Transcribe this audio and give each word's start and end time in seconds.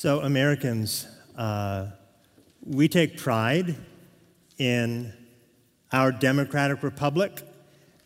So, 0.00 0.20
Americans, 0.20 1.08
uh, 1.36 1.86
we 2.64 2.86
take 2.86 3.16
pride 3.16 3.74
in 4.56 5.12
our 5.90 6.12
democratic 6.12 6.84
republic 6.84 7.42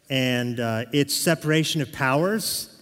and 0.08 0.58
uh, 0.58 0.86
its 0.94 1.14
separation 1.14 1.82
of 1.82 1.92
powers. 1.92 2.80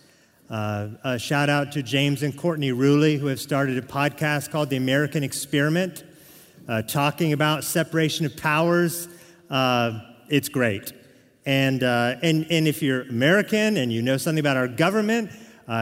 Uh, 0.48 0.90
a 1.02 1.18
shout 1.18 1.50
out 1.50 1.72
to 1.72 1.82
James 1.82 2.22
and 2.22 2.38
Courtney 2.38 2.70
Ruley, 2.70 3.18
who 3.18 3.26
have 3.26 3.40
started 3.40 3.78
a 3.78 3.82
podcast 3.82 4.52
called 4.52 4.70
The 4.70 4.76
American 4.76 5.24
Experiment, 5.24 6.04
uh, 6.68 6.82
talking 6.82 7.32
about 7.32 7.64
separation 7.64 8.26
of 8.26 8.36
powers. 8.36 9.08
Uh, 9.50 9.98
it's 10.28 10.48
great. 10.48 10.92
And, 11.44 11.82
uh, 11.82 12.14
and, 12.22 12.46
and 12.48 12.68
if 12.68 12.80
you're 12.80 13.02
American 13.02 13.76
and 13.76 13.92
you 13.92 14.02
know 14.02 14.18
something 14.18 14.38
about 14.38 14.56
our 14.56 14.68
government, 14.68 15.32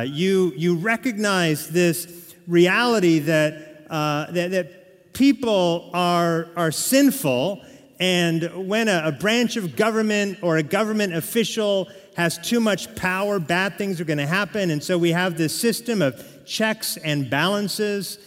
you, 0.07 0.55
you 0.57 0.77
recognize 0.77 1.69
this 1.69 2.28
reality 2.49 3.21
that, 3.21 3.87
uh, 3.89 4.31
that, 4.33 4.51
that, 4.51 4.79
people 5.13 5.91
are, 5.95 6.49
are 6.57 6.71
sinful, 6.71 7.61
and 7.99 8.69
when 8.69 8.87
a, 8.87 9.03
a 9.07 9.13
branch 9.13 9.57
of 9.57 9.75
government 9.75 10.39
or 10.43 10.59
a 10.59 10.63
government 10.63 11.13
official 11.13 11.89
has 12.17 12.39
too 12.39 12.61
much 12.61 12.95
power, 12.95 13.41
bad 13.41 13.77
things 13.77 14.01
are 14.01 14.05
going 14.05 14.19
to 14.19 14.27
happen. 14.27 14.71
And 14.71 14.83
so 14.83 14.97
we 14.97 15.11
have 15.11 15.37
this 15.37 15.59
system 15.59 16.03
of 16.03 16.25
checks 16.47 16.97
and 16.99 17.29
balances 17.29 18.19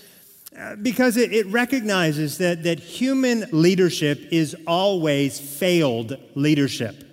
uh, 0.58 0.76
because 0.76 1.16
it, 1.16 1.32
it, 1.32 1.48
recognizes 1.48 2.38
that, 2.40 2.64
that 2.64 2.80
human 2.80 3.46
leadership 3.54 4.20
is 4.32 4.56
always 4.68 5.40
failed 5.40 6.18
leadership. 6.36 7.11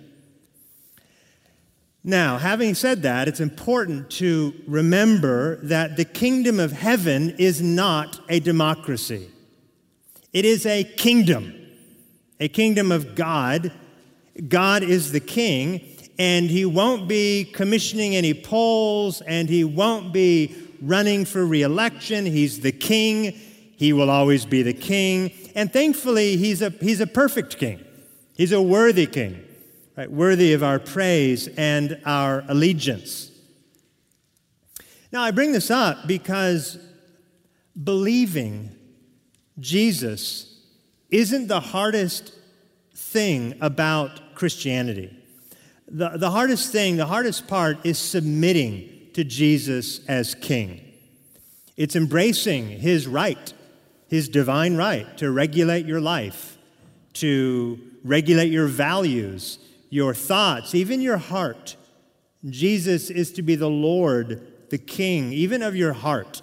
Now, 2.03 2.37
having 2.37 2.75
said 2.75 3.01
that, 3.01 3.27
it's 3.27 3.41
important 3.41 4.09
to 4.11 4.53
remember 4.67 5.57
that 5.57 5.97
the 5.97 6.05
kingdom 6.05 6.59
of 6.59 6.71
heaven 6.71 7.35
is 7.37 7.61
not 7.61 8.21
a 8.29 8.39
democracy. 8.39 9.29
It 10.31 10.45
is 10.45 10.65
a 10.65 10.85
kingdom, 10.85 11.53
a 12.39 12.47
kingdom 12.47 12.93
of 12.93 13.15
God. 13.15 13.73
God 14.47 14.83
is 14.83 15.11
the 15.11 15.19
king, 15.19 15.81
and 16.17 16.49
he 16.49 16.65
won't 16.65 17.09
be 17.09 17.43
commissioning 17.43 18.15
any 18.15 18.33
polls, 18.33 19.19
and 19.21 19.49
he 19.49 19.65
won't 19.65 20.13
be 20.13 20.55
running 20.81 21.25
for 21.25 21.45
reelection. 21.45 22.25
He's 22.25 22.61
the 22.61 22.71
king. 22.71 23.37
He 23.75 23.91
will 23.91 24.09
always 24.09 24.45
be 24.45 24.61
the 24.61 24.73
king. 24.73 25.33
And 25.53 25.71
thankfully, 25.71 26.37
he's 26.37 26.61
a, 26.61 26.69
he's 26.69 27.01
a 27.01 27.07
perfect 27.07 27.57
king. 27.57 27.83
He's 28.37 28.53
a 28.53 28.61
worthy 28.61 29.05
king 29.05 29.43
right, 29.99 30.09
worthy 30.09 30.53
of 30.53 30.63
our 30.63 30.79
praise 30.79 31.49
and 31.57 31.99
our 32.05 32.45
allegiance. 32.47 33.31
Now, 35.11 35.23
I 35.23 35.31
bring 35.31 35.51
this 35.51 35.69
up 35.69 36.07
because 36.07 36.77
believing 37.83 38.71
Jesus 39.59 40.57
isn't 41.09 41.47
the 41.47 41.59
hardest 41.59 42.33
thing 42.95 43.55
about 43.59 44.35
Christianity. 44.35 45.13
The, 45.89 46.11
the 46.15 46.31
hardest 46.31 46.71
thing, 46.71 46.95
the 46.95 47.07
hardest 47.07 47.49
part 47.49 47.85
is 47.85 47.97
submitting 47.97 49.09
to 49.15 49.25
Jesus 49.25 50.05
as 50.07 50.33
King. 50.33 50.79
It's 51.75 51.97
embracing 51.97 52.69
his 52.69 53.05
right, 53.05 53.53
his 54.07 54.29
divine 54.29 54.77
right 54.77 55.17
to 55.17 55.29
regulate 55.29 55.85
your 55.85 55.99
life, 55.99 56.57
to 57.15 57.77
regulate 58.05 58.49
your 58.49 58.67
values, 58.67 59.59
your 59.89 60.13
thoughts, 60.13 60.75
even 60.75 61.01
your 61.01 61.17
heart. 61.17 61.75
Jesus 62.47 63.09
is 63.09 63.31
to 63.33 63.41
be 63.41 63.55
the 63.55 63.69
Lord, 63.69 64.69
the 64.69 64.77
King, 64.77 65.33
even 65.33 65.61
of 65.61 65.75
your 65.75 65.93
heart. 65.93 66.41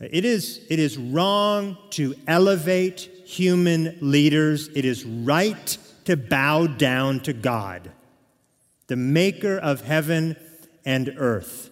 It 0.00 0.24
is, 0.24 0.64
it 0.70 0.78
is 0.78 0.96
wrong 0.96 1.76
to 1.90 2.14
elevate 2.26 3.00
human 3.24 3.98
leaders. 4.00 4.68
It 4.74 4.84
is 4.84 5.04
right 5.04 5.78
to 6.06 6.16
bow 6.16 6.66
down 6.66 7.20
to 7.20 7.32
God, 7.32 7.90
the 8.86 8.96
maker 8.96 9.58
of 9.58 9.82
heaven 9.82 10.36
and 10.84 11.14
earth. 11.18 11.70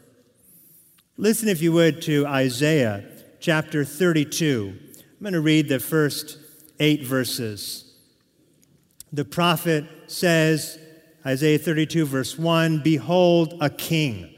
Listen, 1.17 1.49
if 1.49 1.61
you 1.63 1.73
would, 1.73 2.03
to 2.03 2.27
Isaiah 2.27 3.05
chapter 3.41 3.85
32. 3.85 4.79
I'm 5.19 5.23
going 5.23 5.33
to 5.33 5.41
read 5.41 5.69
the 5.69 5.81
first 5.81 6.39
eight 6.79 7.05
verses. 7.05 7.88
The 9.13 9.25
prophet 9.25 9.87
says, 10.07 10.79
Isaiah 11.25 11.59
32, 11.59 12.07
verse 12.07 12.39
1 12.39 12.81
Behold, 12.83 13.55
a 13.61 13.71
king 13.71 14.35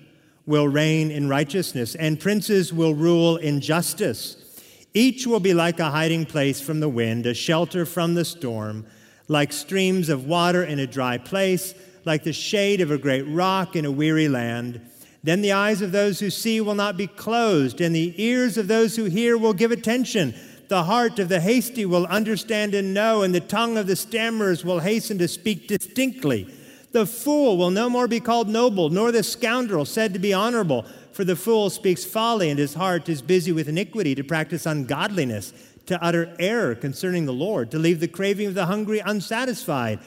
will 0.47 0.69
reign 0.69 1.11
in 1.11 1.29
righteousness, 1.29 1.95
and 1.95 2.21
princes 2.21 2.73
will 2.73 2.95
rule 2.95 3.37
in 3.37 3.61
justice. 3.61 4.37
Each 4.95 5.27
will 5.27 5.41
be 5.41 5.55
like 5.55 5.79
a 5.79 5.91
hiding 5.91 6.27
place 6.27 6.61
from 6.61 6.81
the 6.81 6.89
wind, 6.89 7.27
a 7.27 7.35
shelter 7.35 7.87
from 7.87 8.15
the 8.15 8.25
storm, 8.25 8.87
like 9.29 9.53
streams 9.53 10.09
of 10.09 10.27
water 10.27 10.65
in 10.65 10.79
a 10.79 10.87
dry 10.87 11.19
place, 11.19 11.75
like 12.05 12.25
the 12.25 12.33
shade 12.33 12.81
of 12.81 12.91
a 12.91 12.99
great 12.99 13.23
rock 13.23 13.77
in 13.77 13.85
a 13.85 13.91
weary 13.91 14.29
land. 14.29 14.81
Then 15.23 15.43
the 15.43 15.53
eyes 15.53 15.83
of 15.83 15.93
those 15.93 16.19
who 16.19 16.31
see 16.31 16.61
will 16.61 16.75
not 16.75 16.97
be 16.97 17.07
closed, 17.07 17.81
and 17.81 17.95
the 17.95 18.15
ears 18.21 18.57
of 18.57 18.69
those 18.69 18.97
who 18.97 19.05
hear 19.05 19.37
will 19.37 19.53
give 19.53 19.71
attention. 19.71 20.35
The 20.71 20.85
heart 20.85 21.19
of 21.19 21.29
the 21.29 21.41
hasty 21.41 21.85
will 21.85 22.07
understand 22.07 22.77
and 22.77 22.95
know, 22.95 23.23
and 23.23 23.35
the 23.35 23.41
tongue 23.41 23.77
of 23.77 23.89
the 23.89 23.97
stammerers 23.97 24.65
will 24.65 24.79
hasten 24.79 25.19
to 25.19 25.27
speak 25.27 25.67
distinctly. 25.67 26.47
The 26.93 27.07
fool 27.07 27.59
will 27.59 27.73
no 27.73 27.91
more 27.91 28.07
be 28.07 28.21
called 28.21 28.49
noble, 28.49 28.89
nor 28.89 29.11
the 29.11 29.25
scoundrel 29.25 29.85
said 29.85 30.13
to 30.13 30.21
be 30.21 30.33
honorable. 30.33 30.87
For 31.11 31.25
the 31.25 31.35
fool 31.35 31.71
speaks 31.71 32.05
folly, 32.05 32.51
and 32.51 32.59
his 32.61 32.75
heart 32.75 33.09
is 33.09 33.21
busy 33.21 33.51
with 33.51 33.69
iniquity, 33.69 34.15
to 34.15 34.23
practice 34.23 34.65
ungodliness, 34.65 35.53
to 35.87 36.01
utter 36.01 36.37
error 36.39 36.77
concerning 36.77 37.27
the 37.27 37.33
Lord, 37.33 37.73
to 37.73 37.79
leave 37.81 37.99
the 37.99 38.07
craving 38.07 38.47
of 38.47 38.55
the 38.55 38.67
hungry 38.67 39.01
unsatisfied, 39.01 39.99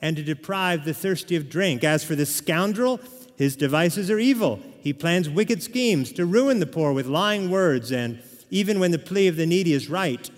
and 0.00 0.16
to 0.16 0.22
deprive 0.22 0.84
the 0.84 0.94
thirsty 0.94 1.34
of 1.34 1.50
drink. 1.50 1.82
As 1.82 2.04
for 2.04 2.14
the 2.14 2.24
scoundrel, 2.24 3.00
his 3.34 3.56
devices 3.56 4.12
are 4.12 4.20
evil. 4.20 4.60
He 4.78 4.92
plans 4.92 5.28
wicked 5.28 5.60
schemes 5.60 6.12
to 6.12 6.24
ruin 6.24 6.60
the 6.60 6.66
poor 6.66 6.92
with 6.92 7.08
lying 7.08 7.50
words 7.50 7.90
and 7.90 8.22
even 8.54 8.78
when 8.78 8.92
the 8.92 8.98
plea 9.00 9.26
of 9.26 9.34
the 9.34 9.46
needy 9.46 9.72
is 9.72 9.90
right. 9.90 10.30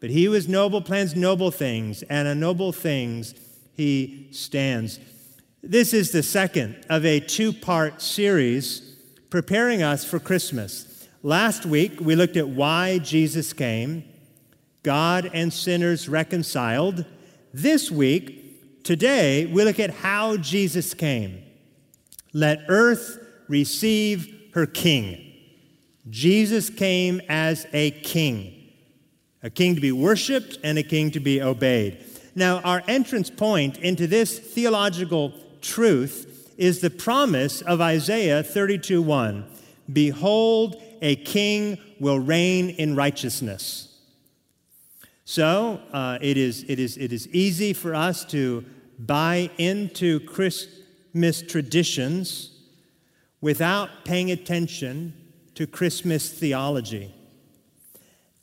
But 0.00 0.08
he 0.08 0.24
who 0.24 0.32
is 0.32 0.48
noble 0.48 0.80
plans 0.80 1.14
noble 1.14 1.50
things, 1.50 2.02
and 2.04 2.26
on 2.26 2.40
noble 2.40 2.72
things 2.72 3.34
he 3.74 4.28
stands. 4.32 4.98
This 5.62 5.92
is 5.92 6.10
the 6.10 6.22
second 6.22 6.86
of 6.88 7.04
a 7.04 7.20
two 7.20 7.52
part 7.52 8.00
series 8.00 8.96
preparing 9.28 9.82
us 9.82 10.02
for 10.02 10.18
Christmas. 10.18 11.06
Last 11.22 11.66
week, 11.66 12.00
we 12.00 12.16
looked 12.16 12.38
at 12.38 12.48
why 12.48 13.00
Jesus 13.00 13.52
came, 13.52 14.02
God 14.82 15.30
and 15.34 15.52
sinners 15.52 16.08
reconciled. 16.08 17.04
This 17.52 17.90
week, 17.90 18.82
today, 18.82 19.44
we 19.44 19.62
look 19.62 19.78
at 19.78 19.90
how 19.90 20.38
Jesus 20.38 20.94
came. 20.94 21.42
Let 22.32 22.64
earth 22.68 23.18
receive 23.46 24.52
her 24.54 24.64
king. 24.64 25.27
Jesus 26.10 26.70
came 26.70 27.20
as 27.28 27.66
a 27.72 27.90
king, 27.90 28.72
a 29.42 29.50
king 29.50 29.74
to 29.74 29.80
be 29.80 29.92
worshiped 29.92 30.58
and 30.62 30.78
a 30.78 30.82
king 30.82 31.10
to 31.10 31.20
be 31.20 31.42
obeyed. 31.42 32.04
Now, 32.34 32.60
our 32.60 32.82
entrance 32.88 33.30
point 33.30 33.78
into 33.78 34.06
this 34.06 34.38
theological 34.38 35.32
truth 35.60 36.54
is 36.56 36.80
the 36.80 36.90
promise 36.90 37.62
of 37.62 37.80
Isaiah 37.80 38.42
32 38.42 39.02
1. 39.02 39.44
Behold, 39.92 40.80
a 41.02 41.16
king 41.16 41.78
will 42.00 42.18
reign 42.18 42.70
in 42.70 42.96
righteousness. 42.96 43.96
So 45.24 45.80
uh, 45.92 46.18
it, 46.22 46.36
is, 46.36 46.64
it, 46.68 46.78
is, 46.78 46.96
it 46.96 47.12
is 47.12 47.28
easy 47.28 47.72
for 47.72 47.94
us 47.94 48.24
to 48.26 48.64
buy 48.98 49.50
into 49.58 50.20
Christmas 50.20 51.42
traditions 51.42 52.58
without 53.40 54.04
paying 54.04 54.30
attention 54.30 55.12
to 55.58 55.66
Christmas 55.66 56.30
theology. 56.30 57.12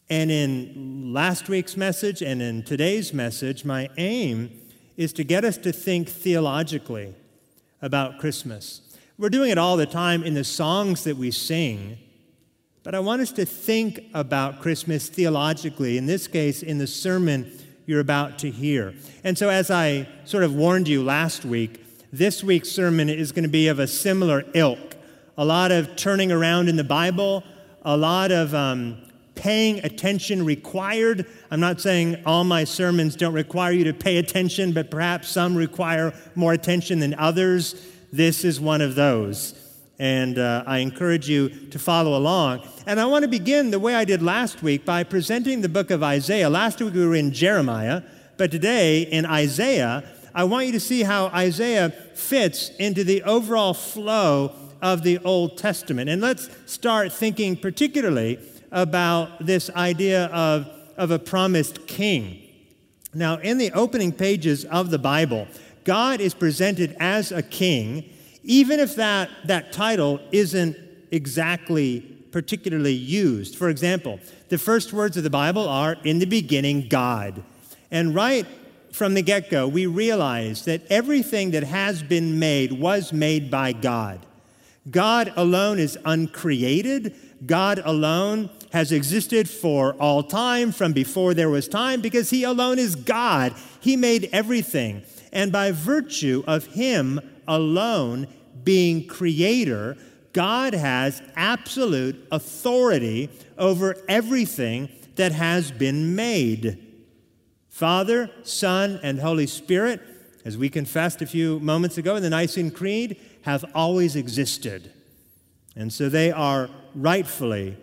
And 0.10 0.30
in 0.30 1.14
last 1.14 1.48
week's 1.48 1.78
message 1.78 2.22
and 2.22 2.42
in 2.42 2.62
today's 2.62 3.14
message, 3.14 3.64
my 3.64 3.88
aim 3.96 4.52
is 4.98 5.14
to 5.14 5.24
get 5.24 5.46
us 5.46 5.56
to 5.60 5.72
think 5.72 6.10
theologically 6.10 7.16
about 7.82 8.20
Christmas. 8.20 8.82
We're 9.18 9.30
doing 9.30 9.50
it 9.50 9.58
all 9.58 9.78
the 9.78 9.86
time 9.86 10.24
in 10.24 10.34
the 10.34 10.44
songs 10.44 11.06
that 11.06 11.16
we 11.16 11.32
sing, 11.32 12.00
but 12.84 12.94
I 12.94 13.00
want 13.00 13.22
us 13.22 13.32
to 13.32 13.46
think 13.46 14.02
about 14.14 14.60
Christmas 14.60 15.08
theologically, 15.08 15.98
in 15.98 16.08
this 16.08 16.28
case, 16.28 16.64
in 16.64 16.80
the 16.80 16.88
sermon 16.88 17.50
you're 17.86 18.02
about 18.02 18.40
to 18.40 18.52
hear. 18.52 18.94
And 19.24 19.38
so, 19.38 19.48
as 19.48 19.72
I 19.72 20.10
sort 20.26 20.44
of 20.44 20.54
warned 20.54 20.90
you 20.90 21.02
last 21.02 21.46
week, 21.46 21.82
this 22.12 22.44
week's 22.44 22.72
sermon 22.72 23.08
is 23.08 23.32
going 23.32 23.44
to 23.44 23.50
be 23.50 23.70
of 23.70 23.80
a 23.80 23.88
similar 23.88 24.44
ilk 24.54 24.95
a 25.38 25.46
lot 25.46 25.72
of 25.72 25.96
turning 25.96 26.32
around 26.32 26.70
in 26.70 26.76
the 26.76 26.84
Bible, 26.84 27.44
a 27.84 27.96
lot 27.96 28.32
of 28.32 28.54
um, 28.56 28.98
paying 29.36 29.84
attention 29.84 30.46
required. 30.46 31.26
I'm 31.52 31.60
not 31.60 31.82
saying 31.82 32.24
all 32.26 32.44
my 32.44 32.64
sermons 32.64 33.16
don't 33.16 33.34
require 33.34 33.72
you 33.72 33.84
to 33.86 33.94
pay 33.94 34.18
attention, 34.18 34.72
but 34.72 34.90
perhaps 34.90 35.28
some 35.28 35.56
require 35.56 36.14
more 36.36 36.54
attention 36.54 37.00
than 37.00 37.14
others. 37.16 37.86
This 38.14 38.46
is 38.46 38.62
one 38.62 38.82
of 38.82 38.96
those. 38.96 39.62
And 40.00 40.40
uh, 40.40 40.64
I 40.66 40.80
encourage 40.80 41.30
you 41.30 41.50
to 41.50 41.80
follow 41.80 42.18
along. 42.18 42.68
And 42.86 43.00
I 43.00 43.06
want 43.06 43.24
to 43.24 43.30
begin 43.30 43.72
the 43.72 43.80
way 43.80 43.96
I 43.96 44.06
did 44.06 44.22
last 44.22 44.64
week 44.64 44.86
by 44.86 45.04
presenting 45.04 45.62
the 45.62 45.70
book 45.70 45.92
of 45.92 46.02
Isaiah. 46.02 46.50
Last 46.50 46.82
week 46.82 46.94
we 46.94 47.06
were 47.06 47.16
in 47.16 47.32
Jeremiah, 47.32 48.04
but 48.38 48.52
today 48.52 49.04
in 49.04 49.26
Isaiah, 49.26 50.04
I 50.34 50.44
want 50.46 50.66
you 50.66 50.74
to 50.74 50.82
see 50.82 51.04
how 51.04 51.28
Isaiah 51.28 51.90
fits 51.90 52.70
into 52.78 53.06
the 53.06 53.24
overall 53.24 53.74
flow 53.74 54.54
of 54.82 55.04
the 55.04 55.20
Old 55.20 55.58
Testament. 55.58 56.10
And 56.10 56.22
let's 56.22 56.50
start 56.66 57.12
thinking 57.12 57.56
particularly 57.56 58.40
about 58.72 59.46
this 59.46 59.70
idea 59.72 60.26
of, 60.26 60.70
of 60.98 61.12
a 61.12 61.20
promised 61.20 61.88
king. 61.88 62.42
Now, 63.14 63.38
in 63.38 63.58
the 63.58 63.72
opening 63.72 64.12
pages 64.12 64.66
of 64.66 64.90
the 64.90 65.00
Bible, 65.00 65.48
God 65.86 66.20
is 66.20 66.34
presented 66.34 66.96
as 67.00 67.32
a 67.32 67.42
king, 67.42 68.10
even 68.44 68.80
if 68.80 68.96
that, 68.96 69.30
that 69.46 69.72
title 69.72 70.20
isn't 70.32 70.76
exactly 71.12 72.02
particularly 72.32 72.94
used. 72.94 73.56
For 73.56 73.70
example, 73.70 74.20
the 74.50 74.58
first 74.58 74.92
words 74.92 75.16
of 75.16 75.24
the 75.24 75.30
Bible 75.30 75.70
are, 75.70 75.96
In 76.04 76.20
the 76.20 76.26
beginning, 76.26 76.90
God. 76.90 77.42
And 77.90 78.14
right 78.14 78.46
from 78.92 79.14
the 79.14 79.22
get 79.22 79.50
go, 79.50 79.68
we 79.68 79.86
realize 79.86 80.66
that 80.66 80.82
everything 80.90 81.52
that 81.52 81.64
has 81.64 82.04
been 82.04 82.38
made 82.40 82.74
was 82.74 83.14
made 83.14 83.50
by 83.50 83.72
God. 83.72 84.26
God 84.90 85.34
alone 85.36 85.80
is 85.80 85.98
uncreated. 86.06 87.16
God 87.46 87.82
alone 87.84 88.50
has 88.72 88.92
existed 88.92 89.50
for 89.50 89.94
all 89.94 90.24
time, 90.24 90.72
from 90.72 90.94
before 90.94 91.34
there 91.34 91.50
was 91.50 91.68
time, 91.68 92.02
because 92.02 92.30
He 92.30 92.44
alone 92.44 92.80
is 92.80 92.96
God. 92.96 93.54
He 93.80 93.96
made 93.96 94.30
everything. 94.32 95.04
And 95.32 95.52
by 95.52 95.72
virtue 95.72 96.44
of 96.48 96.68
Him 96.68 97.20
alone 97.48 98.28
being 98.64 99.08
creator, 99.08 99.98
God 100.34 100.74
has 100.74 101.22
absolute 101.36 102.28
authority 102.32 103.30
over 103.58 103.96
everything 104.08 104.90
that 105.16 105.32
has 105.32 105.72
been 105.72 106.16
made. 106.16 106.82
Father, 107.70 108.30
Son, 108.44 109.00
and 109.02 109.20
Holy 109.20 109.48
Spirit, 109.48 110.02
as 110.44 110.58
we 110.58 110.70
confessed 110.70 111.22
a 111.22 111.26
few 111.26 111.60
moments 111.60 111.98
ago 111.98 112.16
in 112.16 112.24
the 112.24 112.30
Nicene 112.30 112.72
Creed, 112.72 113.18
have 113.46 113.64
always 113.76 114.16
existed. 114.16 114.92
And 115.76 115.94
so 115.94 116.10
they 116.10 116.32
are 116.32 116.68
rightfully 116.96 117.78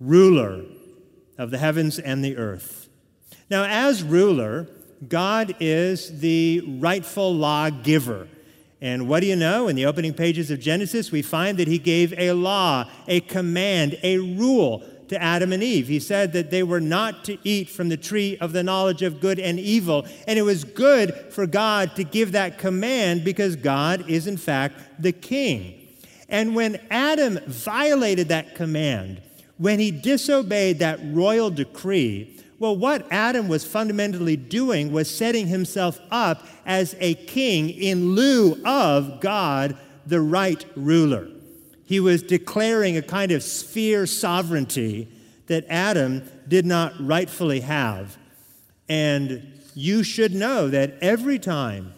ruler 0.00 0.62
of 1.36 1.50
the 1.50 1.58
heavens 1.58 1.98
and 1.98 2.24
the 2.24 2.38
earth. 2.38 2.88
Now, 3.50 3.64
as 3.64 4.02
ruler, 4.02 4.68
God 5.06 5.54
is 5.60 6.20
the 6.20 6.62
rightful 6.80 7.34
lawgiver. 7.34 8.26
And 8.80 9.06
what 9.06 9.20
do 9.20 9.26
you 9.26 9.36
know? 9.36 9.68
In 9.68 9.76
the 9.76 9.84
opening 9.84 10.14
pages 10.14 10.50
of 10.50 10.60
Genesis, 10.60 11.12
we 11.12 11.20
find 11.20 11.58
that 11.58 11.68
he 11.68 11.78
gave 11.78 12.14
a 12.18 12.32
law, 12.32 12.88
a 13.06 13.20
command, 13.20 13.98
a 14.02 14.16
rule 14.16 14.82
to 15.12 15.22
Adam 15.22 15.52
and 15.52 15.62
Eve. 15.62 15.88
He 15.88 16.00
said 16.00 16.32
that 16.32 16.50
they 16.50 16.62
were 16.62 16.80
not 16.80 17.24
to 17.24 17.38
eat 17.44 17.68
from 17.68 17.88
the 17.88 17.96
tree 17.96 18.36
of 18.38 18.52
the 18.52 18.62
knowledge 18.62 19.02
of 19.02 19.20
good 19.20 19.38
and 19.38 19.58
evil. 19.58 20.06
And 20.26 20.38
it 20.38 20.42
was 20.42 20.64
good 20.64 21.14
for 21.30 21.46
God 21.46 21.94
to 21.96 22.04
give 22.04 22.32
that 22.32 22.58
command 22.58 23.24
because 23.24 23.56
God 23.56 24.08
is, 24.08 24.26
in 24.26 24.36
fact, 24.36 24.76
the 24.98 25.12
king. 25.12 25.78
And 26.28 26.54
when 26.54 26.80
Adam 26.90 27.38
violated 27.46 28.28
that 28.28 28.54
command, 28.54 29.20
when 29.58 29.78
he 29.78 29.90
disobeyed 29.90 30.78
that 30.80 30.98
royal 31.02 31.50
decree, 31.50 32.40
well, 32.58 32.76
what 32.76 33.06
Adam 33.10 33.48
was 33.48 33.64
fundamentally 33.64 34.36
doing 34.36 34.92
was 34.92 35.10
setting 35.10 35.46
himself 35.46 36.00
up 36.10 36.46
as 36.64 36.96
a 37.00 37.14
king 37.14 37.70
in 37.70 38.14
lieu 38.14 38.56
of 38.64 39.20
God, 39.20 39.76
the 40.06 40.20
right 40.20 40.64
ruler. 40.74 41.28
He 41.92 42.00
was 42.00 42.22
declaring 42.22 42.96
a 42.96 43.02
kind 43.02 43.32
of 43.32 43.42
sphere 43.42 44.06
sovereignty 44.06 45.08
that 45.48 45.66
Adam 45.68 46.22
did 46.48 46.64
not 46.64 46.94
rightfully 46.98 47.60
have. 47.60 48.16
And 48.88 49.60
you 49.74 50.02
should 50.02 50.32
know 50.32 50.68
that 50.68 50.94
every 51.02 51.38
time 51.38 51.92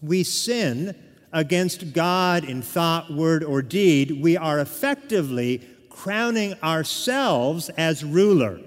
we 0.00 0.22
sin 0.22 0.96
against 1.34 1.92
God 1.92 2.44
in 2.44 2.62
thought, 2.62 3.12
word, 3.12 3.44
or 3.44 3.60
deed, 3.60 4.22
we 4.22 4.38
are 4.38 4.58
effectively 4.58 5.68
crowning 5.90 6.54
ourselves 6.62 7.68
as 7.76 8.02
ruler, 8.02 8.58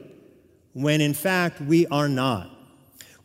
when 0.73 1.01
in 1.01 1.15
fact 1.15 1.61
we 1.61 1.88
are 1.88 2.07
not. 2.07 2.47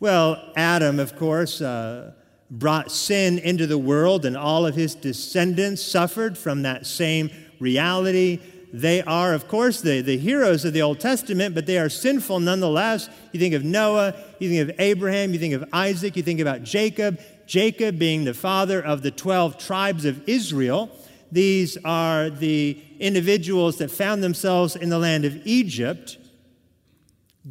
Well, 0.01 0.51
Adam, 0.57 0.99
of 0.99 1.15
course, 1.15 1.61
uh, 1.61 2.15
brought 2.51 2.91
sin 2.91 3.39
into 3.39 3.67
the 3.67 3.79
world, 3.79 4.25
and 4.25 4.37
all 4.37 4.67
of 4.67 4.75
his 4.75 4.95
descendants 4.95 5.83
suffered 5.83 6.39
from 6.39 6.63
that 6.63 6.87
same 6.87 7.31
reality. 7.59 8.41
They 8.73 9.03
are, 9.03 9.35
of 9.35 9.49
course, 9.49 9.81
the, 9.81 10.01
the 10.01 10.19
heroes 10.19 10.65
of 10.65 10.73
the 10.73 10.83
Old 10.83 11.01
Testament, 11.01 11.55
but 11.55 11.67
they 11.67 11.79
are 11.79 11.89
sinful 11.89 12.41
nonetheless. 12.41 13.09
You 13.33 13.41
think 13.41 13.55
of 13.55 13.65
Noah, 13.65 14.15
you 14.39 14.49
think 14.51 14.69
of 14.69 14.81
Abraham, 14.81 15.33
you 15.33 15.39
think 15.39 15.55
of 15.55 15.65
Isaac, 15.73 16.17
you 16.17 16.23
think 16.23 16.41
about 16.41 16.63
Jacob. 16.63 17.19
Jacob 17.47 17.99
being 17.99 18.25
the 18.25 18.35
father 18.35 18.83
of 18.83 19.03
the 19.03 19.11
12 19.11 19.57
tribes 19.57 20.05
of 20.05 20.29
Israel. 20.29 20.91
These 21.33 21.79
are 21.85 22.29
the 22.29 22.83
individuals 22.99 23.79
that 23.79 23.91
found 23.91 24.23
themselves 24.23 24.77
in 24.77 24.91
the 24.91 24.99
land 24.99 25.25
of 25.25 25.47
Egypt, 25.47 26.19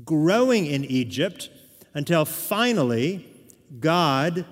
growing 0.06 0.68
in 0.68 0.86
Egypt, 0.86 1.50
until 1.96 2.26
finally 2.26 3.28
God 3.80 4.46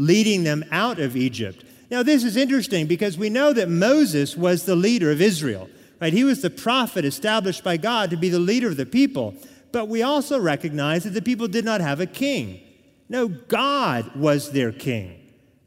leading 0.00 0.44
them 0.44 0.64
out 0.70 0.98
of 0.98 1.16
Egypt. 1.16 1.64
Now, 1.90 2.02
this 2.02 2.24
is 2.24 2.36
interesting 2.36 2.86
because 2.86 3.18
we 3.18 3.28
know 3.28 3.52
that 3.52 3.68
Moses 3.68 4.36
was 4.36 4.64
the 4.64 4.76
leader 4.76 5.10
of 5.10 5.20
Israel, 5.20 5.68
right? 6.00 6.12
He 6.12 6.24
was 6.24 6.40
the 6.40 6.50
prophet 6.50 7.04
established 7.04 7.62
by 7.62 7.76
God 7.76 8.10
to 8.10 8.16
be 8.16 8.30
the 8.30 8.38
leader 8.38 8.68
of 8.68 8.76
the 8.76 8.86
people. 8.86 9.34
But 9.72 9.88
we 9.88 10.02
also 10.02 10.40
recognize 10.40 11.04
that 11.04 11.10
the 11.10 11.22
people 11.22 11.48
did 11.48 11.64
not 11.64 11.80
have 11.80 12.00
a 12.00 12.06
king. 12.06 12.60
No, 13.08 13.28
God 13.28 14.16
was 14.16 14.52
their 14.52 14.72
king. 14.72 15.20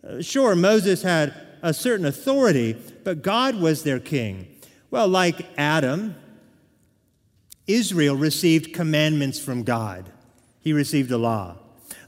Uh, 0.06 0.21
sure, 0.21 0.56
Moses 0.56 1.03
had 1.03 1.33
a 1.62 1.74
certain 1.74 2.06
authority, 2.06 2.75
but 3.03 3.21
God 3.21 3.56
was 3.56 3.83
their 3.83 4.00
king. 4.00 4.47
Well, 4.89 5.07
like 5.07 5.45
Adam, 5.57 6.15
Israel 7.68 8.15
received 8.15 8.74
commandments 8.74 9.39
from 9.39 9.63
God, 9.63 10.09
he 10.59 10.74
received 10.74 11.12
a 11.12 11.18
law. 11.18 11.57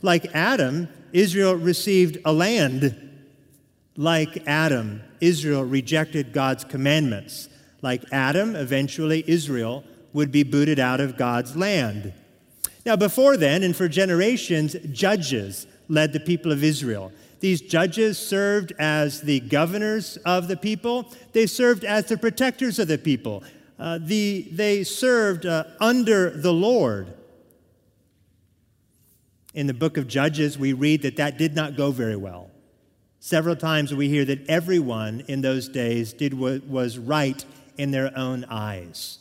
Like 0.02 0.26
Adam, 0.34 0.90
Israel 1.14 1.56
received 1.56 2.18
a 2.26 2.34
land. 2.34 3.02
Like 3.98 4.44
Adam, 4.48 5.02
Israel 5.22 5.64
rejected 5.64 6.34
God's 6.34 6.64
commandments. 6.64 7.50
Like 7.82 8.04
Adam, 8.12 8.56
eventually 8.56 9.24
Israel 9.28 9.84
would 10.14 10.32
be 10.32 10.44
booted 10.44 10.80
out 10.80 11.00
of 11.00 11.18
God's 11.18 11.56
land. 11.56 12.14
Now, 12.86 12.96
before 12.96 13.38
then, 13.38 13.64
and 13.64 13.76
for 13.76 13.88
generations, 13.88 14.76
judges 14.92 15.66
led 15.88 16.14
the 16.14 16.20
people 16.20 16.52
of 16.52 16.64
Israel. 16.64 17.12
These 17.40 17.62
judges 17.62 18.18
served 18.18 18.74
as 18.80 19.22
the 19.22 19.40
governors 19.40 20.18
of 20.26 20.48
the 20.48 20.58
people, 20.58 21.12
they 21.34 21.48
served 21.48 21.84
as 21.84 22.06
the 22.06 22.18
protectors 22.18 22.80
of 22.80 22.88
the 22.88 22.98
people. 22.98 23.44
Uh, 23.78 24.00
the, 24.02 24.48
they 24.52 24.84
served 24.84 25.46
uh, 25.46 25.66
under 25.80 26.30
the 26.30 26.54
Lord. 26.54 27.14
In 29.56 29.68
the 29.68 29.74
book 29.74 29.96
of 29.96 30.06
Judges, 30.06 30.60
we 30.60 30.74
read 30.74 31.02
that 31.04 31.16
that 31.16 31.38
did 31.38 31.56
not 31.56 31.78
go 31.78 31.90
very 31.92 32.18
well. 32.18 32.52
Several 33.22 33.56
times 33.56 33.94
we 33.94 34.10
hear 34.10 34.26
that 34.26 34.50
everyone 34.50 35.24
in 35.30 35.40
those 35.40 35.70
days 35.70 36.12
did 36.12 36.34
what 36.34 36.66
was 36.66 36.98
right 36.98 37.44
in 37.78 37.92
their 37.92 38.12
own 38.18 38.44
eyes. 38.50 39.20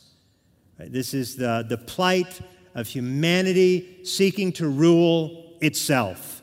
This 0.77 1.13
is 1.13 1.37
the, 1.37 1.65
the 1.67 1.77
plight 1.77 2.41
of 2.75 2.85
humanity 2.85 4.01
seeking 4.03 4.51
to 4.53 4.67
rule 4.67 5.53
itself. 5.61 6.41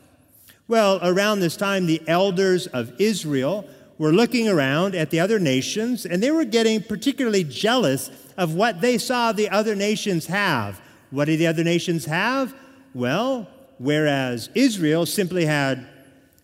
Well, 0.67 0.99
around 1.03 1.41
this 1.41 1.55
time, 1.55 1.85
the 1.85 2.01
elders 2.07 2.65
of 2.65 2.99
Israel 2.99 3.69
were 3.99 4.11
looking 4.11 4.49
around 4.49 4.95
at 4.95 5.11
the 5.11 5.19
other 5.19 5.37
nations, 5.37 6.07
and 6.07 6.23
they 6.23 6.31
were 6.31 6.45
getting 6.45 6.81
particularly 6.81 7.43
jealous 7.43 8.09
of 8.37 8.55
what 8.55 8.81
they 8.81 8.97
saw 8.97 9.31
the 9.31 9.51
other 9.51 9.75
nations 9.75 10.25
have. 10.25 10.81
What 11.11 11.25
did 11.25 11.39
the 11.39 11.45
other 11.45 11.63
nations 11.63 12.05
have? 12.05 12.55
Well, 12.95 13.47
whereas 13.83 14.49
Israel 14.55 15.05
simply 15.05 15.45
had 15.45 15.87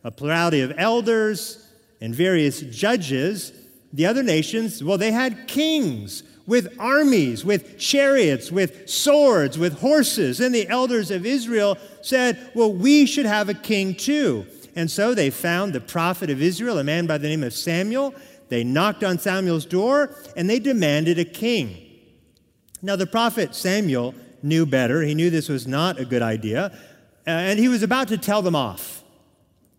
a 0.04 0.12
plurality 0.12 0.62
of 0.62 0.74
elders 0.78 1.66
and 2.02 2.14
various 2.14 2.62
judges, 2.62 3.52
the 3.92 4.06
other 4.06 4.24
nations, 4.24 4.84
well, 4.84 4.98
they 4.98 5.12
had 5.12 5.48
kings 5.48 6.24
with 6.46 6.76
armies, 6.80 7.46
with 7.46 7.78
chariots, 7.78 8.52
with 8.52 8.90
swords, 8.90 9.58
with 9.58 9.80
horses. 9.80 10.40
And 10.40 10.54
the 10.54 10.68
elders 10.68 11.12
of 11.12 11.26
Israel 11.26 11.78
said, 12.02 12.52
Well, 12.56 12.74
we 12.74 13.06
should 13.06 13.28
have 13.28 13.50
a 13.50 13.54
king 13.54 13.94
too. 13.94 14.48
And 14.76 14.90
so 14.90 15.14
they 15.14 15.30
found 15.30 15.74
the 15.74 15.82
prophet 15.82 16.30
of 16.30 16.42
Israel, 16.42 16.80
a 16.80 16.84
man 16.84 17.06
by 17.06 17.18
the 17.18 17.28
name 17.28 17.44
of 17.44 17.54
Samuel. 17.54 18.16
They 18.50 18.64
knocked 18.64 19.04
on 19.04 19.20
Samuel's 19.20 19.66
door 19.66 20.16
and 20.36 20.50
they 20.50 20.60
demanded 20.60 21.20
a 21.20 21.26
king. 21.26 21.86
Now, 22.82 22.96
the 22.96 23.06
prophet 23.06 23.54
Samuel 23.54 24.16
knew 24.42 24.66
better. 24.66 25.02
He 25.02 25.14
knew 25.14 25.30
this 25.30 25.50
was 25.50 25.68
not 25.68 26.00
a 26.00 26.06
good 26.06 26.22
idea. 26.22 26.78
Uh, 27.28 27.32
and 27.32 27.60
he 27.60 27.68
was 27.68 27.84
about 27.84 28.08
to 28.10 28.18
tell 28.18 28.42
them 28.42 28.56
off. 28.56 29.04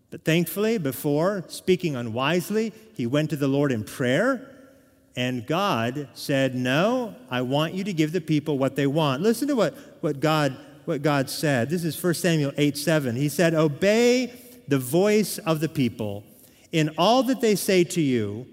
But 0.09 0.25
thankfully, 0.25 0.77
before 0.77 1.45
speaking 1.47 1.95
unwisely, 1.95 2.73
he 2.95 3.07
went 3.07 3.29
to 3.29 3.35
the 3.35 3.47
Lord 3.47 3.71
in 3.71 3.83
prayer. 3.83 4.47
And 5.15 5.45
God 5.45 6.09
said, 6.13 6.55
No, 6.55 7.15
I 7.29 7.41
want 7.41 7.73
you 7.73 7.83
to 7.85 7.93
give 7.93 8.11
the 8.11 8.21
people 8.21 8.57
what 8.57 8.75
they 8.75 8.87
want. 8.87 9.21
Listen 9.21 9.47
to 9.47 9.55
what, 9.55 9.73
what, 10.01 10.19
God, 10.19 10.55
what 10.85 11.01
God 11.01 11.29
said. 11.29 11.69
This 11.69 11.83
is 11.83 12.01
1 12.01 12.13
Samuel 12.13 12.53
8 12.57 12.77
7. 12.77 13.15
He 13.15 13.29
said, 13.29 13.53
Obey 13.53 14.33
the 14.67 14.79
voice 14.79 15.37
of 15.39 15.59
the 15.59 15.69
people 15.69 16.23
in 16.71 16.89
all 16.97 17.23
that 17.23 17.41
they 17.41 17.55
say 17.55 17.83
to 17.83 18.01
you, 18.01 18.47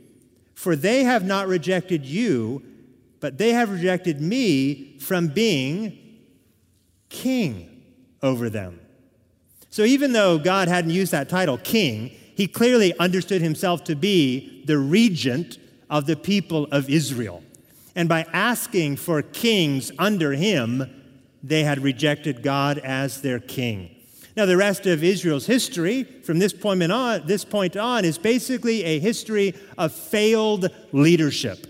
for 0.54 0.74
they 0.74 1.04
have 1.04 1.24
not 1.24 1.46
rejected 1.46 2.04
you, 2.04 2.62
but 3.20 3.38
they 3.38 3.52
have 3.52 3.70
rejected 3.70 4.20
me 4.20 4.98
from 4.98 5.28
being 5.28 5.96
king 7.08 7.67
over 8.22 8.50
them. 8.50 8.80
So 9.70 9.82
even 9.84 10.12
though 10.12 10.38
God 10.38 10.68
hadn't 10.68 10.90
used 10.90 11.12
that 11.12 11.28
title, 11.28 11.58
king, 11.58 12.10
he 12.34 12.46
clearly 12.46 12.96
understood 12.98 13.42
himself 13.42 13.84
to 13.84 13.94
be 13.94 14.62
the 14.66 14.78
regent 14.78 15.58
of 15.90 16.06
the 16.06 16.16
people 16.16 16.66
of 16.70 16.88
Israel. 16.88 17.42
And 17.94 18.08
by 18.08 18.26
asking 18.32 18.96
for 18.96 19.22
kings 19.22 19.90
under 19.98 20.32
him, 20.32 20.88
they 21.42 21.64
had 21.64 21.82
rejected 21.82 22.42
God 22.42 22.78
as 22.78 23.22
their 23.22 23.40
king. 23.40 23.94
Now, 24.36 24.46
the 24.46 24.56
rest 24.56 24.86
of 24.86 25.02
Israel's 25.02 25.46
history 25.46 26.04
from 26.04 26.38
this 26.38 26.52
point 26.52 26.92
on, 26.92 27.26
this 27.26 27.44
point 27.44 27.76
on 27.76 28.04
is 28.04 28.18
basically 28.18 28.84
a 28.84 29.00
history 29.00 29.54
of 29.76 29.92
failed 29.92 30.68
leadership, 30.92 31.66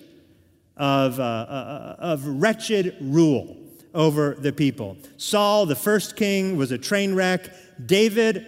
of, 0.77 1.19
uh, 1.19 1.23
uh, 1.23 1.97
of 1.99 2.27
wretched 2.27 2.97
rule 3.01 3.57
over 3.95 4.35
the 4.35 4.53
people. 4.53 4.97
Saul, 5.17 5.67
the 5.67 5.77
first 5.77 6.17
king, 6.17 6.57
was 6.57 6.71
a 6.73 6.79
train 6.79 7.15
wreck. 7.15 7.51
David, 7.85 8.47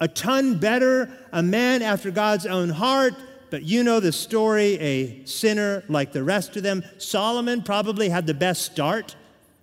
a 0.00 0.08
ton 0.08 0.58
better, 0.58 1.10
a 1.32 1.42
man 1.42 1.82
after 1.82 2.10
God's 2.10 2.46
own 2.46 2.70
heart, 2.70 3.14
but 3.50 3.62
you 3.62 3.84
know 3.84 4.00
the 4.00 4.12
story, 4.12 4.78
a 4.78 5.24
sinner 5.26 5.84
like 5.88 6.12
the 6.12 6.24
rest 6.24 6.56
of 6.56 6.62
them. 6.62 6.82
Solomon 6.98 7.62
probably 7.62 8.08
had 8.08 8.26
the 8.26 8.34
best 8.34 8.62
start 8.62 9.14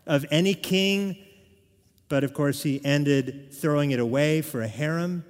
of 0.05 0.25
any 0.31 0.53
king, 0.53 1.17
but 2.07 2.23
of 2.23 2.33
course 2.33 2.63
he 2.63 2.83
ended 2.85 3.51
throwing 3.51 3.91
it 3.91 3.99
away 3.99 4.41
for 4.41 4.61
a 4.61 4.67
harem. 4.67 5.25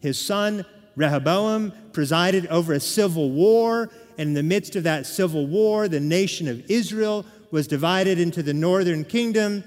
His 0.00 0.20
son, 0.20 0.66
Rehoboam, 0.96 1.72
presided 1.92 2.46
over 2.48 2.74
a 2.74 2.80
civil 2.80 3.30
war, 3.30 3.90
and 4.18 4.28
in 4.28 4.34
the 4.34 4.42
midst 4.42 4.76
of 4.76 4.84
that 4.84 5.06
civil 5.06 5.46
war, 5.46 5.88
the 5.88 5.98
nation 5.98 6.46
of 6.46 6.70
Israel 6.70 7.26
was 7.54 7.68
divided 7.68 8.18
into 8.18 8.42
the 8.42 8.52
northern 8.52 9.04
kingdom 9.04 9.62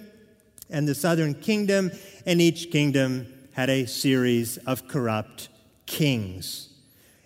and 0.70 0.86
the 0.86 0.94
southern 0.94 1.34
kingdom, 1.34 1.90
and 2.26 2.42
each 2.42 2.70
kingdom 2.70 3.26
had 3.54 3.70
a 3.70 3.86
series 3.86 4.58
of 4.68 4.90
corrupt 4.90 5.48
kings. 5.86 6.68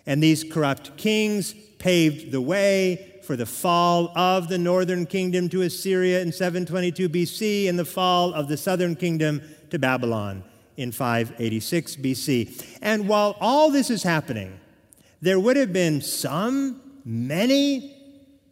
And 0.06 0.22
these 0.22 0.44
corrupt 0.44 0.96
kings 0.96 1.52
paved 1.78 2.30
the 2.30 2.40
way 2.40 3.18
for 3.24 3.34
the 3.34 3.44
fall 3.44 4.16
of 4.16 4.46
the 4.46 4.56
northern 4.56 5.04
kingdom 5.04 5.48
to 5.48 5.62
Assyria 5.62 6.20
in 6.20 6.30
722 6.30 7.08
BC 7.08 7.68
and 7.68 7.76
the 7.76 7.84
fall 7.84 8.32
of 8.32 8.46
the 8.46 8.56
southern 8.56 8.94
kingdom 8.94 9.42
to 9.70 9.80
Babylon 9.80 10.44
in 10.76 10.92
586 10.92 11.96
BC. 11.96 12.78
And 12.80 13.08
while 13.08 13.36
all 13.40 13.72
this 13.72 13.90
is 13.90 14.04
happening, 14.04 14.60
there 15.20 15.40
would 15.40 15.56
have 15.56 15.72
been 15.72 16.00
some, 16.00 16.80
many 17.04 17.96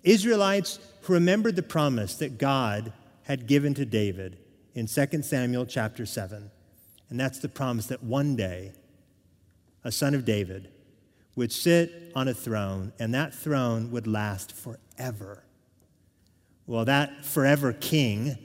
Israelites 0.03 0.81
remembered 1.11 1.57
the 1.57 1.63
promise 1.63 2.15
that 2.17 2.39
God 2.39 2.93
had 3.25 3.47
given 3.47 3.75
to 3.75 3.85
David 3.85 4.39
in 4.75 4.87
2 4.87 5.23
Samuel 5.23 5.67
chapter 5.67 6.07
7. 6.07 6.51
And 7.11 7.21
that's 7.21 7.41
the 7.41 7.49
promise 7.49 7.87
that 7.87 8.03
one 8.03 8.37
day 8.37 8.73
a 9.85 9.93
son 9.93 10.15
of 10.15 10.25
David 10.25 10.71
would 11.37 11.53
sit 11.53 12.13
on 12.15 12.29
a 12.29 12.35
throne, 12.35 12.93
and 12.99 13.15
that 13.15 13.35
throne 13.35 13.91
would 13.91 14.07
last 14.07 14.53
forever. 14.53 15.45
Well, 16.67 16.85
that 16.85 17.25
forever 17.25 17.73
king, 17.73 18.39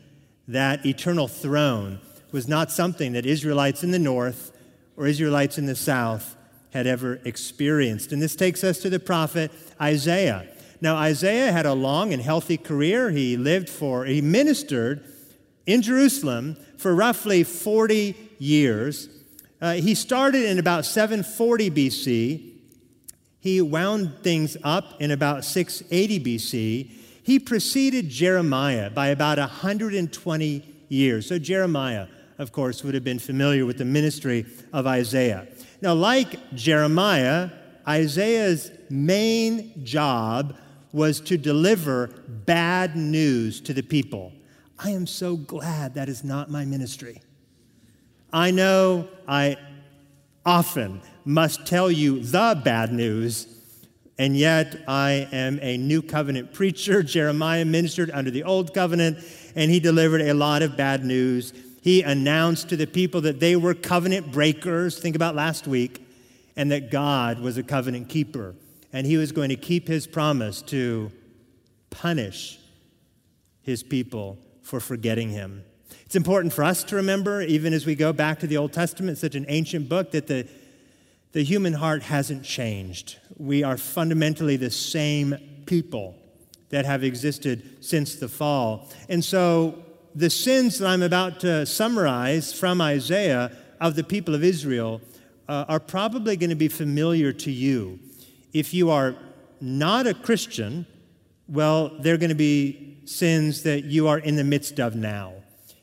that 0.48 0.86
eternal 0.86 1.27
throne, 1.27 2.00
was 2.31 2.48
not 2.48 2.72
something 2.72 3.13
that 3.13 3.25
Israelites 3.25 3.84
in 3.84 3.91
the 3.91 4.00
north 4.00 4.51
or 4.98 5.07
Israelites 5.07 5.57
in 5.57 5.65
the 5.65 5.75
south 5.75 6.36
had 6.72 6.88
ever 6.88 7.19
experienced. 7.24 8.12
And 8.12 8.22
this 8.22 8.36
takes 8.36 8.63
us 8.63 8.79
to 8.79 8.89
the 8.89 9.00
prophet 9.00 9.51
Isaiah. 9.79 10.48
Now, 10.86 10.96
Isaiah 10.98 11.51
had 11.51 11.65
a 11.65 11.74
long 11.74 12.13
and 12.13 12.22
healthy 12.22 12.58
career. 12.58 13.10
He 13.10 13.38
lived 13.38 13.70
for, 13.70 14.06
he 14.06 14.22
ministered 14.22 15.04
in 15.65 15.82
Jerusalem 15.82 16.58
for 16.77 16.94
roughly 16.94 17.44
40 17.44 18.15
years. 18.38 19.10
Uh, 19.60 19.74
he 19.74 19.96
started 19.96 20.46
in 20.46 20.60
about 20.60 20.86
740 20.86 21.72
BC 21.72 22.56
he 23.46 23.62
wound 23.62 24.24
things 24.24 24.58
up 24.63 25.00
in 25.00 25.12
about 25.12 25.46
680 25.46 26.20
BC. 26.20 26.89
He 27.22 27.38
preceded 27.38 28.10
Jeremiah 28.10 28.89
by 28.89 29.10
about 29.10 29.38
120 29.38 30.65
years. 30.89 31.27
So, 31.27 31.38
Jeremiah, 31.38 32.08
of 32.39 32.51
course, 32.51 32.84
would 32.84 32.96
have 32.96 33.04
been 33.04 33.20
familiar 33.20 33.63
with 33.68 33.77
the 33.77 33.86
ministry 33.86 34.48
of 34.74 34.88
Isaiah. 34.88 35.48
Now, 35.80 35.94
like 35.94 36.56
Jeremiah, 36.56 37.51
Isaiah's 37.88 38.72
main 38.89 39.86
job 39.86 40.58
was 40.96 41.20
to 41.20 41.38
deliver 41.38 42.08
bad 42.46 42.96
news 42.96 43.60
to 43.60 43.74
the 43.74 43.84
people. 43.84 44.32
I 44.80 44.92
am 44.92 45.06
so 45.06 45.36
glad 45.36 45.96
that 45.96 46.08
is 46.08 46.24
not 46.24 46.50
my 46.50 46.64
ministry. 46.64 47.22
I 48.32 48.52
know 48.52 49.10
I 49.28 49.58
often 50.46 51.02
must 51.25 51.66
tell 51.66 51.92
you 51.92 52.22
the 52.22 52.60
bad 52.64 52.94
news, 52.94 53.48
and 54.18 54.38
yet 54.38 54.84
I 54.88 55.28
am 55.34 55.60
a 55.62 55.75
new 55.75 56.02
covenant 56.02 56.54
preacher. 56.54 57.04
Jeremiah 57.16 57.66
ministered 57.66 58.10
under 58.12 58.32
the 58.32 58.44
old 58.44 58.74
covenant, 58.74 59.18
and 59.54 59.70
he 59.70 59.82
delivered 59.82 60.22
a 60.22 60.34
lot 60.34 60.62
of 60.62 60.78
bad 60.78 61.04
news. 61.04 61.54
He 61.82 62.04
announced 62.04 62.70
to 62.70 62.78
the 62.78 62.88
people 62.88 63.20
that 63.22 63.42
they 63.42 63.58
were 63.58 63.74
covenant 63.74 64.32
breakers, 64.32 64.98
think 64.98 65.16
about 65.16 65.36
last 65.36 65.68
week, 65.68 66.06
and 66.56 66.72
that 66.72 66.90
God 66.90 67.40
was 67.40 67.58
a 67.58 67.64
covenant 67.64 68.08
keeper, 68.08 68.56
and 68.96 69.06
he 69.06 69.18
was 69.18 69.34
going 69.34 69.50
to 69.50 69.58
keep 69.58 69.90
his 69.90 70.08
promise 70.08 70.62
to 70.62 71.12
punish 71.90 72.58
his 73.62 73.84
people 73.84 74.38
for 74.62 74.80
forgetting 74.80 75.30
him. 75.30 75.66
It's 76.06 76.16
important 76.16 76.54
for 76.54 76.64
us 76.64 76.82
to 76.86 76.96
remember, 76.96 77.42
even 77.42 77.74
as 77.74 77.86
we 77.86 77.96
go 77.96 78.14
back 78.14 78.40
to 78.40 78.48
the 78.48 78.56
Old 78.56 78.72
Testament, 78.72 79.18
such 79.18 79.36
an 79.36 79.46
ancient 79.50 79.90
book, 79.90 80.12
that 80.12 80.28
the 80.28 80.48
the 81.34 81.44
human 81.44 81.74
heart 81.74 82.04
hasn't 82.04 82.46
changed. 82.46 83.18
We 83.36 83.62
are 83.64 83.75
fundamentally 83.75 84.56
the 84.56 84.72
same 84.72 85.36
people 85.66 86.16
that 86.70 86.86
have 86.86 87.04
existed 87.04 87.84
since 87.84 88.16
the 88.16 88.30
fall. 88.30 88.88
And 89.10 89.22
so 89.22 89.84
the 90.16 90.30
sins 90.30 90.80
that 90.80 90.88
I'm 90.88 91.04
about 91.04 91.42
to 91.42 91.66
summarize 91.66 92.54
from 92.54 92.80
Isaiah 92.80 93.52
of 93.82 93.96
the 93.98 94.04
people 94.06 94.34
of 94.34 94.46
Israel 94.46 95.02
uh, 95.50 95.66
are 95.68 95.82
probably 95.82 96.38
going 96.38 96.52
to 96.52 96.56
be 96.56 96.70
familiar 96.70 97.34
to 97.34 97.52
you. 97.52 98.00
If 98.55 98.74
you 98.74 98.89
are 98.89 99.17
not 99.59 100.07
a 100.07 100.13
Christian, 100.13 100.88
well, 101.50 101.91
they're 102.00 102.15
going 102.15 102.29
to 102.29 102.35
be 102.35 103.01
sins 103.03 103.63
that 103.63 103.83
you 103.83 104.07
are 104.07 104.17
in 104.17 104.38
the 104.38 104.45
midst 104.45 104.79
of 104.79 104.95
now. 104.95 105.33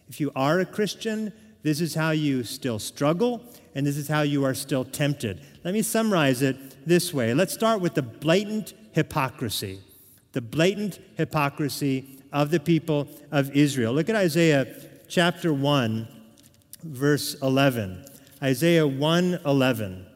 If 0.09 0.21
you 0.21 0.33
are 0.35 0.59
a 0.59 0.65
Christian, 0.65 1.35
this 1.63 1.83
is 1.83 1.95
how 1.95 2.13
you 2.13 2.45
still 2.45 2.79
struggle 2.79 3.43
and 3.75 3.87
this 3.87 3.99
is 3.99 4.09
how 4.09 4.23
you 4.23 4.43
are 4.47 4.55
still 4.55 4.87
tempted. 4.87 5.43
Let 5.65 5.75
me 5.75 5.83
summarize 5.83 6.41
it 6.41 6.57
this 6.87 7.13
way. 7.13 7.35
Let's 7.35 7.53
start 7.53 7.83
with 7.83 7.93
the 7.93 8.01
blatant 8.01 8.73
hypocrisy, 8.93 9.81
the 10.33 10.41
blatant 10.41 10.99
hypocrisy 11.17 12.21
of 12.33 12.51
the 12.51 12.59
people 12.59 13.07
of 13.31 13.55
Israel. 13.55 13.93
Look 13.93 14.09
at 14.09 14.17
Isaiah 14.17 14.67
chapter 15.09 15.53
1, 15.53 16.09
verse 16.85 17.35
11. 17.43 18.07
Isaiah 18.43 18.87
1 18.87 19.41
11. 19.45 20.07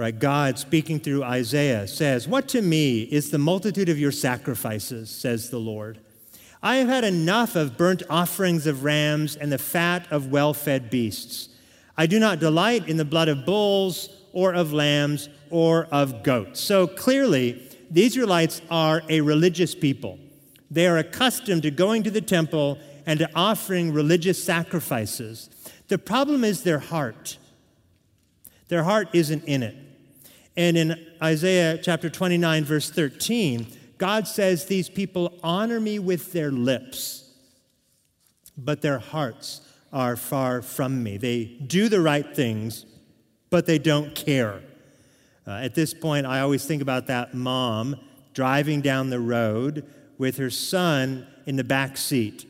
Right, 0.00 0.16
God 0.16 0.58
speaking 0.58 1.00
through 1.00 1.24
Isaiah 1.24 1.88
says, 1.88 2.28
What 2.28 2.46
to 2.48 2.62
me 2.62 3.02
is 3.02 3.30
the 3.30 3.38
multitude 3.38 3.88
of 3.88 3.98
your 3.98 4.12
sacrifices, 4.12 5.10
says 5.10 5.50
the 5.50 5.58
Lord. 5.58 5.98
I 6.62 6.76
have 6.76 6.88
had 6.88 7.04
enough 7.04 7.56
of 7.56 7.76
burnt 7.76 8.02
offerings 8.10 8.66
of 8.66 8.84
rams 8.84 9.34
and 9.36 9.50
the 9.50 9.58
fat 9.58 10.06
of 10.10 10.30
well 10.30 10.54
fed 10.54 10.90
beasts. 10.90 11.48
I 11.96 12.06
do 12.06 12.20
not 12.20 12.38
delight 12.38 12.88
in 12.88 12.96
the 12.96 13.04
blood 13.04 13.28
of 13.28 13.44
bulls 13.44 14.08
or 14.32 14.54
of 14.54 14.72
lambs 14.72 15.28
or 15.50 15.88
of 15.90 16.22
goats. 16.22 16.60
So 16.60 16.86
clearly, 16.86 17.68
the 17.90 18.04
Israelites 18.04 18.62
are 18.70 19.02
a 19.08 19.20
religious 19.20 19.74
people. 19.74 20.18
They 20.70 20.86
are 20.86 20.98
accustomed 20.98 21.62
to 21.62 21.70
going 21.70 22.02
to 22.04 22.10
the 22.10 22.20
temple 22.20 22.78
and 23.06 23.18
to 23.18 23.30
offering 23.34 23.92
religious 23.92 24.42
sacrifices. 24.42 25.50
The 25.88 25.98
problem 25.98 26.44
is 26.44 26.62
their 26.62 26.78
heart. 26.78 27.38
Their 28.68 28.84
heart 28.84 29.08
isn't 29.12 29.44
in 29.44 29.62
it. 29.62 29.87
And 30.58 30.76
in 30.76 31.06
Isaiah 31.22 31.78
chapter 31.78 32.10
29, 32.10 32.64
verse 32.64 32.90
13, 32.90 33.64
God 33.96 34.26
says, 34.26 34.64
These 34.64 34.88
people 34.88 35.38
honor 35.40 35.78
me 35.78 36.00
with 36.00 36.32
their 36.32 36.50
lips, 36.50 37.30
but 38.56 38.82
their 38.82 38.98
hearts 38.98 39.60
are 39.92 40.16
far 40.16 40.60
from 40.60 41.04
me. 41.04 41.16
They 41.16 41.44
do 41.44 41.88
the 41.88 42.00
right 42.00 42.34
things, 42.34 42.86
but 43.50 43.66
they 43.66 43.78
don't 43.78 44.16
care. 44.16 44.60
Uh, 45.46 45.52
at 45.52 45.76
this 45.76 45.94
point, 45.94 46.26
I 46.26 46.40
always 46.40 46.64
think 46.64 46.82
about 46.82 47.06
that 47.06 47.34
mom 47.34 47.94
driving 48.34 48.80
down 48.80 49.10
the 49.10 49.20
road 49.20 49.86
with 50.18 50.38
her 50.38 50.50
son 50.50 51.24
in 51.46 51.54
the 51.54 51.62
back 51.62 51.96
seat. 51.96 52.46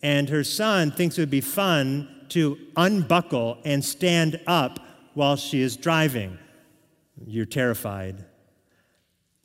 And 0.00 0.28
her 0.28 0.44
son 0.44 0.92
thinks 0.92 1.18
it 1.18 1.22
would 1.22 1.28
be 1.28 1.40
fun 1.40 2.08
to 2.28 2.56
unbuckle 2.76 3.58
and 3.64 3.84
stand 3.84 4.40
up 4.46 4.78
while 5.14 5.34
she 5.34 5.60
is 5.60 5.76
driving. 5.76 6.38
You're 7.26 7.46
terrified. 7.46 8.24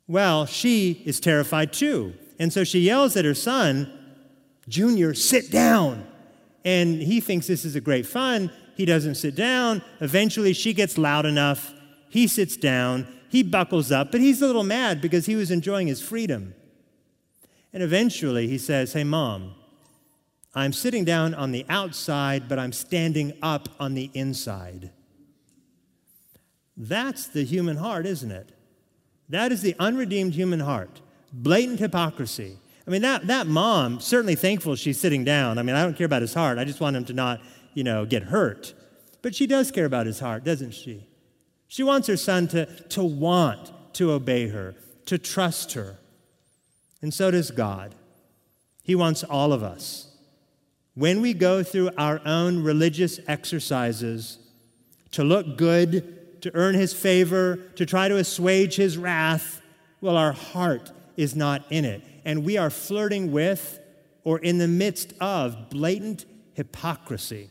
Well, 0.07 0.45
she 0.45 1.01
is 1.05 1.19
terrified 1.19 1.73
too. 1.73 2.13
And 2.39 2.51
so 2.51 2.63
she 2.63 2.79
yells 2.79 3.15
at 3.15 3.25
her 3.25 3.33
son, 3.33 3.91
Junior, 4.67 5.13
sit 5.13 5.51
down. 5.51 6.07
And 6.65 7.01
he 7.01 7.19
thinks 7.19 7.47
this 7.47 7.65
is 7.65 7.75
a 7.75 7.81
great 7.81 8.05
fun. 8.05 8.51
He 8.75 8.85
doesn't 8.85 9.15
sit 9.15 9.35
down. 9.35 9.81
Eventually, 9.99 10.53
she 10.53 10.73
gets 10.73 10.97
loud 10.97 11.25
enough. 11.25 11.73
He 12.09 12.27
sits 12.27 12.57
down. 12.57 13.07
He 13.29 13.43
buckles 13.43 13.91
up, 13.91 14.11
but 14.11 14.21
he's 14.21 14.41
a 14.41 14.47
little 14.47 14.63
mad 14.63 15.01
because 15.01 15.25
he 15.25 15.35
was 15.35 15.51
enjoying 15.51 15.87
his 15.87 16.01
freedom. 16.01 16.53
And 17.73 17.81
eventually, 17.81 18.47
he 18.47 18.57
says, 18.57 18.93
Hey, 18.93 19.03
mom, 19.03 19.55
I'm 20.53 20.71
sitting 20.71 21.03
down 21.03 21.33
on 21.33 21.51
the 21.51 21.65
outside, 21.67 22.47
but 22.47 22.59
I'm 22.59 22.71
standing 22.71 23.33
up 23.41 23.69
on 23.79 23.95
the 23.95 24.11
inside. 24.13 24.91
That's 26.75 27.27
the 27.27 27.43
human 27.43 27.77
heart, 27.77 28.05
isn't 28.05 28.31
it? 28.31 28.49
That 29.29 29.51
is 29.51 29.61
the 29.61 29.75
unredeemed 29.79 30.33
human 30.33 30.59
heart. 30.59 31.01
Blatant 31.31 31.79
hypocrisy. 31.79 32.57
I 32.85 32.91
mean, 32.91 33.01
that, 33.03 33.27
that 33.27 33.47
mom, 33.47 33.99
certainly 33.99 34.35
thankful 34.35 34.75
she's 34.75 34.99
sitting 34.99 35.23
down. 35.23 35.57
I 35.57 35.63
mean, 35.63 35.75
I 35.75 35.83
don't 35.83 35.95
care 35.95 36.05
about 36.05 36.21
his 36.21 36.33
heart. 36.33 36.57
I 36.57 36.65
just 36.65 36.81
want 36.81 36.95
him 36.95 37.05
to 37.05 37.13
not, 37.13 37.41
you 37.73 37.83
know, 37.83 38.05
get 38.05 38.23
hurt. 38.23 38.73
But 39.21 39.33
she 39.33 39.47
does 39.47 39.71
care 39.71 39.85
about 39.85 40.05
his 40.05 40.19
heart, 40.19 40.43
doesn't 40.43 40.73
she? 40.73 41.07
She 41.67 41.81
wants 41.81 42.07
her 42.07 42.17
son 42.17 42.47
to, 42.49 42.65
to 42.65 43.03
want 43.03 43.71
to 43.93 44.11
obey 44.11 44.49
her, 44.49 44.75
to 45.05 45.17
trust 45.17 45.73
her. 45.73 45.97
And 47.01 47.13
so 47.13 47.31
does 47.31 47.51
God. 47.51 47.95
He 48.83 48.95
wants 48.95 49.23
all 49.23 49.53
of 49.53 49.63
us. 49.63 50.09
When 50.93 51.21
we 51.21 51.33
go 51.33 51.63
through 51.63 51.91
our 51.97 52.21
own 52.25 52.63
religious 52.63 53.19
exercises 53.27 54.37
to 55.11 55.23
look 55.23 55.57
good, 55.57 56.22
to 56.43 56.51
earn 56.53 56.75
his 56.75 56.93
favor, 56.93 57.57
to 57.75 57.85
try 57.85 58.07
to 58.07 58.17
assuage 58.17 58.75
his 58.75 58.97
wrath, 58.97 59.61
well, 59.99 60.15
our 60.15 60.33
heart 60.33 60.91
is 61.17 61.35
not 61.35 61.63
in 61.69 61.83
it 61.85 62.03
and 62.25 62.45
we 62.45 62.57
are 62.57 62.69
flirting 62.69 63.31
with 63.31 63.79
or 64.23 64.39
in 64.39 64.57
the 64.57 64.67
midst 64.67 65.13
of 65.19 65.69
blatant 65.69 66.25
hypocrisy. 66.53 67.49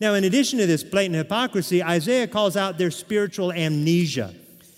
Now, 0.00 0.14
in 0.14 0.24
addition 0.24 0.58
to 0.58 0.66
this 0.66 0.82
blatant 0.82 1.16
hypocrisy, 1.16 1.82
Isaiah 1.82 2.26
calls 2.26 2.56
out 2.56 2.78
their 2.78 2.90
spiritual 2.90 3.52
amnesia. 3.52 4.34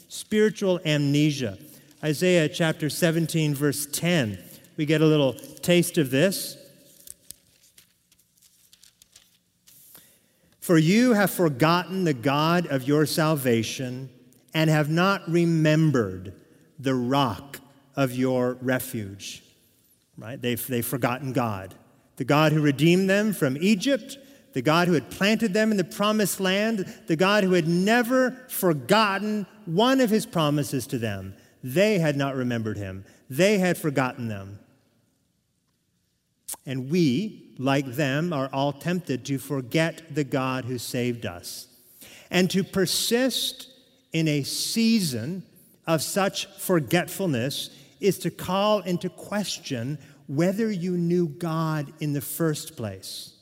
Spiritual 0.08 0.80
amnesia. 0.84 1.58
Isaiah 2.02 2.48
chapter 2.48 2.90
17, 2.90 3.54
verse 3.54 3.86
10. 3.86 4.38
We 4.76 4.84
get 4.84 5.00
a 5.00 5.06
little 5.06 5.32
taste 5.32 5.98
of 5.98 6.10
this. 6.10 6.56
For 10.66 10.78
you 10.78 11.12
have 11.12 11.30
forgotten 11.30 12.02
the 12.02 12.12
God 12.12 12.66
of 12.66 12.88
your 12.88 13.06
salvation 13.06 14.10
and 14.52 14.68
have 14.68 14.90
not 14.90 15.22
remembered 15.30 16.32
the 16.76 16.96
rock 16.96 17.60
of 17.94 18.16
your 18.16 18.54
refuge. 18.60 19.44
Right? 20.18 20.42
They've, 20.42 20.66
they've 20.66 20.84
forgotten 20.84 21.32
God. 21.32 21.76
The 22.16 22.24
God 22.24 22.50
who 22.50 22.60
redeemed 22.60 23.08
them 23.08 23.32
from 23.32 23.56
Egypt, 23.60 24.18
the 24.54 24.60
God 24.60 24.88
who 24.88 24.94
had 24.94 25.08
planted 25.08 25.54
them 25.54 25.70
in 25.70 25.76
the 25.76 25.84
promised 25.84 26.40
land, 26.40 26.92
the 27.06 27.14
God 27.14 27.44
who 27.44 27.52
had 27.52 27.68
never 27.68 28.32
forgotten 28.48 29.46
one 29.66 30.00
of 30.00 30.10
his 30.10 30.26
promises 30.26 30.84
to 30.88 30.98
them. 30.98 31.36
They 31.62 32.00
had 32.00 32.16
not 32.16 32.34
remembered 32.34 32.76
him, 32.76 33.04
they 33.30 33.58
had 33.58 33.78
forgotten 33.78 34.26
them. 34.26 34.58
And 36.64 36.90
we, 36.90 37.54
like 37.58 37.86
them, 37.86 38.32
are 38.32 38.48
all 38.52 38.72
tempted 38.72 39.24
to 39.26 39.38
forget 39.38 40.14
the 40.14 40.24
God 40.24 40.64
who 40.64 40.78
saved 40.78 41.26
us 41.26 41.68
and 42.30 42.50
to 42.50 42.64
persist 42.64 43.68
in 44.12 44.28
a 44.28 44.42
season 44.42 45.42
of 45.86 46.02
such 46.02 46.46
forgetfulness 46.58 47.70
is 48.00 48.18
to 48.20 48.30
call 48.30 48.80
into 48.80 49.08
question 49.08 49.98
whether 50.26 50.70
you 50.70 50.96
knew 50.96 51.28
God 51.28 51.92
in 52.00 52.12
the 52.12 52.20
first 52.20 52.76
place. 52.76 53.34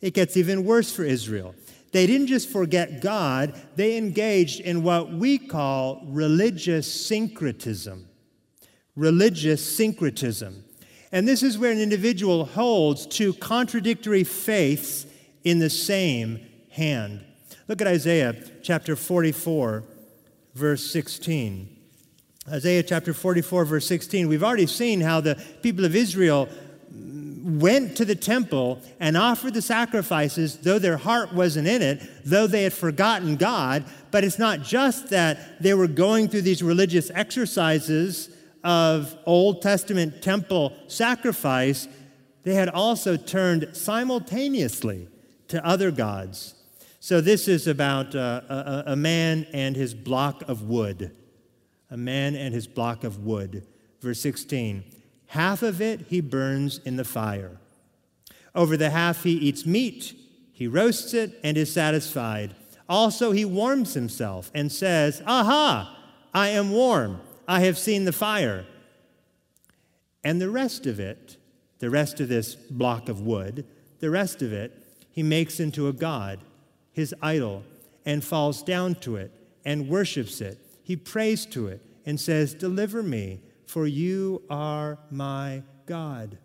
It 0.00 0.14
gets 0.14 0.36
even 0.36 0.64
worse 0.64 0.92
for 0.92 1.04
Israel. 1.04 1.54
They 1.92 2.06
didn't 2.06 2.26
just 2.26 2.50
forget 2.50 3.00
God, 3.00 3.54
they 3.76 3.96
engaged 3.96 4.60
in 4.60 4.82
what 4.82 5.12
we 5.12 5.38
call 5.38 6.02
religious 6.06 6.92
syncretism. 7.06 8.08
Religious 8.96 9.76
syncretism. 9.76 10.63
And 11.14 11.28
this 11.28 11.44
is 11.44 11.56
where 11.56 11.70
an 11.70 11.78
individual 11.78 12.44
holds 12.44 13.06
two 13.06 13.34
contradictory 13.34 14.24
faiths 14.24 15.06
in 15.44 15.60
the 15.60 15.70
same 15.70 16.44
hand. 16.72 17.24
Look 17.68 17.80
at 17.80 17.86
Isaiah 17.86 18.34
chapter 18.64 18.96
44, 18.96 19.84
verse 20.56 20.90
16. 20.90 21.68
Isaiah 22.48 22.82
chapter 22.82 23.14
44, 23.14 23.64
verse 23.64 23.86
16, 23.86 24.26
we've 24.26 24.42
already 24.42 24.66
seen 24.66 25.00
how 25.00 25.20
the 25.20 25.40
people 25.62 25.84
of 25.84 25.94
Israel 25.94 26.48
went 26.90 27.96
to 27.98 28.04
the 28.04 28.16
temple 28.16 28.82
and 28.98 29.16
offered 29.16 29.54
the 29.54 29.62
sacrifices, 29.62 30.56
though 30.58 30.80
their 30.80 30.96
heart 30.96 31.32
wasn't 31.32 31.68
in 31.68 31.80
it, 31.80 32.02
though 32.24 32.48
they 32.48 32.64
had 32.64 32.72
forgotten 32.72 33.36
God. 33.36 33.84
But 34.10 34.24
it's 34.24 34.40
not 34.40 34.62
just 34.62 35.10
that 35.10 35.62
they 35.62 35.74
were 35.74 35.86
going 35.86 36.26
through 36.26 36.42
these 36.42 36.60
religious 36.60 37.08
exercises 37.10 38.30
of 38.64 39.16
Old 39.26 39.62
Testament 39.62 40.22
temple 40.22 40.72
sacrifice, 40.88 41.86
they 42.42 42.54
had 42.54 42.68
also 42.68 43.16
turned 43.16 43.76
simultaneously 43.76 45.08
to 45.48 45.64
other 45.64 45.90
gods. 45.90 46.54
So 46.98 47.20
this 47.20 47.46
is 47.46 47.66
about 47.66 48.14
uh, 48.14 48.40
a, 48.48 48.84
a 48.92 48.96
man 48.96 49.46
and 49.52 49.76
his 49.76 49.94
block 49.94 50.42
of 50.48 50.62
wood 50.62 51.12
a 51.90 51.96
man 51.96 52.34
and 52.34 52.52
his 52.52 52.66
block 52.66 53.04
of 53.04 53.24
wood. 53.24 53.64
Verse 54.00 54.20
16 54.20 54.84
half 55.28 55.62
of 55.62 55.80
it 55.80 56.06
he 56.08 56.20
burns 56.20 56.78
in 56.84 56.96
the 56.96 57.04
fire. 57.04 57.58
Over 58.54 58.76
the 58.76 58.90
half 58.90 59.22
he 59.22 59.32
eats 59.32 59.64
meat, 59.64 60.14
he 60.52 60.66
roasts 60.66 61.14
it 61.14 61.38
and 61.42 61.56
is 61.56 61.72
satisfied. 61.72 62.54
Also, 62.88 63.32
he 63.32 63.44
warms 63.44 63.94
himself 63.94 64.50
and 64.54 64.70
says, 64.70 65.22
Aha, 65.26 65.98
I 66.32 66.48
am 66.48 66.70
warm. 66.70 67.20
I 67.46 67.60
have 67.60 67.78
seen 67.78 68.04
the 68.04 68.12
fire. 68.12 68.66
And 70.22 70.40
the 70.40 70.50
rest 70.50 70.86
of 70.86 70.98
it, 70.98 71.36
the 71.78 71.90
rest 71.90 72.20
of 72.20 72.28
this 72.28 72.54
block 72.54 73.08
of 73.08 73.20
wood, 73.20 73.66
the 74.00 74.10
rest 74.10 74.42
of 74.42 74.52
it, 74.52 74.72
he 75.10 75.22
makes 75.22 75.60
into 75.60 75.88
a 75.88 75.92
god, 75.92 76.40
his 76.92 77.14
idol, 77.22 77.62
and 78.06 78.24
falls 78.24 78.62
down 78.62 78.94
to 78.96 79.16
it 79.16 79.32
and 79.64 79.88
worships 79.88 80.40
it 80.40 80.58
he 80.84 80.96
prays 80.96 81.46
to 81.46 81.66
it 81.66 81.80
and 82.04 82.20
says, 82.20 82.54
Deliver 82.54 83.02
me, 83.02 83.40
for 83.66 83.86
you 83.86 84.42
are 84.50 84.98
my 85.10 85.62
God. 85.86 86.38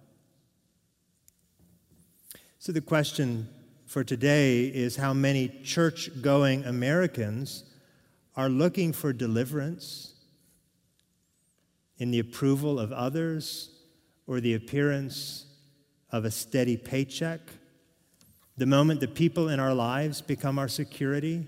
So 2.58 2.72
the 2.72 2.82
question 2.82 3.50
for 3.86 4.04
today 4.04 4.64
is 4.64 4.96
how 4.96 5.14
many 5.14 5.50
church 5.64 6.10
going 6.22 6.64
Americans 6.64 7.66
are 8.36 8.50
looking 8.50 8.94
for 8.94 9.12
deliverance 9.12 10.14
in 12.00 12.12
the 12.12 12.20
approval 12.20 12.80
of 12.80 12.92
others 12.92 13.70
or 14.26 14.40
the 14.40 14.56
appearance 14.56 15.46
of 16.12 16.26
a 16.26 16.32
steady 16.32 16.78
paycheck. 16.78 17.42
The 18.58 18.66
moment 18.66 19.00
the 19.00 19.08
people 19.08 19.50
in 19.50 19.60
our 19.60 19.74
lives 19.74 20.22
become 20.22 20.58
our 20.58 20.68
security, 20.68 21.46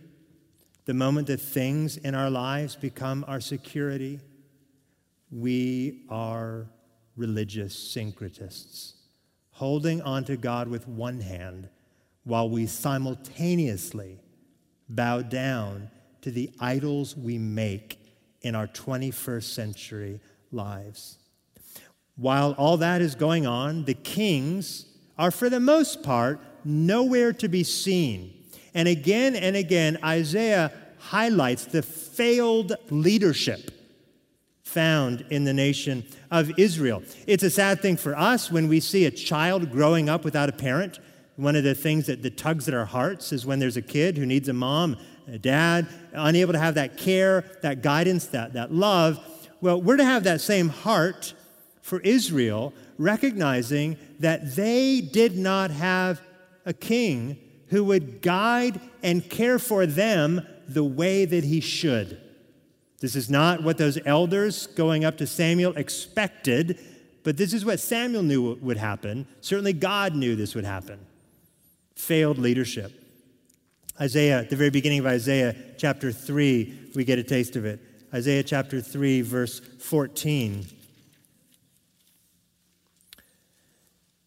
the 0.86 0.94
moment 0.94 1.28
that 1.28 1.40
things 1.40 1.98
in 1.98 2.16
our 2.16 2.30
lives 2.30 2.76
become 2.76 3.26
our 3.28 3.42
security, 3.42 4.20
we 5.32 6.04
are 6.10 6.68
religious 7.16 7.76
syncretists, 7.96 8.94
holding 9.52 10.02
on 10.02 10.24
to 10.26 10.38
God 10.38 10.68
with 10.68 10.88
one 10.88 11.22
hand 11.22 11.70
while 12.24 12.50
we 12.50 12.68
simultaneously 12.68 14.20
bow 14.90 15.22
down 15.22 15.90
to 16.22 16.32
the 16.32 16.52
idols 16.60 17.16
we 17.16 17.38
make 17.38 18.00
in 18.42 18.56
our 18.56 18.68
21st 18.68 19.44
century 19.44 20.20
lives. 20.52 21.18
While 22.16 22.54
all 22.58 22.78
that 22.78 23.02
is 23.02 23.16
going 23.16 23.48
on, 23.48 23.86
the 23.86 23.94
kings 23.94 24.86
are, 25.18 25.32
for 25.32 25.50
the 25.50 25.60
most 25.60 26.04
part, 26.04 26.40
nowhere 26.64 27.34
to 27.34 27.48
be 27.48 27.64
seen. 27.64 28.34
And 28.74 28.88
again 28.88 29.36
and 29.36 29.56
again, 29.56 29.98
Isaiah 30.04 30.72
highlights 30.98 31.66
the 31.66 31.82
failed 31.82 32.76
leadership 32.90 33.72
found 34.64 35.26
in 35.30 35.44
the 35.44 35.54
nation 35.54 36.06
of 36.30 36.58
Israel. 36.58 37.04
It's 37.28 37.44
a 37.44 37.50
sad 37.50 37.82
thing 37.82 37.98
for 37.98 38.18
us 38.18 38.52
when 38.52 38.70
we 38.70 38.80
see 38.80 39.06
a 39.06 39.12
child 39.12 39.72
growing 39.72 40.08
up 40.08 40.24
without 40.24 40.48
a 40.48 40.54
parent 40.54 41.00
One 41.36 41.56
of 41.56 41.64
the 41.64 41.74
things 41.74 42.06
that, 42.06 42.22
that 42.22 42.38
tugs 42.38 42.68
at 42.68 42.74
our 42.74 42.86
hearts 42.86 43.32
is 43.32 43.46
when 43.46 43.60
there's 43.60 43.78
a 43.78 43.82
kid 43.82 44.18
who 44.18 44.26
needs 44.26 44.48
a 44.48 44.54
mom, 44.54 44.98
a 45.28 45.40
dad, 45.40 45.88
unable 46.14 46.54
to 46.54 46.60
have 46.60 46.76
that 46.76 46.98
care, 46.98 47.46
that 47.62 47.82
guidance, 47.82 48.28
that, 48.28 48.54
that 48.54 48.72
love. 48.72 49.20
Well, 49.62 49.80
we're 49.80 49.98
to 49.98 50.06
have 50.06 50.24
that 50.24 50.42
same 50.42 50.70
heart 50.70 51.34
for 51.82 52.00
Israel, 52.02 52.74
recognizing 52.98 53.98
that 54.20 54.56
they 54.56 55.02
did 55.02 55.38
not 55.38 55.72
have 55.72 56.22
a 56.66 56.74
king 56.74 57.38
who 57.68 57.84
would 57.86 58.22
guide 58.22 58.82
and 59.04 59.28
care 59.30 59.60
for 59.60 59.86
them 59.86 60.46
the 60.68 60.84
way 60.84 61.26
that 61.26 61.44
he 61.44 61.60
should. 61.60 62.20
This 63.00 63.16
is 63.16 63.30
not 63.30 63.64
what 63.64 63.78
those 63.78 63.98
elders 64.06 64.68
going 64.68 65.06
up 65.06 65.18
to 65.18 65.28
Samuel 65.28 65.76
expected, 65.76 66.80
but 67.24 67.38
this 67.38 67.54
is 67.54 67.64
what 67.64 67.80
Samuel 67.80 68.24
knew 68.24 68.56
would 68.62 68.78
happen. 68.78 69.28
Certainly, 69.42 69.74
God 69.74 70.16
knew 70.16 70.36
this 70.36 70.56
would 70.56 70.66
happen. 70.66 71.00
Failed 71.96 72.38
leadership. 72.38 72.92
Isaiah, 74.00 74.40
at 74.40 74.50
the 74.50 74.56
very 74.56 74.70
beginning 74.70 75.00
of 75.00 75.06
Isaiah 75.06 75.56
chapter 75.78 76.12
3, 76.12 76.90
we 76.96 77.04
get 77.04 77.20
a 77.20 77.24
taste 77.24 77.56
of 77.56 77.66
it. 77.66 77.80
Isaiah 78.14 78.44
chapter 78.44 78.82
3, 78.82 79.22
verse 79.22 79.60
14. 79.80 80.66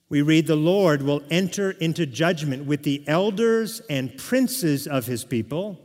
We 0.08 0.22
read, 0.22 0.46
The 0.46 0.56
Lord 0.56 1.02
will 1.02 1.22
enter 1.30 1.72
into 1.72 2.06
judgment 2.06 2.64
with 2.64 2.82
the 2.82 3.04
elders 3.06 3.82
and 3.90 4.16
princes 4.16 4.86
of 4.86 5.04
his 5.04 5.24
people. 5.24 5.78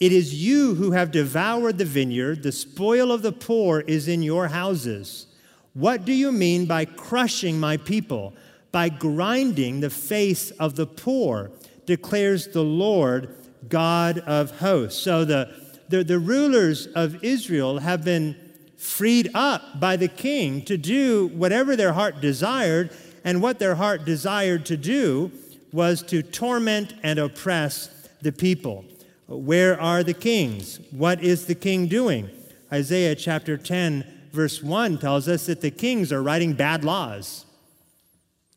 It 0.00 0.10
is 0.10 0.34
you 0.34 0.74
who 0.74 0.92
have 0.92 1.12
devoured 1.12 1.78
the 1.78 1.84
vineyard, 1.84 2.42
the 2.42 2.50
spoil 2.50 3.12
of 3.12 3.22
the 3.22 3.32
poor 3.32 3.80
is 3.80 4.08
in 4.08 4.22
your 4.22 4.48
houses. 4.48 5.26
What 5.74 6.04
do 6.04 6.12
you 6.12 6.32
mean 6.32 6.66
by 6.66 6.86
crushing 6.86 7.60
my 7.60 7.76
people? 7.76 8.34
By 8.72 8.88
grinding 8.88 9.78
the 9.78 9.90
face 9.90 10.50
of 10.52 10.74
the 10.74 10.86
poor, 10.86 11.52
declares 11.86 12.48
the 12.48 12.64
Lord, 12.64 13.34
God 13.68 14.18
of 14.20 14.58
hosts. 14.58 15.00
So 15.00 15.24
the, 15.24 15.54
the, 15.88 16.04
the 16.04 16.18
rulers 16.18 16.86
of 16.88 17.22
Israel 17.24 17.78
have 17.78 18.04
been 18.04 18.36
freed 18.76 19.30
up 19.34 19.80
by 19.80 19.96
the 19.96 20.08
king 20.08 20.64
to 20.64 20.76
do 20.76 21.28
whatever 21.28 21.74
their 21.74 21.92
heart 21.92 22.20
desired, 22.20 22.90
and 23.24 23.42
what 23.42 23.58
their 23.58 23.74
heart 23.74 24.04
desired 24.04 24.64
to 24.66 24.76
do 24.76 25.30
was 25.72 26.02
to 26.02 26.22
torment 26.22 26.94
and 27.02 27.18
oppress 27.18 28.08
the 28.22 28.32
people. 28.32 28.84
Where 29.26 29.78
are 29.80 30.02
the 30.02 30.14
kings? 30.14 30.80
What 30.90 31.22
is 31.22 31.46
the 31.46 31.54
king 31.54 31.88
doing? 31.88 32.30
Isaiah 32.72 33.14
chapter 33.14 33.56
10 33.56 34.18
verse 34.32 34.62
1 34.62 34.98
tells 34.98 35.28
us 35.28 35.46
that 35.46 35.60
the 35.60 35.70
kings 35.70 36.12
are 36.12 36.22
writing 36.22 36.52
bad 36.52 36.84
laws. 36.84 37.44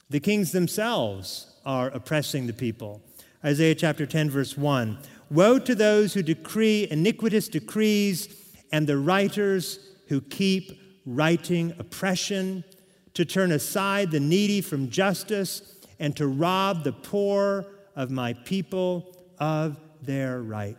The 0.09 0.19
kings 0.19 0.51
themselves 0.51 1.47
are 1.65 1.87
oppressing 1.87 2.47
the 2.47 2.53
people. 2.53 3.01
Isaiah 3.43 3.75
chapter 3.75 4.05
10, 4.05 4.29
verse 4.29 4.57
1 4.57 4.97
Woe 5.31 5.59
to 5.59 5.73
those 5.73 6.13
who 6.13 6.21
decree 6.21 6.89
iniquitous 6.91 7.47
decrees 7.47 8.27
and 8.73 8.85
the 8.85 8.97
writers 8.97 9.79
who 10.09 10.19
keep 10.19 10.77
writing 11.05 11.73
oppression, 11.79 12.65
to 13.13 13.23
turn 13.23 13.53
aside 13.53 14.11
the 14.11 14.19
needy 14.19 14.59
from 14.59 14.89
justice, 14.89 15.79
and 15.99 16.15
to 16.17 16.27
rob 16.27 16.83
the 16.83 16.91
poor 16.91 17.65
of 17.95 18.11
my 18.11 18.33
people 18.33 19.15
of 19.39 19.79
their 20.01 20.41
right. 20.41 20.77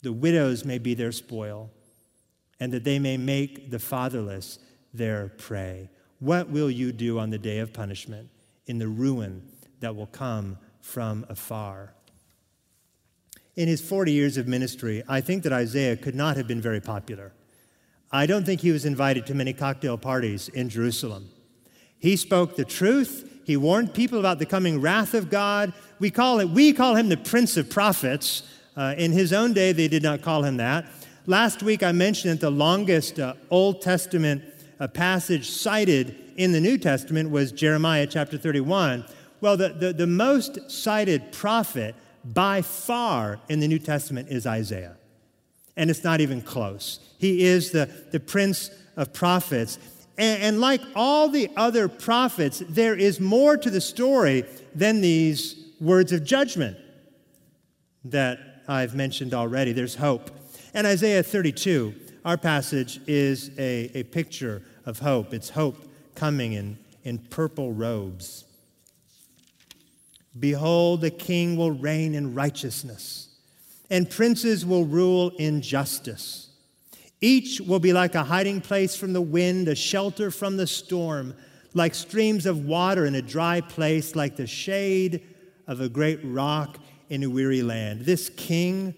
The 0.00 0.12
widows 0.12 0.64
may 0.64 0.78
be 0.78 0.94
their 0.94 1.12
spoil 1.12 1.70
and 2.58 2.72
that 2.72 2.84
they 2.84 2.98
may 2.98 3.18
make 3.18 3.70
the 3.70 3.78
fatherless 3.78 4.58
their 4.94 5.28
prey. 5.28 5.90
What 6.20 6.48
will 6.48 6.70
you 6.70 6.92
do 6.92 7.18
on 7.18 7.28
the 7.28 7.38
day 7.38 7.58
of 7.58 7.72
punishment 7.72 8.30
in 8.66 8.78
the 8.78 8.88
ruin 8.88 9.42
that 9.80 9.94
will 9.94 10.06
come 10.06 10.58
from 10.80 11.26
afar? 11.28 11.94
In 13.58 13.66
his 13.66 13.80
40 13.80 14.12
years 14.12 14.36
of 14.36 14.46
ministry, 14.46 15.02
I 15.08 15.20
think 15.20 15.42
that 15.42 15.52
Isaiah 15.52 15.96
could 15.96 16.14
not 16.14 16.36
have 16.36 16.46
been 16.46 16.60
very 16.60 16.80
popular. 16.80 17.32
I 18.12 18.24
don't 18.24 18.46
think 18.46 18.60
he 18.60 18.70
was 18.70 18.84
invited 18.84 19.26
to 19.26 19.34
many 19.34 19.52
cocktail 19.52 19.98
parties 19.98 20.48
in 20.48 20.68
Jerusalem. 20.68 21.28
He 21.98 22.14
spoke 22.14 22.54
the 22.54 22.64
truth. 22.64 23.28
He 23.44 23.56
warned 23.56 23.94
people 23.94 24.20
about 24.20 24.38
the 24.38 24.46
coming 24.46 24.80
wrath 24.80 25.12
of 25.12 25.28
God. 25.28 25.72
We 25.98 26.08
call, 26.12 26.38
it, 26.38 26.48
we 26.50 26.72
call 26.72 26.94
him 26.94 27.08
the 27.08 27.16
Prince 27.16 27.56
of 27.56 27.68
Prophets. 27.68 28.44
Uh, 28.76 28.94
in 28.96 29.10
his 29.10 29.32
own 29.32 29.54
day, 29.54 29.72
they 29.72 29.88
did 29.88 30.04
not 30.04 30.22
call 30.22 30.44
him 30.44 30.58
that. 30.58 30.86
Last 31.26 31.60
week 31.60 31.82
I 31.82 31.90
mentioned 31.90 32.34
that 32.34 32.40
the 32.40 32.52
longest 32.52 33.18
uh, 33.18 33.34
Old 33.50 33.82
Testament 33.82 34.44
uh, 34.78 34.86
passage 34.86 35.50
cited 35.50 36.14
in 36.36 36.52
the 36.52 36.60
New 36.60 36.78
Testament 36.78 37.32
was 37.32 37.50
Jeremiah 37.50 38.06
chapter 38.06 38.38
31. 38.38 39.04
Well, 39.40 39.56
the, 39.56 39.70
the, 39.70 39.92
the 39.92 40.06
most 40.06 40.70
cited 40.70 41.32
prophet 41.32 41.96
by 42.24 42.62
far 42.62 43.40
in 43.48 43.60
the 43.60 43.68
New 43.68 43.78
Testament 43.78 44.28
is 44.28 44.46
Isaiah. 44.46 44.96
And 45.76 45.90
it's 45.90 46.04
not 46.04 46.20
even 46.20 46.42
close. 46.42 47.00
He 47.18 47.44
is 47.44 47.70
the, 47.70 47.88
the 48.10 48.20
prince 48.20 48.70
of 48.96 49.12
prophets. 49.12 49.78
And, 50.16 50.42
and 50.42 50.60
like 50.60 50.80
all 50.94 51.28
the 51.28 51.50
other 51.56 51.88
prophets, 51.88 52.62
there 52.68 52.94
is 52.94 53.20
more 53.20 53.56
to 53.56 53.70
the 53.70 53.80
story 53.80 54.44
than 54.74 55.00
these 55.00 55.56
words 55.80 56.12
of 56.12 56.24
judgment 56.24 56.76
that 58.04 58.38
I've 58.66 58.94
mentioned 58.94 59.34
already. 59.34 59.72
There's 59.72 59.94
hope. 59.94 60.30
And 60.74 60.86
Isaiah 60.86 61.22
32, 61.22 61.94
our 62.24 62.36
passage, 62.36 63.00
is 63.06 63.50
a, 63.58 63.90
a 63.94 64.02
picture 64.04 64.62
of 64.84 64.98
hope. 64.98 65.32
It's 65.32 65.50
hope 65.50 65.76
coming 66.14 66.52
in, 66.52 66.78
in 67.04 67.18
purple 67.18 67.72
robes. 67.72 68.44
Behold, 70.38 71.00
the 71.00 71.10
king 71.10 71.56
will 71.56 71.70
reign 71.70 72.14
in 72.14 72.34
righteousness, 72.34 73.28
and 73.90 74.10
princes 74.10 74.66
will 74.66 74.84
rule 74.84 75.30
in 75.38 75.62
justice. 75.62 76.50
Each 77.20 77.60
will 77.60 77.80
be 77.80 77.92
like 77.92 78.14
a 78.14 78.24
hiding 78.24 78.60
place 78.60 78.94
from 78.94 79.12
the 79.12 79.20
wind, 79.20 79.68
a 79.68 79.74
shelter 79.74 80.30
from 80.30 80.56
the 80.56 80.66
storm, 80.66 81.34
like 81.74 81.94
streams 81.94 82.46
of 82.46 82.64
water 82.64 83.06
in 83.06 83.14
a 83.14 83.22
dry 83.22 83.60
place, 83.60 84.14
like 84.14 84.36
the 84.36 84.46
shade 84.46 85.22
of 85.66 85.80
a 85.80 85.88
great 85.88 86.20
rock 86.22 86.78
in 87.08 87.22
a 87.24 87.30
weary 87.30 87.62
land. 87.62 88.02
This 88.02 88.28
king 88.30 88.94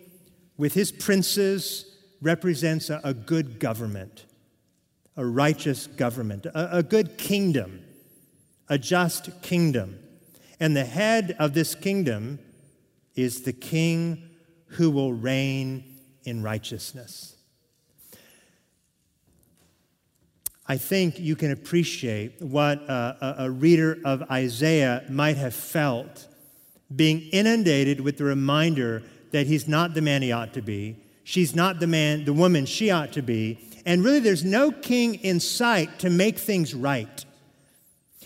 with 0.56 0.74
his 0.74 0.92
princes 0.92 1.96
represents 2.20 2.90
a, 2.90 3.00
a 3.02 3.14
good 3.14 3.58
government, 3.58 4.26
a 5.16 5.24
righteous 5.24 5.86
government, 5.86 6.44
a, 6.46 6.78
a 6.78 6.82
good 6.82 7.16
kingdom, 7.16 7.80
a 8.68 8.76
just 8.76 9.30
kingdom. 9.42 9.98
And 10.60 10.76
the 10.76 10.84
head 10.84 11.34
of 11.38 11.54
this 11.54 11.74
kingdom 11.74 12.38
is 13.16 13.42
the 13.42 13.52
king 13.52 14.28
who 14.66 14.90
will 14.90 15.12
reign 15.12 15.96
in 16.24 16.42
righteousness. 16.42 17.36
I 20.68 20.76
think 20.76 21.18
you 21.18 21.34
can 21.34 21.50
appreciate 21.50 22.40
what 22.40 22.78
a, 22.82 23.34
a, 23.38 23.50
reader 23.50 23.98
of 24.04 24.22
Isaiah 24.30 25.04
might 25.08 25.36
have 25.36 25.52
felt 25.52 26.28
being 26.94 27.22
inundated 27.32 28.00
with 28.00 28.18
the 28.18 28.24
reminder 28.24 29.02
that 29.32 29.48
he's 29.48 29.66
not 29.66 29.94
the 29.94 30.00
man 30.00 30.22
he 30.22 30.30
ought 30.30 30.52
to 30.54 30.62
be. 30.62 30.96
She's 31.24 31.56
not 31.56 31.80
the 31.80 31.88
man, 31.88 32.24
the 32.24 32.32
woman 32.32 32.66
she 32.66 32.90
ought 32.90 33.12
to 33.14 33.22
be. 33.22 33.58
And 33.84 34.04
really, 34.04 34.20
there's 34.20 34.44
no 34.44 34.70
king 34.70 35.16
in 35.16 35.40
sight 35.40 35.98
to 36.00 36.10
make 36.10 36.38
things 36.38 36.72
right. 36.72 37.24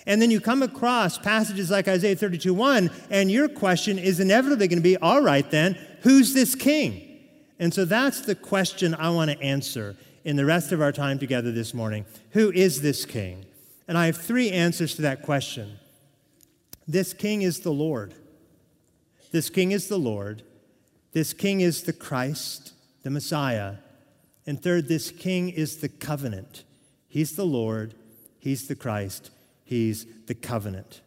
And 0.07 0.21
then 0.21 0.31
you 0.31 0.41
come 0.41 0.63
across 0.63 1.17
passages 1.17 1.71
like 1.71 1.89
Isaiah 1.89 2.17
32 2.17 2.53
1, 2.53 2.91
and 3.11 3.31
your 3.31 3.49
question 3.49 3.99
is 3.99 4.21
inevitably 4.21 4.69
going 4.69 4.79
to 4.79 4.83
be 4.83 4.97
all 4.99 5.23
right, 5.23 5.51
then, 5.51 5.79
who's 6.03 6.35
this 6.35 6.55
king? 6.55 7.01
And 7.59 7.73
so 7.73 7.85
that's 7.85 8.21
the 8.21 8.35
question 8.35 8.95
I 8.95 9.11
want 9.11 9.31
to 9.31 9.41
answer 9.41 9.97
in 10.25 10.37
the 10.37 10.45
rest 10.45 10.73
of 10.73 10.81
our 10.81 10.93
time 10.93 11.19
together 11.19 11.53
this 11.53 11.73
morning. 11.73 12.05
Who 12.31 12.51
is 12.53 12.83
this 12.83 13.05
king? 13.05 13.47
And 13.87 13.97
I 13.97 14.07
have 14.07 14.17
three 14.17 14.51
answers 14.51 14.95
to 14.97 15.03
that 15.03 15.23
question. 15.23 15.79
This 16.87 17.13
king 17.13 17.43
is 17.43 17.61
the 17.61 17.73
Lord. 17.73 18.15
This 19.31 19.51
king 19.51 19.73
is 19.73 19.89
the 19.89 19.99
Lord. 19.99 20.43
This 21.13 21.33
king 21.33 21.61
is 21.61 21.83
the 21.83 21.93
Christ, 21.93 22.73
the 23.03 23.11
Messiah. 23.11 23.77
And 24.47 24.63
third, 24.63 24.89
this 24.89 25.11
king 25.11 25.49
is 25.49 25.79
the 25.79 25.89
covenant. 25.89 26.65
He's 27.09 27.37
the 27.37 27.47
Lord, 27.47 27.95
he's 28.39 28.67
the 28.67 28.75
Christ, 28.75 29.31
he's 29.65 30.07
the 30.27 30.35
covenant. 30.35 31.01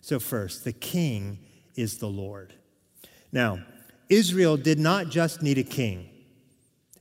So, 0.00 0.18
first, 0.18 0.64
the 0.64 0.72
king 0.72 1.38
is 1.76 1.98
the 1.98 2.08
Lord. 2.08 2.54
Now, 3.30 3.60
Israel 4.08 4.56
did 4.56 4.78
not 4.78 5.08
just 5.08 5.42
need 5.42 5.58
a 5.58 5.62
king, 5.62 6.08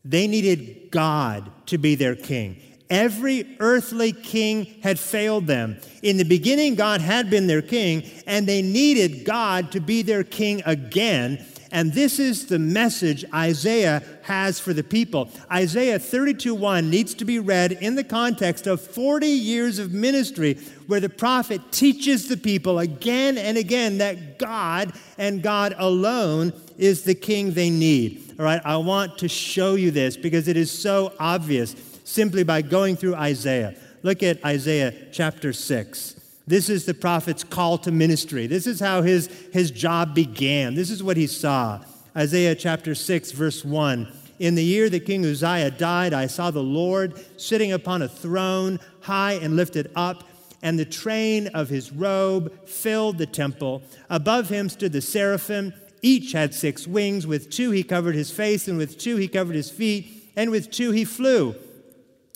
they 0.03 0.27
needed 0.27 0.91
God 0.91 1.51
to 1.67 1.77
be 1.77 1.95
their 1.95 2.15
king. 2.15 2.61
Every 2.89 3.55
earthly 3.61 4.11
king 4.11 4.65
had 4.83 4.99
failed 4.99 5.47
them. 5.47 5.79
In 6.03 6.17
the 6.17 6.25
beginning, 6.25 6.75
God 6.75 6.99
had 6.99 7.29
been 7.29 7.47
their 7.47 7.61
king, 7.61 8.03
and 8.27 8.45
they 8.45 8.61
needed 8.61 9.23
God 9.23 9.71
to 9.71 9.79
be 9.79 10.01
their 10.01 10.25
king 10.25 10.61
again. 10.65 11.45
And 11.71 11.93
this 11.93 12.19
is 12.19 12.47
the 12.47 12.59
message 12.59 13.23
Isaiah 13.33 14.03
has 14.23 14.59
for 14.59 14.73
the 14.73 14.83
people. 14.83 15.29
Isaiah 15.51 15.99
32:1 15.99 16.89
needs 16.89 17.13
to 17.15 17.25
be 17.25 17.39
read 17.39 17.71
in 17.71 17.95
the 17.95 18.03
context 18.03 18.67
of 18.67 18.81
40 18.81 19.27
years 19.27 19.79
of 19.79 19.93
ministry 19.93 20.57
where 20.87 20.99
the 20.99 21.09
prophet 21.09 21.61
teaches 21.71 22.27
the 22.27 22.37
people 22.37 22.79
again 22.79 23.37
and 23.37 23.57
again 23.57 23.99
that 23.99 24.37
God 24.37 24.93
and 25.17 25.41
God 25.41 25.73
alone 25.77 26.51
is 26.77 27.03
the 27.03 27.15
king 27.15 27.53
they 27.53 27.69
need. 27.69 28.33
All 28.37 28.45
right, 28.45 28.61
I 28.65 28.77
want 28.77 29.17
to 29.19 29.29
show 29.29 29.75
you 29.75 29.91
this 29.91 30.17
because 30.17 30.47
it 30.47 30.57
is 30.57 30.71
so 30.71 31.13
obvious 31.19 31.75
simply 32.03 32.43
by 32.43 32.61
going 32.61 32.97
through 32.97 33.15
Isaiah. 33.15 33.75
Look 34.03 34.23
at 34.23 34.43
Isaiah 34.43 34.93
chapter 35.11 35.53
6. 35.53 36.15
This 36.47 36.69
is 36.69 36.85
the 36.85 36.93
prophet's 36.93 37.43
call 37.43 37.77
to 37.79 37.91
ministry. 37.91 38.47
This 38.47 38.67
is 38.67 38.79
how 38.79 39.01
his, 39.01 39.27
his 39.53 39.71
job 39.71 40.15
began. 40.15 40.75
This 40.75 40.89
is 40.89 41.03
what 41.03 41.17
he 41.17 41.27
saw. 41.27 41.81
Isaiah 42.15 42.55
chapter 42.55 42.95
6, 42.95 43.31
verse 43.31 43.63
1. 43.63 44.11
In 44.39 44.55
the 44.55 44.63
year 44.63 44.89
that 44.89 45.05
King 45.05 45.23
Uzziah 45.23 45.69
died, 45.69 46.13
I 46.13 46.25
saw 46.25 46.49
the 46.49 46.63
Lord 46.63 47.23
sitting 47.37 47.71
upon 47.71 48.01
a 48.01 48.07
throne, 48.07 48.79
high 49.01 49.33
and 49.33 49.55
lifted 49.55 49.91
up, 49.95 50.23
and 50.63 50.77
the 50.77 50.85
train 50.85 51.47
of 51.47 51.69
his 51.69 51.91
robe 51.91 52.67
filled 52.67 53.17
the 53.17 53.25
temple. 53.27 53.83
Above 54.09 54.49
him 54.49 54.67
stood 54.67 54.93
the 54.93 55.01
seraphim. 55.01 55.73
Each 56.01 56.31
had 56.31 56.55
six 56.55 56.87
wings. 56.87 57.27
With 57.27 57.51
two 57.51 57.71
he 57.71 57.83
covered 57.83 58.15
his 58.15 58.31
face, 58.31 58.67
and 58.67 58.77
with 58.77 58.97
two 58.97 59.15
he 59.17 59.27
covered 59.27 59.55
his 59.55 59.69
feet, 59.69 60.31
and 60.35 60.49
with 60.49 60.71
two 60.71 60.91
he 60.91 61.05
flew. 61.05 61.55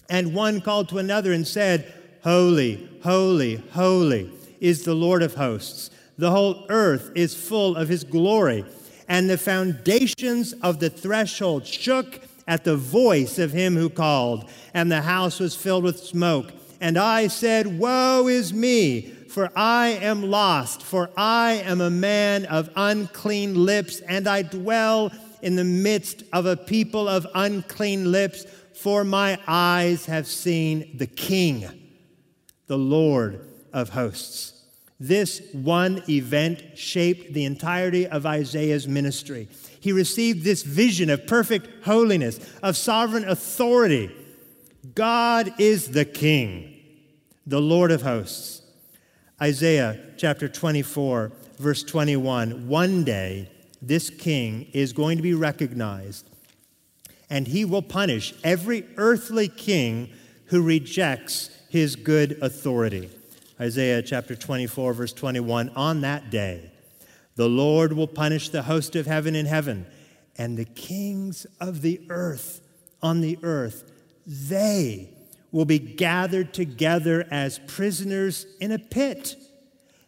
And 0.07 0.35
one 0.35 0.61
called 0.61 0.89
to 0.89 0.99
another 0.99 1.33
and 1.33 1.47
said, 1.47 1.91
Holy, 2.23 2.87
holy, 3.05 3.57
holy 3.73 4.31
is 4.59 4.83
the 4.83 4.95
Lord 4.95 5.21
of 5.21 5.35
hosts. 5.35 5.91
The 6.17 6.31
whole 6.31 6.65
earth 6.69 7.11
is 7.13 7.35
full 7.35 7.75
of 7.75 7.87
his 7.87 8.03
glory. 8.03 8.65
And 9.07 9.29
the 9.29 9.37
foundations 9.37 10.53
of 10.53 10.79
the 10.79 10.89
threshold 10.89 11.67
shook 11.67 12.19
at 12.47 12.63
the 12.63 12.75
voice 12.75 13.37
of 13.37 13.51
him 13.51 13.75
who 13.75 13.89
called, 13.89 14.49
and 14.73 14.91
the 14.91 15.03
house 15.03 15.39
was 15.39 15.55
filled 15.55 15.83
with 15.83 15.99
smoke. 15.99 16.51
And 16.81 16.97
I 16.97 17.27
said, 17.27 17.77
Woe 17.77 18.27
is 18.27 18.51
me, 18.55 19.01
for 19.29 19.51
I 19.55 19.99
am 20.01 20.31
lost, 20.31 20.81
for 20.81 21.11
I 21.15 21.61
am 21.63 21.81
a 21.81 21.91
man 21.91 22.45
of 22.45 22.71
unclean 22.75 23.53
lips, 23.53 23.99
and 23.99 24.27
I 24.27 24.41
dwell 24.41 25.11
in 25.43 25.55
the 25.55 25.63
midst 25.63 26.23
of 26.33 26.47
a 26.47 26.57
people 26.57 27.07
of 27.07 27.27
unclean 27.35 28.11
lips, 28.11 28.45
for 28.73 29.03
my 29.03 29.37
eyes 29.47 30.07
have 30.07 30.25
seen 30.25 30.97
the 30.97 31.07
King 31.07 31.84
the 32.67 32.77
Lord 32.77 33.47
of 33.73 33.89
hosts. 33.89 34.63
This 34.99 35.41
one 35.51 36.01
event 36.07 36.77
shaped 36.77 37.33
the 37.33 37.45
entirety 37.45 38.07
of 38.07 38.25
Isaiah's 38.25 38.87
ministry. 38.87 39.49
He 39.79 39.91
received 39.91 40.43
this 40.43 40.63
vision 40.63 41.09
of 41.09 41.27
perfect 41.27 41.83
holiness, 41.83 42.39
of 42.63 42.77
sovereign 42.77 43.27
authority. 43.27 44.09
God 44.95 45.53
is 45.59 45.89
the 45.89 46.05
King, 46.05 46.81
the 47.45 47.61
Lord 47.61 47.91
of 47.91 48.03
hosts. 48.03 48.61
Isaiah 49.41 49.99
chapter 50.15 50.47
24, 50.47 51.31
verse 51.59 51.83
21 51.83 52.69
One 52.69 53.03
day, 53.03 53.51
this 53.81 54.09
king 54.09 54.67
is 54.71 54.93
going 54.93 55.17
to 55.17 55.23
be 55.23 55.33
recognized, 55.33 56.29
and 57.29 57.47
he 57.47 57.65
will 57.65 57.81
punish 57.81 58.33
every 58.43 58.85
earthly 58.95 59.49
king 59.49 60.09
who 60.45 60.61
rejects 60.61 61.49
his 61.75 61.97
good 61.97 62.37
authority. 62.41 63.09
Isaiah 63.59 64.01
chapter 64.01 64.33
24, 64.33 64.93
verse 64.93 65.11
21 65.11 65.71
On 65.75 65.99
that 66.01 66.29
day, 66.29 66.71
the 67.35 67.49
Lord 67.49 67.91
will 67.91 68.07
punish 68.07 68.47
the 68.47 68.63
host 68.63 68.95
of 68.95 69.05
heaven 69.05 69.35
in 69.35 69.45
heaven 69.45 69.85
and 70.37 70.57
the 70.57 70.63
kings 70.63 71.45
of 71.59 71.81
the 71.81 71.99
earth 72.09 72.61
on 73.03 73.19
the 73.19 73.37
earth. 73.43 73.91
They 74.25 75.09
will 75.51 75.65
be 75.65 75.79
gathered 75.79 76.53
together 76.53 77.27
as 77.29 77.59
prisoners 77.67 78.45
in 78.61 78.71
a 78.71 78.79
pit. 78.79 79.35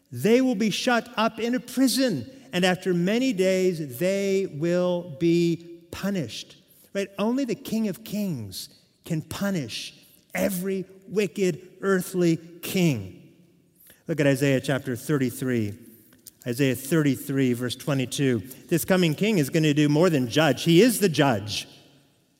They 0.09 0.39
will 0.39 0.55
be 0.55 0.69
shut 0.69 1.09
up 1.17 1.37
in 1.37 1.53
a 1.53 1.59
prison, 1.59 2.31
and 2.53 2.63
after 2.63 2.93
many 2.93 3.33
days, 3.33 3.99
they 3.99 4.47
will 4.53 5.17
be 5.19 5.81
punished. 5.91 6.55
Right? 6.93 7.09
Only 7.19 7.43
the 7.43 7.55
King 7.55 7.89
of 7.89 8.05
Kings 8.05 8.69
can 9.03 9.21
punish 9.21 9.93
every 10.33 10.85
wicked 11.09 11.67
earthly 11.81 12.37
king. 12.61 13.31
Look 14.07 14.19
at 14.19 14.27
Isaiah 14.27 14.61
chapter 14.61 14.95
33. 14.95 15.73
Isaiah 16.45 16.75
33, 16.75 17.53
verse 17.53 17.75
22. 17.75 18.39
This 18.69 18.85
coming 18.85 19.15
king 19.15 19.37
is 19.37 19.49
going 19.49 19.63
to 19.63 19.73
do 19.73 19.89
more 19.89 20.09
than 20.09 20.29
judge. 20.29 20.63
He 20.63 20.81
is 20.81 20.99
the 20.99 21.09
judge. 21.09 21.67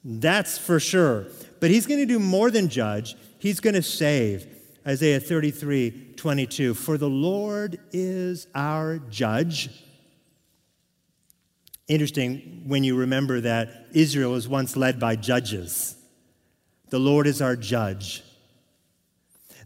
That's 0.03 0.57
for 0.57 0.79
sure. 0.79 1.25
But 1.59 1.71
he's 1.71 1.85
going 1.85 1.99
to 1.99 2.05
do 2.05 2.19
more 2.19 2.49
than 2.49 2.69
judge, 2.69 3.15
he's 3.39 3.59
going 3.59 3.73
to 3.73 3.81
save. 3.81 4.47
Isaiah 4.87 5.19
33, 5.19 6.13
22. 6.15 6.73
For 6.73 6.97
the 6.97 7.09
Lord 7.09 7.77
is 7.91 8.47
our 8.55 8.99
judge. 8.99 9.69
Interesting 11.89 12.63
when 12.65 12.85
you 12.85 12.95
remember 12.95 13.41
that 13.41 13.87
Israel 13.91 14.31
was 14.31 14.47
once 14.47 14.77
led 14.77 14.99
by 14.99 15.17
judges. 15.17 15.97
The 16.89 16.99
Lord 16.99 17.27
is 17.27 17.41
our 17.41 17.57
judge. 17.57 18.23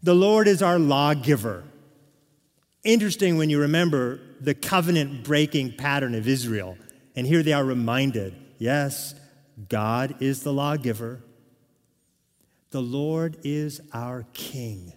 The 0.04 0.16
Lord 0.16 0.48
is 0.48 0.62
our 0.62 0.80
lawgiver. 0.80 1.64
Interesting 2.84 3.38
when 3.38 3.50
you 3.50 3.60
remember 3.60 4.20
the 4.40 4.56
covenant 4.56 5.24
breaking 5.24 5.76
pattern 5.78 6.16
of 6.16 6.28
Israel. 6.28 6.78
And 7.16 7.28
here 7.28 7.44
they 7.44 7.54
are 7.54 7.64
reminded 7.64 8.36
yes, 8.58 9.14
God 9.70 10.16
is 10.20 10.44
the 10.44 10.54
lawgiver. 10.54 11.22
The 12.72 12.82
Lord 12.82 13.38
is 13.44 13.82
our 13.94 14.26
king. 14.34 14.94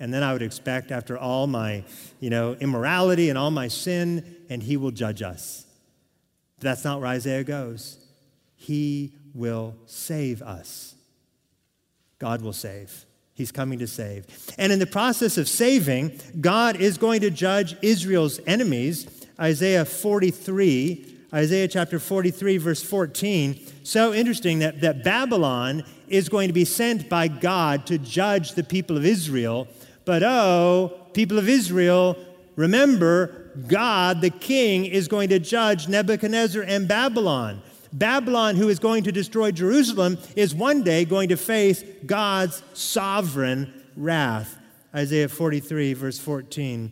And 0.00 0.14
then 0.14 0.22
I 0.22 0.32
would 0.32 0.42
expect, 0.42 0.90
after 0.90 1.18
all 1.18 1.46
my, 1.46 1.84
you 2.20 2.30
know, 2.30 2.54
immorality 2.54 3.28
and 3.28 3.36
all 3.36 3.50
my 3.50 3.68
sin, 3.68 4.36
and 4.48 4.62
he 4.62 4.78
will 4.78 4.92
judge 4.92 5.20
us. 5.20 5.66
But 6.56 6.64
that's 6.64 6.84
not 6.84 7.00
where 7.00 7.08
Isaiah 7.08 7.44
goes. 7.44 7.98
He 8.56 9.12
will 9.34 9.76
save 9.84 10.40
us. 10.40 10.94
God 12.18 12.40
will 12.40 12.54
save. 12.54 13.04
He's 13.34 13.52
coming 13.52 13.78
to 13.78 13.86
save. 13.86 14.26
And 14.58 14.72
in 14.72 14.78
the 14.78 14.86
process 14.86 15.38
of 15.38 15.48
saving, 15.48 16.20
God 16.40 16.76
is 16.76 16.98
going 16.98 17.22
to 17.22 17.30
judge 17.30 17.76
Israel's 17.82 18.40
enemies. 18.46 19.06
Isaiah 19.40 19.84
43, 19.84 21.16
Isaiah 21.32 21.68
chapter 21.68 21.98
43, 21.98 22.58
verse 22.58 22.82
14. 22.82 23.58
So 23.82 24.12
interesting 24.12 24.58
that, 24.58 24.80
that 24.82 25.04
Babylon 25.04 25.84
is 26.08 26.28
going 26.28 26.48
to 26.48 26.52
be 26.52 26.64
sent 26.64 27.08
by 27.08 27.28
God 27.28 27.86
to 27.86 27.98
judge 27.98 28.52
the 28.52 28.64
people 28.64 28.96
of 28.96 29.06
Israel. 29.06 29.68
But 30.04 30.22
oh, 30.22 31.06
people 31.14 31.38
of 31.38 31.48
Israel, 31.48 32.16
remember, 32.56 33.52
God, 33.68 34.20
the 34.20 34.30
king, 34.30 34.84
is 34.84 35.08
going 35.08 35.28
to 35.30 35.38
judge 35.38 35.88
Nebuchadnezzar 35.88 36.62
and 36.62 36.86
Babylon. 36.86 37.62
Babylon, 37.92 38.56
who 38.56 38.68
is 38.68 38.78
going 38.78 39.04
to 39.04 39.12
destroy 39.12 39.50
Jerusalem, 39.50 40.18
is 40.36 40.54
one 40.54 40.82
day 40.82 41.04
going 41.04 41.30
to 41.30 41.36
face 41.36 41.82
God's 42.06 42.62
sovereign 42.72 43.72
wrath. 43.96 44.56
Isaiah 44.94 45.28
43, 45.28 45.94
verse 45.94 46.18
14. 46.18 46.90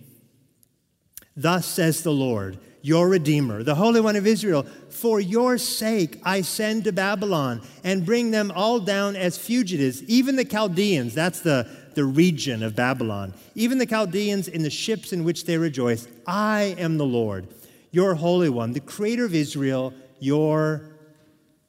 Thus 1.37 1.66
says 1.66 2.02
the 2.02 2.12
Lord, 2.12 2.58
your 2.82 3.08
Redeemer, 3.08 3.62
the 3.62 3.76
Holy 3.76 4.00
One 4.00 4.16
of 4.16 4.26
Israel, 4.26 4.64
for 4.88 5.20
your 5.20 5.56
sake 5.56 6.20
I 6.24 6.40
send 6.40 6.84
to 6.84 6.92
Babylon 6.92 7.62
and 7.84 8.04
bring 8.04 8.32
them 8.32 8.52
all 8.54 8.80
down 8.80 9.14
as 9.14 9.38
fugitives, 9.38 10.02
even 10.04 10.34
the 10.34 10.44
Chaldeans, 10.44 11.14
that's 11.14 11.40
the, 11.40 11.68
the 11.94 12.04
region 12.04 12.62
of 12.62 12.74
Babylon, 12.74 13.34
even 13.54 13.78
the 13.78 13.87
Chaldeans 13.87 14.48
in 14.48 14.62
the 14.62 14.70
ships 14.70 15.12
in 15.12 15.22
which 15.22 15.44
they 15.44 15.58
rejoice. 15.58 16.08
I 16.26 16.74
am 16.78 16.98
the 16.98 17.06
Lord, 17.06 17.46
your 17.92 18.14
Holy 18.14 18.48
One, 18.48 18.72
the 18.72 18.80
Creator 18.80 19.26
of 19.26 19.34
Israel 19.34 19.92
your 20.20 20.88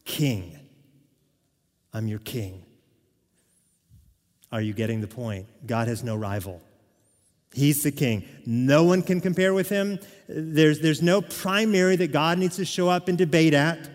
king. 0.09 0.57
I'm 1.93 2.07
your 2.07 2.19
king. 2.19 2.63
Are 4.51 4.59
you 4.59 4.73
getting 4.73 5.01
the 5.01 5.07
point? 5.07 5.45
God 5.67 5.87
has 5.87 6.03
no 6.03 6.15
rival. 6.15 6.61
He's 7.53 7.83
the 7.83 7.91
king. 7.91 8.25
No 8.45 8.83
one 8.83 9.03
can 9.03 9.21
compare 9.21 9.53
with 9.53 9.69
him. 9.69 9.99
There's, 10.27 10.79
there's 10.79 11.03
no 11.03 11.21
primary 11.21 11.95
that 11.95 12.11
God 12.11 12.39
needs 12.39 12.55
to 12.55 12.65
show 12.65 12.89
up 12.89 13.07
and 13.07 13.17
debate 13.17 13.53
at. 13.53 13.87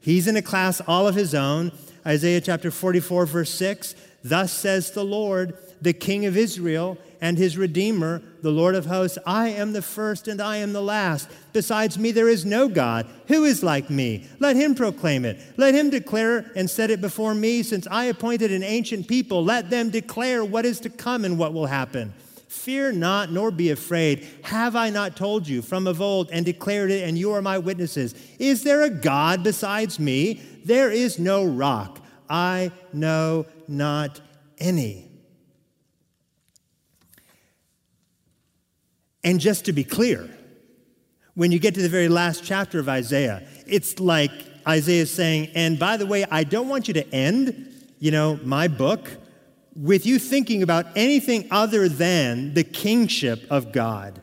He's 0.00 0.26
in 0.26 0.36
a 0.36 0.42
class 0.42 0.82
all 0.86 1.08
of 1.08 1.14
his 1.14 1.34
own. 1.34 1.72
Isaiah 2.06 2.42
chapter 2.42 2.70
44, 2.70 3.26
verse 3.26 3.50
6 3.50 3.94
Thus 4.22 4.52
says 4.52 4.90
the 4.90 5.04
Lord, 5.04 5.56
the 5.80 5.92
King 5.92 6.26
of 6.26 6.36
Israel 6.36 6.98
and 7.20 7.36
his 7.36 7.56
Redeemer, 7.56 8.22
the 8.42 8.50
Lord 8.50 8.74
of 8.74 8.86
hosts. 8.86 9.18
I 9.26 9.48
am 9.48 9.72
the 9.72 9.82
first 9.82 10.28
and 10.28 10.40
I 10.40 10.58
am 10.58 10.72
the 10.72 10.82
last. 10.82 11.28
Besides 11.52 11.98
me, 11.98 12.12
there 12.12 12.28
is 12.28 12.44
no 12.44 12.68
God. 12.68 13.06
Who 13.28 13.44
is 13.44 13.62
like 13.62 13.90
me? 13.90 14.26
Let 14.38 14.56
him 14.56 14.74
proclaim 14.74 15.24
it. 15.24 15.40
Let 15.56 15.74
him 15.74 15.90
declare 15.90 16.50
and 16.54 16.68
set 16.70 16.90
it 16.90 17.00
before 17.00 17.34
me, 17.34 17.62
since 17.62 17.86
I 17.90 18.04
appointed 18.04 18.52
an 18.52 18.62
ancient 18.62 19.08
people. 19.08 19.44
Let 19.44 19.70
them 19.70 19.90
declare 19.90 20.44
what 20.44 20.64
is 20.64 20.80
to 20.80 20.90
come 20.90 21.24
and 21.24 21.38
what 21.38 21.52
will 21.52 21.66
happen. 21.66 22.14
Fear 22.48 22.92
not, 22.92 23.30
nor 23.30 23.50
be 23.50 23.70
afraid. 23.70 24.26
Have 24.42 24.74
I 24.74 24.90
not 24.90 25.16
told 25.16 25.46
you 25.46 25.60
from 25.60 25.86
of 25.86 26.00
old 26.00 26.30
and 26.30 26.46
declared 26.46 26.90
it, 26.90 27.06
and 27.06 27.18
you 27.18 27.32
are 27.32 27.42
my 27.42 27.58
witnesses? 27.58 28.14
Is 28.38 28.62
there 28.62 28.82
a 28.82 28.90
God 28.90 29.42
besides 29.42 29.98
me? 29.98 30.40
There 30.64 30.90
is 30.90 31.18
no 31.18 31.44
rock. 31.44 32.00
I 32.28 32.72
know 32.92 33.46
not 33.66 34.20
any. 34.58 35.07
And 39.24 39.40
just 39.40 39.64
to 39.66 39.72
be 39.72 39.84
clear, 39.84 40.28
when 41.34 41.52
you 41.52 41.58
get 41.58 41.74
to 41.74 41.82
the 41.82 41.88
very 41.88 42.08
last 42.08 42.44
chapter 42.44 42.78
of 42.78 42.88
Isaiah, 42.88 43.46
it's 43.66 44.00
like 44.00 44.30
Isaiah 44.66 45.02
is 45.02 45.10
saying, 45.12 45.50
and 45.54 45.78
by 45.78 45.96
the 45.96 46.06
way, 46.06 46.24
I 46.30 46.44
don't 46.44 46.68
want 46.68 46.88
you 46.88 46.94
to 46.94 47.14
end, 47.14 47.72
you 47.98 48.10
know, 48.10 48.38
my 48.42 48.68
book 48.68 49.10
with 49.76 50.04
you 50.04 50.18
thinking 50.18 50.62
about 50.62 50.86
anything 50.96 51.46
other 51.50 51.88
than 51.88 52.54
the 52.54 52.64
kingship 52.64 53.44
of 53.50 53.72
God. 53.72 54.20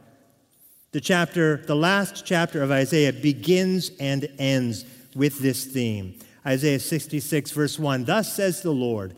The 0.91 1.01
chapter, 1.01 1.57
the 1.57 1.75
last 1.75 2.25
chapter 2.25 2.61
of 2.61 2.71
Isaiah 2.71 3.13
begins 3.13 3.91
and 3.99 4.29
ends 4.37 4.85
with 5.15 5.39
this 5.39 5.65
theme. 5.65 6.19
Isaiah 6.45 6.79
66, 6.79 7.51
verse 7.51 7.79
1 7.79 8.05
Thus 8.05 8.33
says 8.33 8.61
the 8.61 8.71
Lord, 8.71 9.15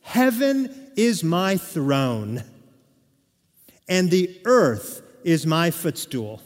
Heaven 0.00 0.90
is 0.96 1.22
my 1.22 1.56
throne, 1.56 2.42
and 3.88 4.10
the 4.10 4.40
earth 4.44 5.02
is 5.24 5.46
my 5.46 5.70
footstool. 5.70 6.40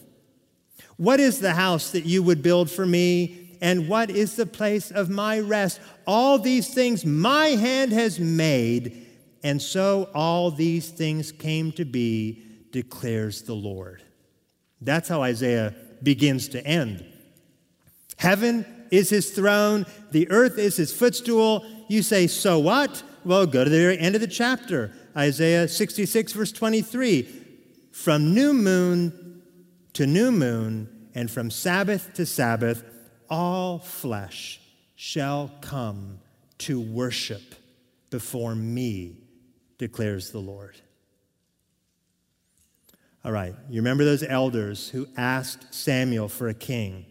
What 0.96 1.20
is 1.20 1.40
the 1.40 1.54
house 1.54 1.90
that 1.90 2.04
you 2.04 2.22
would 2.22 2.42
build 2.42 2.70
for 2.70 2.86
me? 2.86 3.56
And 3.60 3.88
what 3.88 4.10
is 4.10 4.36
the 4.36 4.46
place 4.46 4.90
of 4.90 5.08
my 5.08 5.38
rest? 5.38 5.80
All 6.06 6.38
these 6.38 6.72
things 6.72 7.04
my 7.04 7.48
hand 7.48 7.92
has 7.92 8.18
made, 8.18 9.06
and 9.42 9.62
so 9.62 10.10
all 10.14 10.50
these 10.50 10.88
things 10.88 11.30
came 11.30 11.70
to 11.72 11.84
be, 11.84 12.42
declares 12.72 13.42
the 13.42 13.54
Lord. 13.54 14.02
That's 14.80 15.08
how 15.08 15.22
Isaiah 15.22 15.74
begins 16.02 16.48
to 16.48 16.66
end. 16.66 17.04
Heaven 18.16 18.66
is 18.90 19.10
his 19.10 19.30
throne, 19.30 19.86
the 20.10 20.30
earth 20.30 20.58
is 20.58 20.76
his 20.76 20.92
footstool. 20.92 21.64
You 21.88 22.02
say, 22.02 22.26
so 22.26 22.58
what? 22.58 23.02
Well, 23.24 23.46
go 23.46 23.64
to 23.64 23.70
the 23.70 23.78
very 23.78 23.98
end 23.98 24.14
of 24.14 24.20
the 24.20 24.26
chapter, 24.26 24.92
Isaiah 25.16 25.68
66, 25.68 26.32
verse 26.32 26.52
23. 26.52 27.28
From 27.92 28.34
new 28.34 28.54
moon 28.54 29.42
to 29.92 30.06
new 30.06 30.32
moon, 30.32 30.88
and 31.14 31.30
from 31.30 31.50
Sabbath 31.50 32.14
to 32.14 32.24
Sabbath, 32.24 32.82
all 33.28 33.78
flesh 33.78 34.60
shall 34.96 35.50
come 35.60 36.20
to 36.58 36.80
worship 36.80 37.42
before 38.10 38.54
me, 38.54 39.16
declares 39.78 40.30
the 40.30 40.38
Lord. 40.38 40.80
All 43.24 43.32
right, 43.32 43.54
you 43.68 43.80
remember 43.80 44.04
those 44.04 44.22
elders 44.22 44.88
who 44.88 45.06
asked 45.16 45.74
Samuel 45.74 46.28
for 46.28 46.48
a 46.48 46.54
king? 46.54 47.06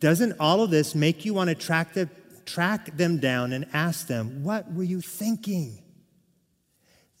Doesn't 0.00 0.34
all 0.40 0.62
of 0.62 0.70
this 0.70 0.94
make 0.94 1.24
you 1.24 1.34
want 1.34 1.48
to 1.48 1.54
track, 1.54 1.92
the, 1.92 2.08
track 2.44 2.96
them 2.96 3.18
down 3.18 3.52
and 3.52 3.66
ask 3.72 4.06
them, 4.06 4.42
What 4.42 4.72
were 4.72 4.84
you 4.84 5.00
thinking? 5.00 5.82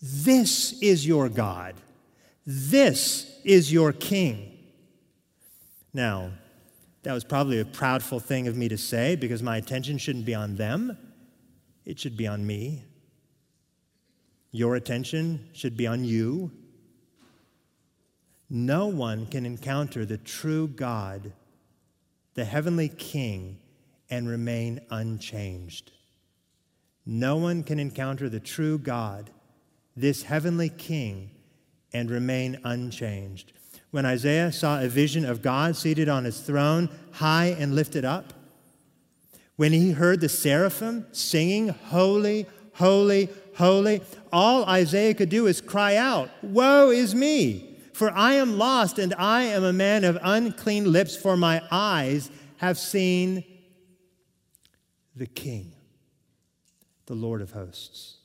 This 0.00 0.80
is 0.80 1.06
your 1.06 1.28
God. 1.28 1.74
This 2.46 3.40
is 3.44 3.72
your 3.72 3.92
king. 3.92 4.56
Now, 5.92 6.30
that 7.02 7.12
was 7.12 7.24
probably 7.24 7.60
a 7.60 7.64
proudful 7.64 8.22
thing 8.22 8.48
of 8.48 8.56
me 8.56 8.68
to 8.68 8.78
say 8.78 9.16
because 9.16 9.42
my 9.42 9.56
attention 9.56 9.98
shouldn't 9.98 10.24
be 10.26 10.34
on 10.34 10.56
them, 10.56 10.96
it 11.84 11.98
should 11.98 12.16
be 12.16 12.26
on 12.26 12.46
me. 12.46 12.84
Your 14.50 14.76
attention 14.76 15.48
should 15.52 15.76
be 15.76 15.86
on 15.86 16.04
you. 16.04 16.50
No 18.50 18.86
one 18.86 19.26
can 19.26 19.44
encounter 19.44 20.06
the 20.06 20.18
true 20.18 20.68
God 20.68 21.32
the 22.38 22.44
heavenly 22.44 22.88
King 22.88 23.58
and 24.10 24.28
remain 24.28 24.80
unchanged. 24.90 25.90
No 27.04 27.36
one 27.36 27.64
can 27.64 27.80
encounter 27.80 28.28
the 28.28 28.38
true 28.38 28.78
God, 28.78 29.30
this 30.00 30.22
heavenly 30.24 30.68
King, 30.68 31.30
and 31.92 32.10
remain 32.10 32.58
unchanged. 32.64 33.52
When 33.90 34.04
Isaiah 34.04 34.52
saw 34.52 34.80
a 34.80 34.88
vision 34.88 35.24
of 35.24 35.42
God 35.42 35.76
seated 35.76 36.08
on 36.08 36.24
his 36.24 36.40
throne, 36.40 36.90
high 37.12 37.56
and 37.58 37.74
lifted 37.74 38.04
up, 38.04 38.34
when 39.56 39.72
he 39.72 39.92
heard 39.92 40.20
the 40.20 40.28
seraphim 40.28 41.06
singing, 41.12 41.68
Holy, 41.68 42.46
holy, 42.74 43.28
holy, 43.56 44.02
all 44.32 44.64
Isaiah 44.66 45.14
could 45.14 45.30
do 45.30 45.46
is 45.46 45.60
cry 45.60 45.96
out, 45.96 46.30
Woe 46.42 46.90
is 46.90 47.14
me! 47.14 47.76
For 47.92 48.12
I 48.12 48.34
am 48.34 48.58
lost, 48.58 49.00
and 49.00 49.12
I 49.14 49.42
am 49.42 49.64
a 49.64 49.72
man 49.72 50.04
of 50.04 50.18
unclean 50.22 50.92
lips, 50.92 51.16
for 51.16 51.36
my 51.36 51.60
eyes 51.68 52.30
have 52.58 52.78
seen 52.78 53.42
the 55.16 55.26
King, 55.26 55.72
the 57.06 57.16
Lord 57.16 57.42
of 57.42 57.50
hosts. 57.50 58.17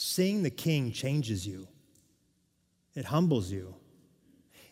Seeing 0.00 0.44
the 0.44 0.50
King 0.50 0.92
changes 0.92 1.44
you, 1.44 1.66
it 2.94 3.06
humbles 3.06 3.50
you. 3.50 3.74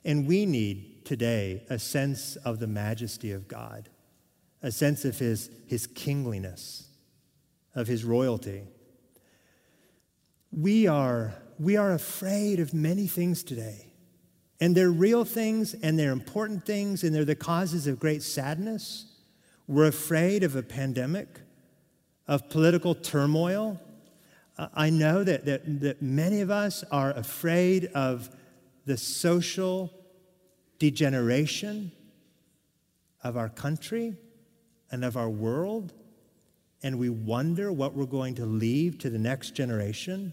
And 0.04 0.24
we 0.24 0.46
need 0.46 1.04
today 1.04 1.64
a 1.68 1.80
sense 1.80 2.36
of 2.36 2.60
the 2.60 2.68
majesty 2.68 3.32
of 3.32 3.48
God, 3.48 3.88
a 4.62 4.70
sense 4.70 5.04
of 5.04 5.18
his, 5.18 5.50
his 5.66 5.88
kingliness, 5.88 6.90
of 7.74 7.88
his 7.88 8.04
royalty. 8.04 8.68
We 10.52 10.86
are, 10.86 11.34
we 11.58 11.76
are 11.76 11.90
afraid 11.90 12.60
of 12.60 12.72
many 12.72 13.08
things 13.08 13.42
today. 13.42 13.92
And 14.60 14.76
they're 14.76 14.92
real 14.92 15.24
things 15.24 15.74
and 15.74 15.98
they're 15.98 16.12
important 16.12 16.64
things 16.64 17.02
and 17.02 17.12
they're 17.12 17.24
the 17.24 17.34
causes 17.34 17.88
of 17.88 17.98
great 17.98 18.22
sadness. 18.22 19.06
We're 19.66 19.88
afraid 19.88 20.44
of 20.44 20.54
a 20.54 20.62
pandemic, 20.62 21.40
of 22.28 22.48
political 22.48 22.94
turmoil. 22.94 23.80
I 24.58 24.90
know 24.90 25.22
that, 25.22 25.44
that, 25.44 25.80
that 25.80 26.00
many 26.00 26.40
of 26.40 26.50
us 26.50 26.82
are 26.90 27.10
afraid 27.10 27.86
of 27.94 28.30
the 28.86 28.96
social 28.96 29.92
degeneration 30.78 31.92
of 33.22 33.36
our 33.36 33.48
country 33.48 34.16
and 34.90 35.04
of 35.04 35.16
our 35.16 35.28
world, 35.28 35.92
and 36.82 36.98
we 36.98 37.10
wonder 37.10 37.70
what 37.72 37.94
we're 37.94 38.06
going 38.06 38.34
to 38.36 38.46
leave 38.46 38.98
to 38.98 39.10
the 39.10 39.18
next 39.18 39.50
generation. 39.50 40.32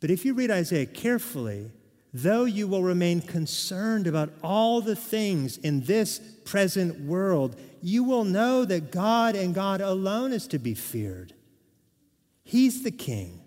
But 0.00 0.10
if 0.10 0.24
you 0.24 0.34
read 0.34 0.50
Isaiah 0.50 0.86
carefully, 0.86 1.70
though 2.12 2.44
you 2.44 2.66
will 2.66 2.82
remain 2.82 3.20
concerned 3.20 4.06
about 4.06 4.32
all 4.42 4.80
the 4.80 4.96
things 4.96 5.58
in 5.58 5.82
this 5.82 6.18
present 6.44 7.00
world, 7.00 7.56
you 7.82 8.02
will 8.02 8.24
know 8.24 8.64
that 8.64 8.90
God 8.90 9.36
and 9.36 9.54
God 9.54 9.80
alone 9.80 10.32
is 10.32 10.46
to 10.48 10.58
be 10.58 10.74
feared. 10.74 11.34
He's 12.44 12.82
the 12.82 12.90
King, 12.90 13.40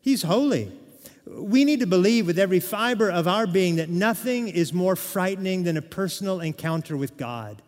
He's 0.00 0.22
holy. 0.22 0.72
We 1.24 1.64
need 1.64 1.80
to 1.80 1.86
believe 1.86 2.26
with 2.26 2.38
every 2.38 2.58
fiber 2.58 3.08
of 3.08 3.28
our 3.28 3.46
being 3.46 3.76
that 3.76 3.88
nothing 3.88 4.48
is 4.48 4.72
more 4.72 4.96
frightening 4.96 5.62
than 5.62 5.76
a 5.76 5.82
personal 5.82 6.40
encounter 6.40 6.96
with 6.96 7.16
God. 7.16 7.62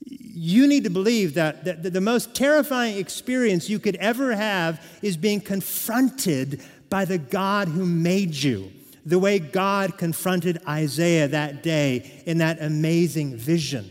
You 0.00 0.66
need 0.66 0.84
to 0.84 0.90
believe 0.90 1.34
that, 1.34 1.64
that 1.66 1.82
the 1.82 2.00
most 2.00 2.34
terrifying 2.34 2.96
experience 2.96 3.68
you 3.68 3.78
could 3.78 3.96
ever 3.96 4.34
have 4.34 4.82
is 5.02 5.18
being 5.18 5.40
confronted 5.40 6.62
by 6.88 7.04
the 7.04 7.18
God 7.18 7.68
who 7.68 7.84
made 7.84 8.34
you 8.34 8.72
the 9.06 9.18
way 9.18 9.38
God 9.38 9.98
confronted 9.98 10.60
Isaiah 10.66 11.28
that 11.28 11.62
day 11.62 12.22
in 12.26 12.38
that 12.38 12.62
amazing 12.62 13.36
vision. 13.36 13.90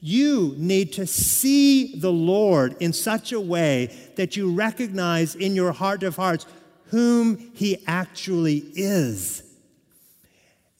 You 0.00 0.54
need 0.56 0.92
to 0.94 1.06
see 1.06 1.96
the 1.96 2.12
Lord 2.12 2.76
in 2.80 2.92
such 2.92 3.32
a 3.32 3.40
way 3.40 3.96
that 4.16 4.36
you 4.36 4.52
recognize 4.52 5.34
in 5.34 5.54
your 5.54 5.72
heart 5.72 6.02
of 6.02 6.16
hearts 6.16 6.46
whom 6.86 7.50
He 7.54 7.82
actually 7.86 8.58
is. 8.74 9.42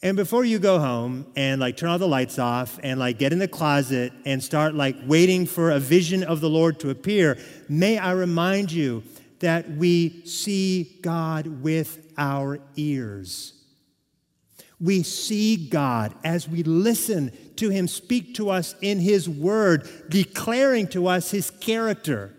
And 0.00 0.16
before 0.16 0.44
you 0.44 0.60
go 0.60 0.78
home 0.78 1.26
and 1.34 1.60
like 1.60 1.76
turn 1.76 1.88
all 1.88 1.98
the 1.98 2.06
lights 2.06 2.38
off 2.38 2.78
and 2.84 3.00
like 3.00 3.18
get 3.18 3.32
in 3.32 3.40
the 3.40 3.48
closet 3.48 4.12
and 4.24 4.42
start 4.42 4.74
like 4.74 4.94
waiting 5.06 5.44
for 5.44 5.72
a 5.72 5.80
vision 5.80 6.22
of 6.22 6.40
the 6.40 6.48
Lord 6.48 6.78
to 6.80 6.90
appear, 6.90 7.36
may 7.68 7.98
I 7.98 8.12
remind 8.12 8.70
you 8.70 9.02
that 9.40 9.68
we 9.70 10.24
see 10.24 10.98
God 11.02 11.62
with 11.62 12.12
our 12.16 12.60
ears. 12.76 13.57
We 14.80 15.02
see 15.02 15.56
God 15.56 16.14
as 16.22 16.48
we 16.48 16.62
listen 16.62 17.32
to 17.56 17.68
Him 17.68 17.88
speak 17.88 18.34
to 18.34 18.50
us 18.50 18.74
in 18.80 19.00
His 19.00 19.28
Word, 19.28 19.88
declaring 20.08 20.86
to 20.88 21.08
us 21.08 21.30
His 21.30 21.50
character. 21.50 22.34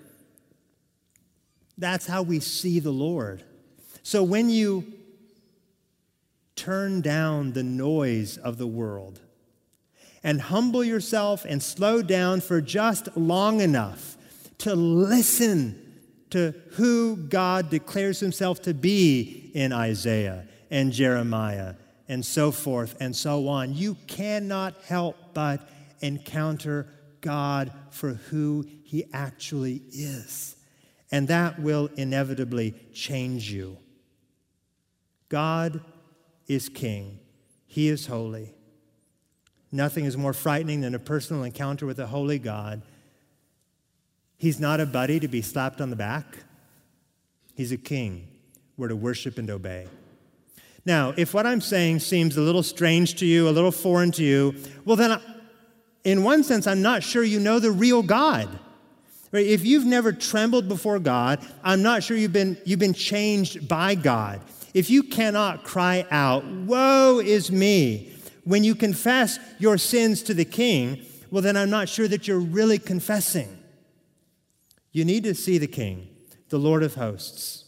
That's 1.78 2.08
how 2.08 2.24
we 2.24 2.40
see 2.40 2.80
the 2.80 2.92
Lord. 2.92 3.44
So 4.04 4.24
when 4.24 4.50
you 4.50 4.94
turn 6.56 7.02
down 7.02 7.54
the 7.54 7.64
noise 7.64 8.38
of 8.38 8.58
the 8.58 8.68
world 8.68 9.22
and 10.24 10.42
humble 10.42 10.84
yourself 10.84 11.46
and 11.46 11.64
slow 11.64 12.02
down 12.02 12.42
for 12.42 12.60
just 12.60 13.16
long 13.16 13.62
enough 13.62 14.18
to 14.60 14.76
listen 14.76 16.02
to 16.32 16.54
who 16.72 17.16
God 17.16 17.70
declares 17.70 18.20
himself 18.20 18.62
to 18.64 18.74
be 18.74 19.52
in 19.54 19.72
Isaiah 19.72 20.48
and 20.70 20.92
Jeremiah 20.92 21.76
and 22.10 22.26
so 22.26 22.52
forth 22.52 22.98
and 23.00 23.16
so 23.16 23.48
on, 23.48 23.74
you 23.74 23.96
cannot 24.08 24.76
help 24.84 25.16
but 25.34 25.70
encounter 26.02 26.88
God 27.22 27.72
for 27.92 28.14
who 28.14 28.66
he 28.84 29.06
actually 29.14 29.84
is. 29.92 30.56
And 31.12 31.28
that 31.28 31.60
will 31.60 31.90
inevitably 31.96 32.74
change 32.94 33.52
you. 33.52 33.78
God 35.30 35.82
is 36.48 36.68
king, 36.68 37.20
he 37.68 37.88
is 37.88 38.08
holy. 38.08 38.56
Nothing 39.72 40.06
is 40.06 40.18
more 40.18 40.34
frightening 40.34 40.82
than 40.82 40.96
a 40.96 41.00
personal 41.00 41.44
encounter 41.44 41.86
with 41.86 42.00
a 42.00 42.08
holy 42.08 42.40
God. 42.40 42.82
He's 44.36 44.60
not 44.60 44.80
a 44.80 44.86
buddy 44.88 45.20
to 45.20 45.28
be 45.28 45.44
slapped 45.44 45.80
on 45.80 45.92
the 45.92 45.96
back. 45.96 46.26
He's 47.54 47.72
a 47.72 47.78
king. 47.78 48.30
We're 48.78 48.88
to 48.88 48.96
worship 48.96 49.38
and 49.38 49.48
obey. 49.52 49.86
Now, 50.86 51.14
if 51.18 51.34
what 51.34 51.46
I'm 51.46 51.62
saying 51.62 52.00
seems 52.00 52.38
a 52.38 52.42
little 52.42 52.64
strange 52.64 53.16
to 53.16 53.26
you, 53.26 53.50
a 53.50 53.52
little 53.52 53.72
foreign 53.72 54.12
to 54.14 54.24
you, 54.24 54.56
well, 54.86 54.96
then, 54.96 55.20
in 56.04 56.24
one 56.24 56.44
sense, 56.44 56.68
I'm 56.68 56.82
not 56.82 57.04
sure 57.04 57.24
you 57.24 57.40
know 57.40 57.60
the 57.60 57.72
real 57.72 58.02
God. 58.02 58.48
Right? 59.32 59.46
If 59.46 59.66
you've 59.66 59.86
never 59.86 60.12
trembled 60.12 60.68
before 60.68 61.00
God, 61.00 61.46
I'm 61.64 61.84
not 61.84 62.04
sure 62.04 62.18
you've 62.18 62.34
been, 62.34 62.58
you've 62.66 62.80
been 62.80 62.94
changed 62.94 63.68
by 63.68 63.96
God. 63.96 64.42
If 64.74 64.90
you 64.90 65.04
cannot 65.04 65.64
cry 65.64 66.06
out, 66.10 66.46
Woe 66.46 67.20
is 67.20 67.52
me, 67.52 68.14
when 68.44 68.64
you 68.64 68.74
confess 68.74 69.38
your 69.60 69.78
sins 69.78 70.24
to 70.24 70.34
the 70.34 70.46
king, 70.46 71.06
well, 71.30 71.44
then 71.44 71.56
I'm 71.56 71.70
not 71.70 71.90
sure 71.90 72.08
that 72.08 72.28
you're 72.28 72.40
really 72.40 72.80
confessing. 72.80 73.56
You 74.92 75.06
need 75.06 75.24
to 75.26 75.36
see 75.36 75.60
the 75.60 75.68
king, 75.68 76.10
the 76.50 76.58
Lord 76.58 76.82
of 76.82 76.96
hosts. 76.96 77.66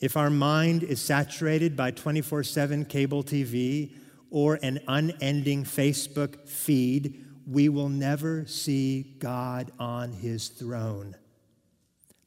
If 0.00 0.16
our 0.16 0.30
mind 0.30 0.82
is 0.82 1.00
saturated 1.00 1.76
by 1.76 1.90
24 1.90 2.42
7 2.42 2.84
cable 2.84 3.22
TV 3.22 3.92
or 4.30 4.58
an 4.62 4.80
unending 4.88 5.64
Facebook 5.64 6.48
feed, 6.48 7.24
we 7.46 7.68
will 7.68 7.88
never 7.88 8.44
see 8.46 9.14
God 9.18 9.70
on 9.78 10.12
his 10.12 10.48
throne. 10.48 11.16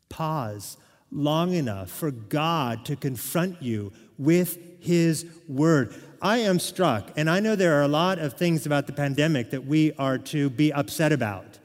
Pause 0.08 0.78
long 1.12 1.54
enough 1.54 1.90
for 1.90 2.12
God 2.12 2.86
to 2.86 2.96
confront 2.96 3.62
you 3.62 3.92
with 4.18 4.58
his 4.80 5.26
word. 5.48 5.94
I 6.22 6.40
am 6.40 6.60
struck, 6.60 7.12
and 7.16 7.30
I 7.30 7.40
know 7.40 7.56
there 7.56 7.80
are 7.80 7.84
a 7.84 7.88
lot 7.88 8.20
of 8.20 8.34
things 8.34 8.66
about 8.66 8.88
the 8.88 8.94
pandemic 8.94 9.52
that 9.52 9.66
we 9.66 9.94
are 9.94 10.18
to 10.18 10.50
be 10.50 10.74
upset 10.74 11.12
about. 11.12 11.60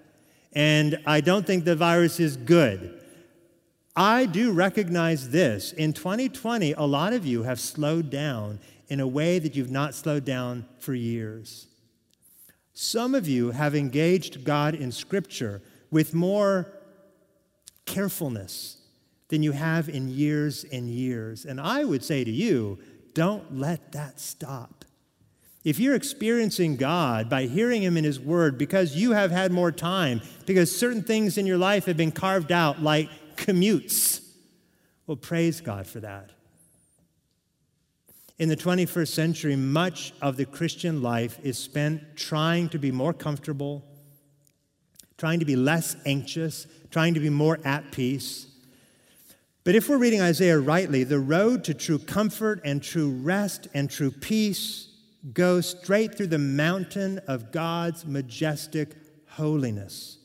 And 0.52 1.00
I 1.06 1.20
don't 1.20 1.46
think 1.46 1.64
the 1.64 1.74
virus 1.74 2.20
is 2.20 2.36
good. 2.36 2.93
I 3.96 4.26
do 4.26 4.52
recognize 4.52 5.30
this. 5.30 5.72
In 5.72 5.92
2020, 5.92 6.72
a 6.72 6.82
lot 6.82 7.12
of 7.12 7.24
you 7.24 7.44
have 7.44 7.60
slowed 7.60 8.10
down 8.10 8.58
in 8.88 9.00
a 9.00 9.06
way 9.06 9.38
that 9.38 9.54
you've 9.54 9.70
not 9.70 9.94
slowed 9.94 10.24
down 10.24 10.66
for 10.78 10.94
years. 10.94 11.68
Some 12.72 13.14
of 13.14 13.28
you 13.28 13.52
have 13.52 13.74
engaged 13.74 14.44
God 14.44 14.74
in 14.74 14.90
Scripture 14.90 15.62
with 15.92 16.12
more 16.12 16.72
carefulness 17.86 18.78
than 19.28 19.44
you 19.44 19.52
have 19.52 19.88
in 19.88 20.08
years 20.08 20.64
and 20.64 20.88
years. 20.88 21.44
And 21.44 21.60
I 21.60 21.84
would 21.84 22.02
say 22.02 22.24
to 22.24 22.30
you, 22.30 22.78
don't 23.14 23.56
let 23.56 23.92
that 23.92 24.18
stop. 24.18 24.84
If 25.62 25.78
you're 25.78 25.94
experiencing 25.94 26.76
God 26.76 27.30
by 27.30 27.44
hearing 27.46 27.82
Him 27.82 27.96
in 27.96 28.04
His 28.04 28.20
Word 28.20 28.58
because 28.58 28.96
you 28.96 29.12
have 29.12 29.30
had 29.30 29.50
more 29.52 29.72
time, 29.72 30.20
because 30.44 30.76
certain 30.76 31.02
things 31.02 31.38
in 31.38 31.46
your 31.46 31.56
life 31.56 31.86
have 31.86 31.96
been 31.96 32.12
carved 32.12 32.52
out, 32.52 32.82
like 32.82 33.08
commutes, 33.36 34.20
well, 35.06 35.16
praise 35.16 35.60
God 35.60 35.86
for 35.86 36.00
that. 36.00 36.30
In 38.38 38.48
the 38.48 38.56
21st 38.56 39.08
century, 39.08 39.54
much 39.54 40.12
of 40.20 40.36
the 40.36 40.44
Christian 40.44 41.02
life 41.02 41.38
is 41.42 41.56
spent 41.56 42.16
trying 42.16 42.68
to 42.70 42.78
be 42.78 42.90
more 42.90 43.12
comfortable, 43.12 43.84
trying 45.18 45.38
to 45.38 45.44
be 45.44 45.54
less 45.54 45.96
anxious, 46.04 46.66
trying 46.90 47.14
to 47.14 47.20
be 47.20 47.30
more 47.30 47.60
at 47.64 47.92
peace. 47.92 48.46
But 49.62 49.76
if 49.76 49.88
we're 49.88 49.98
reading 49.98 50.20
Isaiah 50.20 50.58
rightly, 50.58 51.04
the 51.04 51.20
road 51.20 51.64
to 51.64 51.74
true 51.74 51.98
comfort 51.98 52.60
and 52.64 52.82
true 52.82 53.10
rest 53.10 53.68
and 53.72 53.88
true 53.88 54.10
peace 54.10 54.88
goes 55.32 55.70
straight 55.70 56.16
through 56.16 56.26
the 56.26 56.38
mountain 56.38 57.20
of 57.26 57.52
God's 57.52 58.04
majestic 58.04 58.90
holiness. 59.28 60.18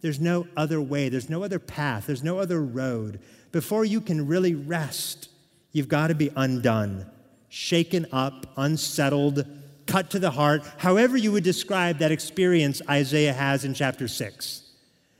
There's 0.00 0.20
no 0.20 0.46
other 0.56 0.80
way, 0.80 1.08
there's 1.08 1.28
no 1.28 1.42
other 1.42 1.58
path, 1.58 2.06
there's 2.06 2.22
no 2.22 2.38
other 2.38 2.62
road. 2.62 3.20
Before 3.50 3.84
you 3.84 4.00
can 4.00 4.26
really 4.26 4.54
rest, 4.54 5.28
you've 5.72 5.88
got 5.88 6.08
to 6.08 6.14
be 6.14 6.30
undone, 6.36 7.10
shaken 7.48 8.06
up, 8.12 8.46
unsettled, 8.56 9.44
cut 9.86 10.10
to 10.10 10.18
the 10.18 10.30
heart, 10.30 10.62
however 10.76 11.16
you 11.16 11.32
would 11.32 11.44
describe 11.44 11.98
that 11.98 12.12
experience 12.12 12.80
Isaiah 12.88 13.32
has 13.32 13.64
in 13.64 13.74
chapter 13.74 14.06
6. 14.06 14.62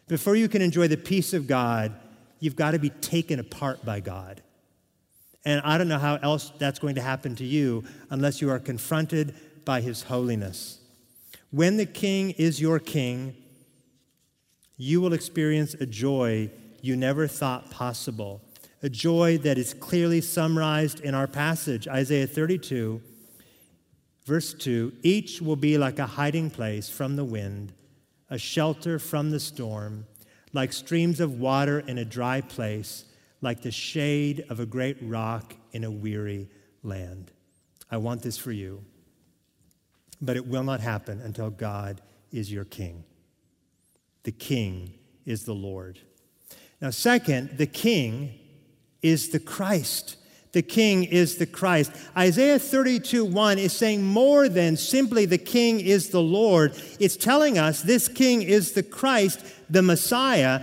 Before 0.06 0.36
you 0.36 0.48
can 0.48 0.62
enjoy 0.62 0.88
the 0.88 0.96
peace 0.96 1.32
of 1.32 1.46
God, 1.46 1.92
you've 2.38 2.56
got 2.56 2.70
to 2.72 2.78
be 2.78 2.90
taken 2.90 3.40
apart 3.40 3.84
by 3.84 4.00
God. 4.00 4.42
And 5.44 5.60
I 5.62 5.78
don't 5.78 5.88
know 5.88 5.98
how 5.98 6.16
else 6.16 6.52
that's 6.58 6.78
going 6.78 6.94
to 6.96 7.02
happen 7.02 7.34
to 7.36 7.44
you 7.44 7.84
unless 8.10 8.40
you 8.40 8.50
are 8.50 8.58
confronted 8.58 9.34
by 9.64 9.80
his 9.80 10.02
holiness. 10.02 10.80
When 11.50 11.78
the 11.78 11.86
king 11.86 12.30
is 12.32 12.60
your 12.60 12.78
king, 12.78 13.34
you 14.78 15.02
will 15.02 15.12
experience 15.12 15.74
a 15.74 15.84
joy 15.84 16.50
you 16.80 16.96
never 16.96 17.26
thought 17.26 17.70
possible, 17.70 18.40
a 18.82 18.88
joy 18.88 19.36
that 19.38 19.58
is 19.58 19.74
clearly 19.74 20.22
summarized 20.22 21.00
in 21.00 21.14
our 21.14 21.26
passage, 21.26 21.86
Isaiah 21.86 22.26
32, 22.26 23.02
verse 24.24 24.54
2 24.54 24.94
Each 25.02 25.42
will 25.42 25.56
be 25.56 25.76
like 25.76 25.98
a 25.98 26.06
hiding 26.06 26.48
place 26.48 26.88
from 26.88 27.16
the 27.16 27.24
wind, 27.24 27.74
a 28.30 28.38
shelter 28.38 28.98
from 28.98 29.30
the 29.30 29.40
storm 29.40 30.06
like 30.52 30.72
streams 30.72 31.20
of 31.20 31.38
water 31.38 31.80
in 31.80 31.98
a 31.98 32.04
dry 32.04 32.40
place, 32.40 33.04
like 33.40 33.62
the 33.62 33.70
shade 33.70 34.44
of 34.48 34.60
a 34.60 34.66
great 34.66 34.96
rock 35.02 35.54
in 35.72 35.84
a 35.84 35.90
weary 35.90 36.48
land. 36.82 37.30
I 37.90 37.98
want 37.98 38.22
this 38.22 38.38
for 38.38 38.52
you, 38.52 38.84
but 40.20 40.36
it 40.36 40.46
will 40.46 40.64
not 40.64 40.80
happen 40.80 41.20
until 41.20 41.50
God 41.50 42.00
is 42.32 42.50
your 42.50 42.64
king. 42.64 43.04
The 44.28 44.32
king 44.32 44.92
is 45.24 45.44
the 45.44 45.54
Lord. 45.54 46.00
Now, 46.82 46.90
second, 46.90 47.56
the 47.56 47.66
king 47.66 48.38
is 49.00 49.30
the 49.30 49.40
Christ. 49.40 50.18
The 50.52 50.60
king 50.60 51.04
is 51.04 51.36
the 51.38 51.46
Christ. 51.46 51.92
Isaiah 52.14 52.58
32 52.58 53.24
1 53.24 53.58
is 53.58 53.72
saying 53.72 54.04
more 54.04 54.50
than 54.50 54.76
simply 54.76 55.24
the 55.24 55.38
king 55.38 55.80
is 55.80 56.10
the 56.10 56.20
Lord. 56.20 56.74
It's 57.00 57.16
telling 57.16 57.56
us 57.56 57.80
this 57.80 58.06
king 58.06 58.42
is 58.42 58.72
the 58.72 58.82
Christ, 58.82 59.42
the 59.70 59.80
Messiah, 59.80 60.60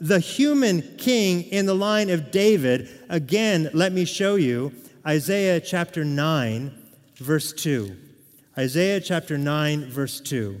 the 0.00 0.18
human 0.18 0.82
king 0.98 1.42
in 1.42 1.66
the 1.66 1.76
line 1.76 2.10
of 2.10 2.32
David. 2.32 2.88
Again, 3.08 3.70
let 3.72 3.92
me 3.92 4.06
show 4.06 4.34
you 4.34 4.72
Isaiah 5.06 5.60
chapter 5.60 6.04
9, 6.04 6.76
verse 7.18 7.52
2. 7.52 7.96
Isaiah 8.58 9.00
chapter 9.00 9.38
9, 9.38 9.88
verse 9.88 10.20
2. 10.20 10.60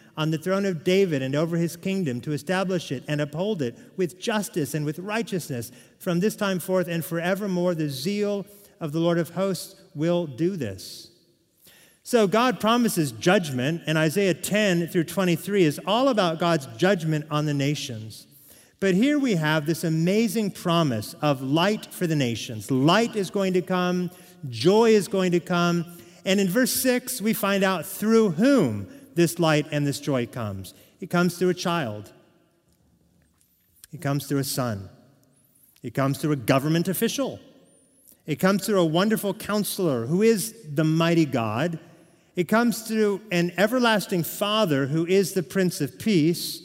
on 0.21 0.29
the 0.29 0.37
throne 0.37 0.67
of 0.67 0.83
David 0.83 1.23
and 1.23 1.33
over 1.33 1.57
his 1.57 1.75
kingdom 1.75 2.21
to 2.21 2.31
establish 2.31 2.91
it 2.91 3.03
and 3.07 3.19
uphold 3.19 3.59
it 3.63 3.75
with 3.97 4.19
justice 4.19 4.75
and 4.75 4.85
with 4.85 4.99
righteousness 4.99 5.71
from 5.97 6.19
this 6.19 6.35
time 6.35 6.59
forth 6.59 6.87
and 6.87 7.03
forevermore. 7.03 7.73
The 7.73 7.89
zeal 7.89 8.45
of 8.79 8.91
the 8.91 8.99
Lord 8.99 9.17
of 9.17 9.31
hosts 9.31 9.81
will 9.95 10.27
do 10.27 10.55
this. 10.55 11.09
So 12.03 12.27
God 12.27 12.59
promises 12.59 13.11
judgment, 13.11 13.81
and 13.87 13.97
Isaiah 13.97 14.35
10 14.35 14.89
through 14.89 15.05
23 15.05 15.63
is 15.63 15.79
all 15.87 16.09
about 16.09 16.37
God's 16.37 16.67
judgment 16.77 17.25
on 17.31 17.47
the 17.47 17.53
nations. 17.55 18.27
But 18.79 18.93
here 18.93 19.17
we 19.17 19.37
have 19.37 19.65
this 19.65 19.83
amazing 19.83 20.51
promise 20.51 21.15
of 21.23 21.41
light 21.41 21.91
for 21.91 22.05
the 22.05 22.15
nations. 22.15 22.69
Light 22.69 23.15
is 23.15 23.31
going 23.31 23.53
to 23.53 23.61
come, 23.63 24.11
joy 24.49 24.91
is 24.91 25.07
going 25.07 25.31
to 25.31 25.39
come. 25.39 25.83
And 26.25 26.39
in 26.39 26.47
verse 26.47 26.73
6, 26.73 27.21
we 27.21 27.33
find 27.33 27.63
out 27.63 27.87
through 27.87 28.31
whom 28.31 28.87
this 29.15 29.39
light 29.39 29.67
and 29.71 29.85
this 29.85 29.99
joy 29.99 30.25
comes. 30.25 30.73
It 30.99 31.09
comes 31.09 31.37
through 31.37 31.49
a 31.49 31.55
child, 31.55 32.11
it 33.91 34.01
comes 34.01 34.27
through 34.27 34.39
a 34.39 34.43
son, 34.43 34.89
it 35.81 35.93
comes 35.93 36.19
through 36.19 36.33
a 36.33 36.37
government 36.37 36.87
official, 36.87 37.39
it 38.25 38.39
comes 38.39 38.65
through 38.65 38.79
a 38.79 38.85
wonderful 38.85 39.33
counselor 39.33 40.05
who 40.05 40.21
is 40.21 40.55
the 40.67 40.83
mighty 40.83 41.25
God. 41.25 41.79
It 42.35 42.47
comes 42.47 42.83
through 42.83 43.21
an 43.31 43.51
everlasting 43.57 44.23
Father 44.23 44.85
who 44.85 45.05
is 45.05 45.33
the 45.33 45.43
Prince 45.43 45.81
of 45.81 45.99
Peace. 45.99 46.61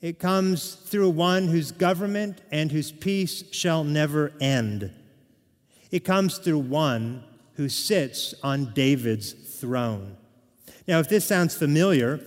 It 0.00 0.18
comes 0.18 0.74
through 0.74 1.10
one 1.10 1.46
whose 1.46 1.70
government 1.70 2.40
and 2.50 2.72
whose 2.72 2.90
peace 2.90 3.44
shall 3.52 3.84
never 3.84 4.32
end. 4.40 4.92
It 5.90 6.00
comes 6.00 6.38
through 6.38 6.58
one 6.58 7.22
who 7.54 7.68
sits 7.68 8.34
on 8.42 8.72
David's 8.74 9.32
throne. 9.32 10.16
Now, 10.88 11.00
if 11.00 11.08
this 11.10 11.26
sounds 11.26 11.54
familiar, 11.54 12.18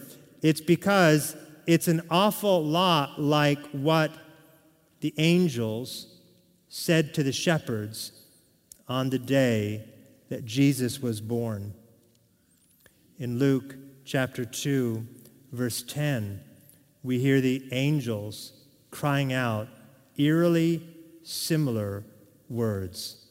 it's 0.44 0.62
because 0.62 1.36
it's 1.66 1.88
an 1.88 2.04
awful 2.12 2.64
lot 2.64 3.20
like 3.20 3.66
what 3.72 4.12
the 5.00 5.16
angels 5.18 6.06
said 6.70 7.16
to 7.16 7.24
the 7.24 7.32
shepherds 7.32 8.12
on 8.88 9.10
the 9.10 9.18
day 9.18 9.84
that 10.30 10.46
Jesus 10.46 11.02
was 11.02 11.22
born. 11.22 11.74
In 13.18 13.40
Luke 13.40 13.76
chapter 14.06 14.46
2, 14.46 15.08
verse 15.52 15.82
10, 15.82 16.40
we 17.02 17.18
hear 17.18 17.42
the 17.42 17.68
angels 17.72 18.54
crying 18.92 19.34
out 19.34 19.70
eerily 20.18 20.88
similar 21.24 22.04
words. 22.48 23.26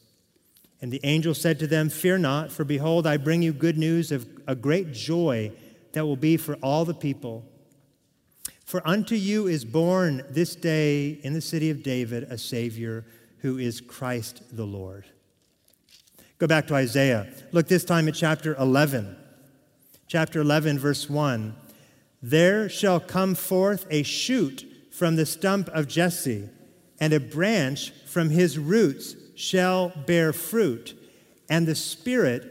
And 0.81 0.91
the 0.91 0.99
angel 1.03 1.33
said 1.33 1.59
to 1.59 1.67
them, 1.67 1.89
Fear 1.89 2.17
not, 2.17 2.51
for 2.51 2.63
behold, 2.63 3.05
I 3.05 3.17
bring 3.17 3.43
you 3.43 3.53
good 3.53 3.77
news 3.77 4.11
of 4.11 4.27
a 4.51 4.55
great 4.55 4.91
joy 4.91 5.49
that 5.93 6.05
will 6.05 6.17
be 6.17 6.35
for 6.35 6.55
all 6.55 6.83
the 6.83 6.93
people. 6.93 7.45
For 8.65 8.85
unto 8.85 9.15
you 9.15 9.47
is 9.47 9.63
born 9.63 10.25
this 10.29 10.57
day 10.57 11.19
in 11.23 11.31
the 11.31 11.39
city 11.39 11.69
of 11.69 11.83
David 11.83 12.23
a 12.23 12.37
Savior 12.37 13.05
who 13.39 13.57
is 13.57 13.79
Christ 13.79 14.43
the 14.51 14.65
Lord. 14.65 15.05
Go 16.37 16.47
back 16.47 16.67
to 16.67 16.75
Isaiah. 16.75 17.31
Look 17.53 17.69
this 17.69 17.85
time 17.85 18.09
at 18.09 18.13
chapter 18.13 18.53
11. 18.55 19.15
Chapter 20.07 20.41
11, 20.41 20.79
verse 20.79 21.09
1. 21.09 21.55
There 22.21 22.67
shall 22.67 22.99
come 22.99 23.35
forth 23.35 23.87
a 23.89 24.03
shoot 24.03 24.65
from 24.91 25.15
the 25.15 25.25
stump 25.25 25.69
of 25.69 25.87
Jesse, 25.87 26.49
and 26.99 27.13
a 27.13 27.21
branch 27.21 27.91
from 28.05 28.29
his 28.29 28.59
roots 28.59 29.15
shall 29.35 29.93
bear 30.05 30.33
fruit, 30.33 30.93
and 31.49 31.65
the 31.65 31.75
Spirit 31.75 32.50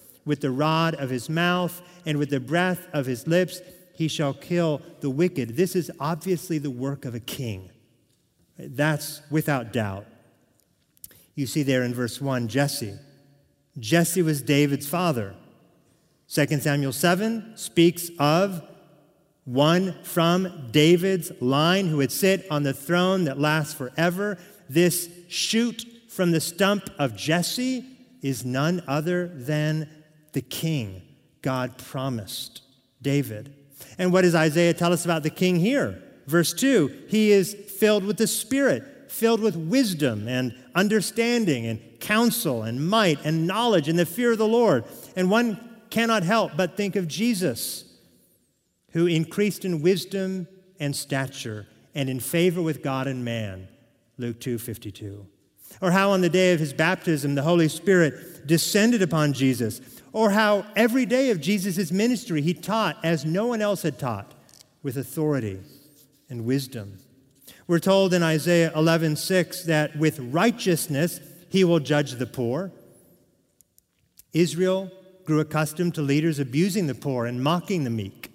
with 0.25 0.41
the 0.41 0.51
rod 0.51 0.95
of 0.95 1.09
his 1.09 1.29
mouth 1.29 1.81
and 2.05 2.17
with 2.17 2.29
the 2.29 2.39
breath 2.39 2.87
of 2.93 3.05
his 3.05 3.27
lips. 3.27 3.61
He 3.93 4.07
shall 4.07 4.33
kill 4.33 4.81
the 4.99 5.09
wicked. 5.09 5.55
This 5.55 5.75
is 5.75 5.91
obviously 5.99 6.57
the 6.57 6.71
work 6.71 7.05
of 7.05 7.15
a 7.15 7.19
king. 7.19 7.69
That's 8.57 9.21
without 9.29 9.73
doubt. 9.73 10.05
You 11.35 11.47
see 11.47 11.63
there 11.63 11.83
in 11.83 11.93
verse 11.93 12.21
1 12.21 12.47
Jesse. 12.47 12.95
Jesse 13.79 14.21
was 14.21 14.41
David's 14.41 14.87
father. 14.87 15.35
2 16.29 16.59
Samuel 16.59 16.93
7 16.93 17.53
speaks 17.55 18.09
of 18.19 18.61
one 19.45 20.01
from 20.03 20.69
David's 20.71 21.31
line 21.41 21.87
who 21.87 21.97
would 21.97 22.11
sit 22.11 22.45
on 22.51 22.63
the 22.63 22.73
throne 22.73 23.25
that 23.25 23.39
lasts 23.39 23.73
forever. 23.73 24.37
This 24.69 25.09
shoot 25.27 25.85
from 26.07 26.31
the 26.31 26.41
stump 26.41 26.89
of 26.99 27.15
Jesse 27.15 27.85
is 28.21 28.45
none 28.45 28.83
other 28.87 29.27
than 29.27 29.89
the 30.33 30.41
king 30.41 31.01
God 31.41 31.77
promised 31.77 32.61
David. 33.01 33.53
And 33.97 34.13
what 34.13 34.21
does 34.21 34.35
Isaiah 34.35 34.73
tell 34.73 34.93
us 34.93 35.05
about 35.05 35.23
the 35.23 35.29
king 35.29 35.57
here? 35.57 36.01
Verse 36.27 36.53
2 36.53 37.05
He 37.07 37.31
is 37.31 37.53
filled 37.53 38.03
with 38.03 38.17
the 38.17 38.27
Spirit, 38.27 39.11
filled 39.11 39.41
with 39.41 39.55
wisdom 39.55 40.27
and 40.27 40.55
understanding 40.75 41.65
and 41.65 41.81
counsel 41.99 42.63
and 42.63 42.87
might 42.87 43.23
and 43.25 43.47
knowledge 43.47 43.87
and 43.87 43.97
the 43.97 44.05
fear 44.05 44.31
of 44.31 44.37
the 44.37 44.47
Lord. 44.47 44.85
And 45.15 45.29
one 45.29 45.59
cannot 45.89 46.23
help 46.23 46.53
but 46.55 46.77
think 46.77 46.95
of 46.95 47.07
Jesus 47.07 47.85
who 48.91 49.07
increased 49.07 49.65
in 49.65 49.81
wisdom 49.81 50.47
and 50.79 50.95
stature 50.95 51.67
and 51.93 52.09
in 52.09 52.19
favor 52.19 52.61
with 52.61 52.81
God 52.81 53.07
and 53.07 53.23
man. 53.25 53.67
Luke 54.17 54.39
2:52. 54.39 55.25
Or 55.81 55.91
how 55.91 56.11
on 56.11 56.21
the 56.21 56.29
day 56.29 56.53
of 56.53 56.59
his 56.59 56.73
baptism 56.73 57.35
the 57.35 57.43
Holy 57.43 57.67
Spirit 57.67 58.45
descended 58.45 59.01
upon 59.01 59.33
Jesus, 59.33 59.79
or 60.13 60.31
how 60.31 60.65
every 60.75 61.05
day 61.05 61.31
of 61.31 61.41
Jesus' 61.41 61.91
ministry 61.91 62.41
he 62.41 62.53
taught 62.53 62.97
as 63.03 63.25
no 63.25 63.47
one 63.47 63.61
else 63.61 63.83
had 63.83 63.97
taught 63.97 64.33
with 64.83 64.97
authority 64.97 65.59
and 66.29 66.45
wisdom. 66.45 66.97
We're 67.67 67.79
told 67.79 68.13
in 68.13 68.23
Isaiah 68.23 68.71
11:6 68.75 69.63
that 69.63 69.95
with 69.95 70.19
righteousness 70.19 71.19
he 71.49 71.63
will 71.63 71.79
judge 71.79 72.13
the 72.13 72.25
poor. 72.25 72.71
Israel 74.33 74.91
grew 75.25 75.39
accustomed 75.39 75.95
to 75.95 76.01
leaders 76.01 76.39
abusing 76.39 76.87
the 76.87 76.95
poor 76.95 77.25
and 77.25 77.43
mocking 77.43 77.83
the 77.83 77.89
meek. 77.89 78.31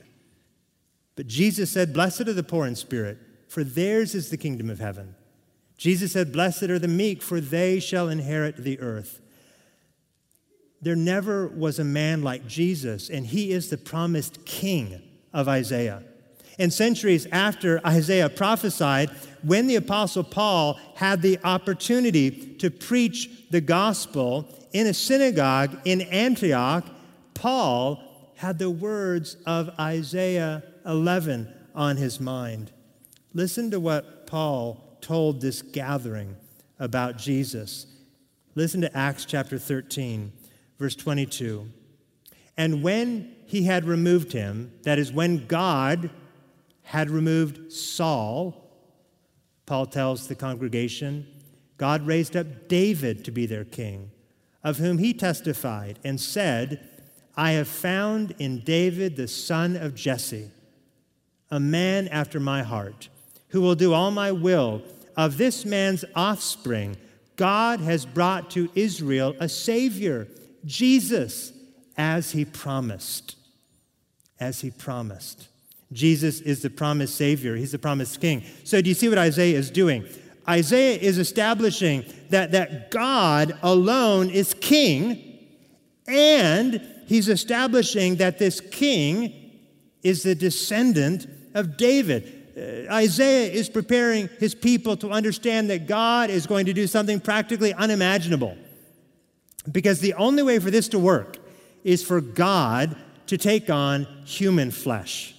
But 1.17 1.27
Jesus 1.27 1.71
said, 1.71 1.95
Blessed 1.95 2.23
are 2.23 2.33
the 2.33 2.43
poor 2.43 2.67
in 2.67 2.77
spirit, 2.77 3.19
for 3.49 3.65
theirs 3.65 4.15
is 4.15 4.31
the 4.31 4.37
kingdom 4.37 4.69
of 4.69 4.79
heaven. 4.79 5.15
Jesus 5.77 6.13
said, 6.13 6.33
Blessed 6.33 6.65
are 6.65 6.79
the 6.79 6.89
meek, 6.89 7.23
for 7.23 7.41
they 7.41 7.81
shall 7.81 8.09
inherit 8.09 8.59
the 8.59 8.79
earth. 8.81 9.21
There 10.87 10.95
never 10.95 11.49
was 11.49 11.81
a 11.81 11.85
man 11.85 12.23
like 12.23 12.47
Jesus, 12.47 13.11
and 13.11 13.27
he 13.27 13.51
is 13.51 13.71
the 13.71 13.77
promised 13.77 14.45
king 14.45 15.03
of 15.33 15.49
Isaiah. 15.49 16.05
And 16.61 16.73
centuries 16.73 17.27
after 17.33 17.85
Isaiah 17.85 18.29
prophesied, 18.29 19.11
when 19.43 19.67
the 19.67 19.75
Apostle 19.75 20.23
Paul 20.23 20.79
had 20.95 21.23
the 21.23 21.41
opportunity 21.43 22.31
to 22.31 22.71
preach 22.71 23.29
the 23.51 23.61
gospel 23.61 24.47
in 24.73 24.87
a 24.87 24.95
synagogue 24.95 25.77
in 25.85 26.03
Antioch, 26.03 26.87
Paul 27.35 28.01
had 28.37 28.61
the 28.61 28.71
words 28.71 29.39
of 29.45 29.71
Isaiah 29.81 30.63
11 30.85 31.53
on 31.75 31.97
his 31.97 32.21
mind. 32.21 32.71
Listen 33.35 33.73
to 33.73 33.81
what 33.81 34.29
Paul 34.29 34.99
told 35.01 35.41
this 35.41 35.63
gathering 35.63 36.37
about 36.79 37.19
Jesus. 37.19 37.87
Listen 38.55 38.83
to 38.83 38.97
Acts 38.97 39.25
chapter 39.25 39.59
13, 39.59 40.31
verse 40.79 40.95
22. 40.95 41.71
And 42.57 42.83
when 42.83 43.35
he 43.47 43.65
had 43.65 43.85
removed 43.85 44.33
him, 44.33 44.73
that 44.83 44.99
is, 44.99 45.13
when 45.13 45.47
God 45.47 46.11
had 46.83 47.11
removed 47.11 47.73
Saul, 47.73 48.63
Paul 49.67 49.87
tells 49.87 50.29
the 50.29 50.35
congregation, 50.35 51.27
God 51.77 52.07
raised 52.07 52.37
up 52.37 52.69
David 52.69 53.25
to 53.25 53.31
be 53.31 53.47
their 53.47 53.65
king, 53.65 54.11
of 54.65 54.79
whom 54.79 54.99
he 54.99 55.13
testified 55.13 55.99
and 56.05 56.21
said, 56.21 56.89
I 57.37 57.53
have 57.53 57.69
found 57.69 58.35
in 58.39 58.61
David 58.61 59.17
the 59.17 59.29
son 59.29 59.77
of 59.77 59.95
Jesse 59.95 60.51
a 61.51 61.61
man 61.61 62.09
after 62.09 62.41
my 62.41 62.63
heart, 62.63 63.09
who 63.49 63.61
will 63.61 63.75
do 63.75 63.93
all 63.93 64.11
my 64.11 64.33
will. 64.33 64.83
Of 65.17 65.39
this 65.39 65.65
man's 65.65 66.05
offspring, 66.15 66.97
God 67.37 67.81
has 67.81 68.05
brought 68.05 68.51
to 68.53 68.71
Israel 68.75 69.35
a 69.39 69.49
Savior, 69.49 70.29
Jesus, 70.67 71.53
as 71.97 72.33
he 72.33 72.45
promised. 72.45 73.37
As 74.39 74.61
he 74.61 74.71
promised. 74.71 75.49
Jesus 75.93 76.41
is 76.41 76.63
the 76.63 76.71
promised 76.71 77.15
Savior, 77.15 77.55
He's 77.57 77.73
the 77.73 77.79
promised 77.79 78.21
King. 78.21 78.43
So, 78.65 78.83
do 78.83 78.89
you 78.89 78.95
see 78.95 79.09
what 79.09 79.19
Isaiah 79.19 79.57
is 79.57 79.71
doing? 79.71 80.05
Isaiah 80.49 80.99
is 80.99 81.19
establishing 81.19 82.05
that, 82.31 82.53
that 82.53 82.91
God 82.91 83.59
alone 83.63 84.31
is 84.31 84.55
King, 84.55 85.39
and 86.07 86.81
he's 87.07 87.29
establishing 87.29 88.17
that 88.17 88.39
this 88.39 88.61
King 88.61 89.33
is 90.03 90.23
the 90.23 90.35
descendant 90.35 91.27
of 91.55 91.77
David. 91.77 92.33
Uh, 92.57 92.93
Isaiah 92.93 93.53
is 93.53 93.69
preparing 93.69 94.29
his 94.39 94.55
people 94.55 94.97
to 94.99 95.11
understand 95.11 95.69
that 95.71 95.89
God 95.89 96.31
is 96.31 96.47
going 96.47 96.67
to 96.67 96.73
do 96.73 96.87
something 96.87 97.19
practically 97.19 97.75
unimaginable. 97.75 98.57
Because 99.71 100.01
the 100.01 100.15
only 100.15 100.43
way 100.43 100.59
for 100.59 100.71
this 100.71 100.89
to 100.89 100.99
work 100.99 101.39
is 101.85 102.05
for 102.05 102.21
God 102.21 102.97
to 103.27 103.37
take 103.37 103.71
on 103.71 104.07
human 104.25 104.71
flesh. 104.71 105.35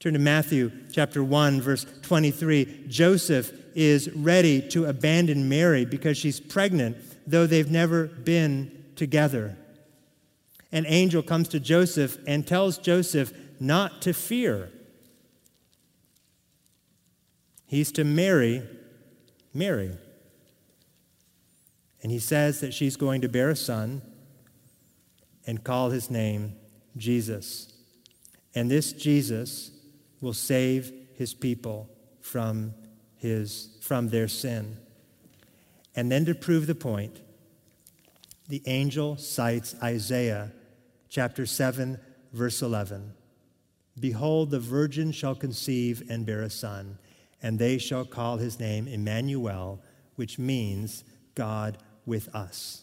Turn 0.00 0.12
to 0.14 0.18
Matthew 0.18 0.70
chapter 0.92 1.24
1, 1.24 1.60
verse 1.60 1.86
23. 2.02 2.84
Joseph 2.88 3.52
is 3.74 4.10
ready 4.10 4.60
to 4.68 4.86
abandon 4.86 5.48
Mary 5.48 5.84
because 5.84 6.18
she's 6.18 6.40
pregnant, 6.40 6.96
though 7.26 7.46
they've 7.46 7.70
never 7.70 8.06
been 8.06 8.84
together. 8.96 9.56
An 10.72 10.84
angel 10.86 11.22
comes 11.22 11.48
to 11.48 11.60
Joseph 11.60 12.18
and 12.26 12.46
tells 12.46 12.78
Joseph 12.78 13.32
not 13.60 14.02
to 14.02 14.12
fear. 14.12 14.70
He's 17.66 17.90
to 17.92 18.04
marry 18.04 18.62
Mary. 19.52 19.96
And 22.04 22.12
he 22.12 22.18
says 22.18 22.60
that 22.60 22.74
she's 22.74 22.96
going 22.96 23.22
to 23.22 23.30
bear 23.30 23.48
a 23.48 23.56
son 23.56 24.02
and 25.46 25.64
call 25.64 25.88
his 25.88 26.10
name 26.10 26.54
Jesus. 26.98 27.72
And 28.54 28.70
this 28.70 28.92
Jesus 28.92 29.70
will 30.20 30.34
save 30.34 30.92
his 31.14 31.32
people 31.32 31.88
from, 32.20 32.74
his, 33.16 33.78
from 33.80 34.10
their 34.10 34.28
sin. 34.28 34.76
And 35.96 36.12
then 36.12 36.26
to 36.26 36.34
prove 36.34 36.66
the 36.66 36.74
point, 36.74 37.22
the 38.48 38.62
angel 38.66 39.16
cites 39.16 39.74
Isaiah 39.82 40.52
chapter 41.08 41.46
7, 41.46 41.98
verse 42.34 42.60
11. 42.60 43.14
Behold, 43.98 44.50
the 44.50 44.60
virgin 44.60 45.10
shall 45.10 45.34
conceive 45.34 46.02
and 46.10 46.26
bear 46.26 46.42
a 46.42 46.50
son, 46.50 46.98
and 47.42 47.58
they 47.58 47.78
shall 47.78 48.04
call 48.04 48.36
his 48.36 48.60
name 48.60 48.88
Emmanuel, 48.88 49.80
which 50.16 50.38
means 50.38 51.02
God 51.34 51.78
with 52.06 52.34
us. 52.34 52.82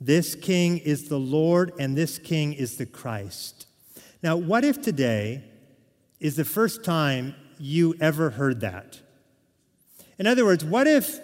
This 0.00 0.34
king 0.34 0.78
is 0.78 1.08
the 1.08 1.18
Lord, 1.18 1.72
and 1.78 1.96
this 1.96 2.18
king 2.18 2.52
is 2.52 2.76
the 2.76 2.86
Christ. 2.86 3.66
Now, 4.22 4.36
what 4.36 4.64
if 4.64 4.82
today 4.82 5.44
is 6.20 6.36
the 6.36 6.44
first 6.44 6.82
time 6.84 7.34
you 7.58 7.94
ever 8.00 8.30
heard 8.30 8.60
that. 8.60 9.00
In 10.18 10.26
other 10.26 10.44
words, 10.44 10.64
what 10.64 10.86
if 10.86 11.20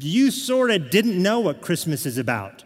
you 0.00 0.30
sort 0.30 0.70
of 0.70 0.90
didn't 0.90 1.20
know 1.20 1.40
what 1.40 1.60
Christmas 1.60 2.06
is 2.06 2.18
about? 2.18 2.64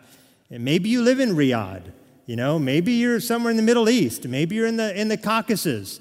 And 0.50 0.64
maybe 0.64 0.88
you 0.88 1.02
live 1.02 1.20
in 1.20 1.30
Riyadh, 1.30 1.92
you 2.26 2.36
know, 2.36 2.58
maybe 2.58 2.92
you're 2.92 3.20
somewhere 3.20 3.50
in 3.50 3.56
the 3.56 3.62
Middle 3.62 3.88
East, 3.88 4.26
maybe 4.26 4.56
you're 4.56 4.66
in 4.66 4.76
the, 4.76 4.98
in 4.98 5.08
the 5.08 5.16
Caucasus. 5.16 6.00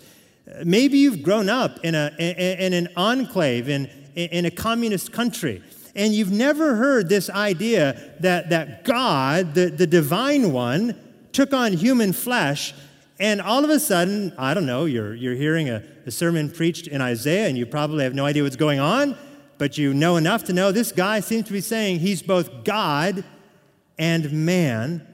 Maybe 0.63 0.97
you've 0.97 1.21
grown 1.21 1.47
up 1.47 1.77
in, 1.83 1.93
a, 1.93 2.11
in, 2.17 2.73
in 2.73 2.73
an 2.73 2.89
enclave 2.97 3.69
in, 3.69 3.85
in 4.15 4.45
a 4.45 4.51
communist 4.51 5.11
country, 5.11 5.61
and 5.99 6.13
you've 6.13 6.31
never 6.31 6.75
heard 6.75 7.09
this 7.09 7.29
idea 7.29 8.15
that, 8.21 8.51
that 8.51 8.85
God, 8.85 9.53
the, 9.53 9.65
the 9.65 9.85
divine 9.85 10.53
one, 10.53 10.97
took 11.33 11.53
on 11.53 11.73
human 11.73 12.13
flesh 12.13 12.73
and 13.19 13.41
all 13.41 13.65
of 13.65 13.69
a 13.69 13.81
sudden, 13.81 14.33
I 14.37 14.53
don't 14.53 14.65
know, 14.65 14.85
you're, 14.85 15.13
you're 15.13 15.35
hearing 15.35 15.69
a, 15.69 15.83
a 16.05 16.11
sermon 16.11 16.49
preached 16.49 16.87
in 16.87 17.01
Isaiah 17.01 17.49
and 17.49 17.57
you 17.57 17.65
probably 17.65 18.05
have 18.05 18.15
no 18.15 18.25
idea 18.25 18.43
what's 18.43 18.55
going 18.55 18.79
on, 18.79 19.17
but 19.57 19.77
you 19.77 19.93
know 19.93 20.15
enough 20.15 20.45
to 20.45 20.53
know 20.53 20.71
this 20.71 20.93
guy 20.93 21.19
seems 21.19 21.47
to 21.47 21.51
be 21.51 21.59
saying 21.59 21.99
he's 21.99 22.21
both 22.21 22.63
God 22.63 23.25
and 23.97 24.31
man. 24.31 25.05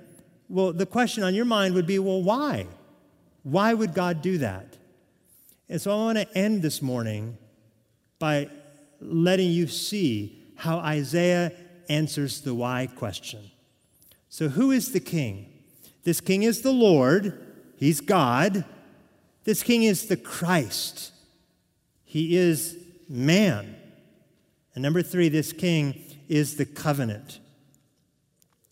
Well, 0.50 0.72
the 0.72 0.86
question 0.86 1.24
on 1.24 1.34
your 1.34 1.46
mind 1.46 1.74
would 1.74 1.88
be 1.88 1.98
well, 1.98 2.22
why? 2.22 2.68
Why 3.42 3.74
would 3.74 3.96
God 3.96 4.22
do 4.22 4.38
that? 4.38 4.78
And 5.68 5.82
so 5.82 5.92
I 5.92 5.96
want 5.96 6.20
to 6.20 6.38
end 6.38 6.62
this 6.62 6.80
morning 6.80 7.40
by 8.20 8.50
letting 9.02 9.50
you 9.50 9.66
see 9.66 10.45
how 10.56 10.80
Isaiah 10.80 11.52
answers 11.90 12.42
the 12.42 12.54
why 12.54 12.88
question. 12.96 13.52
So, 14.30 14.50
who 14.50 14.72
is 14.72 14.92
the 14.92 15.00
king? 15.00 15.52
This 16.04 16.22
king 16.22 16.44
is 16.44 16.62
the 16.62 16.74
Lord 16.74 17.42
He's 17.78 18.02
God. 18.02 18.66
This 19.44 19.64
king 19.64 19.84
is 19.84 20.08
the 20.08 20.18
Christ. 20.18 21.12
He 22.04 22.38
is 22.38 22.78
man. 23.10 23.76
And 24.74 24.82
number 24.82 25.02
three, 25.02 25.30
this 25.30 25.54
king 25.54 26.02
is 26.28 26.58
the 26.58 26.66
covenant. 26.66 27.40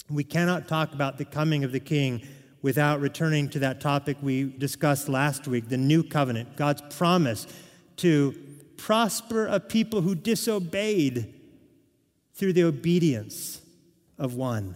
We 0.09 0.23
cannot 0.23 0.67
talk 0.67 0.93
about 0.93 1.17
the 1.17 1.25
coming 1.25 1.63
of 1.63 1.71
the 1.71 1.79
king 1.79 2.25
without 2.61 3.01
returning 3.01 3.49
to 3.49 3.59
that 3.59 3.81
topic 3.81 4.17
we 4.21 4.43
discussed 4.43 5.09
last 5.09 5.47
week 5.47 5.69
the 5.69 5.77
new 5.77 6.03
covenant, 6.03 6.55
God's 6.55 6.81
promise 6.95 7.45
to 7.97 8.33
prosper 8.77 9.47
a 9.47 9.59
people 9.59 10.01
who 10.01 10.15
disobeyed 10.15 11.33
through 12.33 12.53
the 12.53 12.63
obedience 12.63 13.61
of 14.17 14.35
one, 14.35 14.75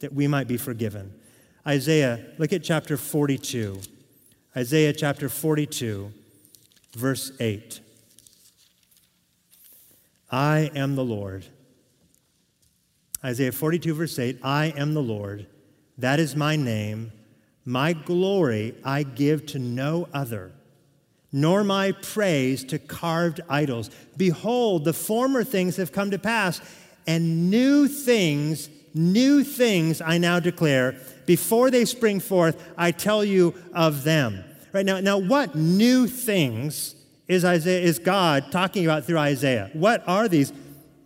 that 0.00 0.12
we 0.12 0.26
might 0.26 0.48
be 0.48 0.56
forgiven. 0.56 1.14
Isaiah, 1.66 2.24
look 2.38 2.52
at 2.52 2.62
chapter 2.62 2.96
42. 2.96 3.80
Isaiah 4.56 4.92
chapter 4.92 5.28
42, 5.28 6.12
verse 6.96 7.32
8. 7.38 7.80
I 10.30 10.70
am 10.74 10.96
the 10.96 11.04
Lord. 11.04 11.46
Isaiah 13.24 13.52
42, 13.52 13.94
verse 13.94 14.18
8 14.18 14.38
I 14.42 14.66
am 14.76 14.94
the 14.94 15.02
Lord. 15.02 15.46
That 15.96 16.20
is 16.20 16.36
my 16.36 16.56
name. 16.56 17.12
My 17.64 17.92
glory 17.92 18.74
I 18.84 19.02
give 19.02 19.44
to 19.46 19.58
no 19.58 20.08
other, 20.14 20.52
nor 21.32 21.64
my 21.64 21.92
praise 21.92 22.64
to 22.64 22.78
carved 22.78 23.40
idols. 23.48 23.90
Behold, 24.16 24.84
the 24.84 24.92
former 24.92 25.44
things 25.44 25.76
have 25.76 25.92
come 25.92 26.10
to 26.10 26.18
pass, 26.18 26.60
and 27.08 27.50
new 27.50 27.88
things, 27.88 28.68
new 28.92 29.42
things 29.42 30.02
I 30.02 30.18
now 30.18 30.38
declare 30.38 30.94
before 31.24 31.70
they 31.70 31.86
spring 31.86 32.20
forth, 32.20 32.72
I 32.76 32.90
tell 32.90 33.24
you 33.24 33.54
of 33.74 34.04
them. 34.04 34.44
Right 34.72 34.84
now, 34.84 35.00
now 35.00 35.16
what 35.16 35.54
new 35.54 36.06
things 36.06 36.94
is 37.26 37.44
Isaiah 37.44 37.80
is 37.80 37.98
God 37.98 38.52
talking 38.52 38.84
about 38.84 39.04
through 39.04 39.18
Isaiah? 39.18 39.70
What 39.72 40.02
are 40.06 40.28
these, 40.28 40.52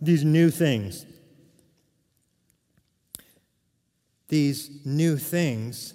these 0.01 0.25
new 0.25 0.49
things? 0.49 1.05
These 4.27 4.85
new 4.85 5.17
things, 5.17 5.93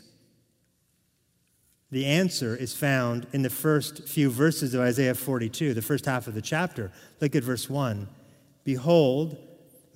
the 1.91 2.07
answer 2.07 2.57
is 2.57 2.75
found 2.75 3.27
in 3.33 3.43
the 3.43 3.51
first 3.51 4.09
few 4.09 4.31
verses 4.31 4.73
of 4.73 4.81
Isaiah 4.81 5.15
42, 5.15 5.75
the 5.75 5.83
first 5.83 6.07
half 6.07 6.27
of 6.27 6.35
the 6.35 6.43
chapter. 6.43 6.93
Look 7.21 7.37
at 7.37 7.43
verse 7.43 7.69
1. 7.69 8.09
Behold, 8.65 9.48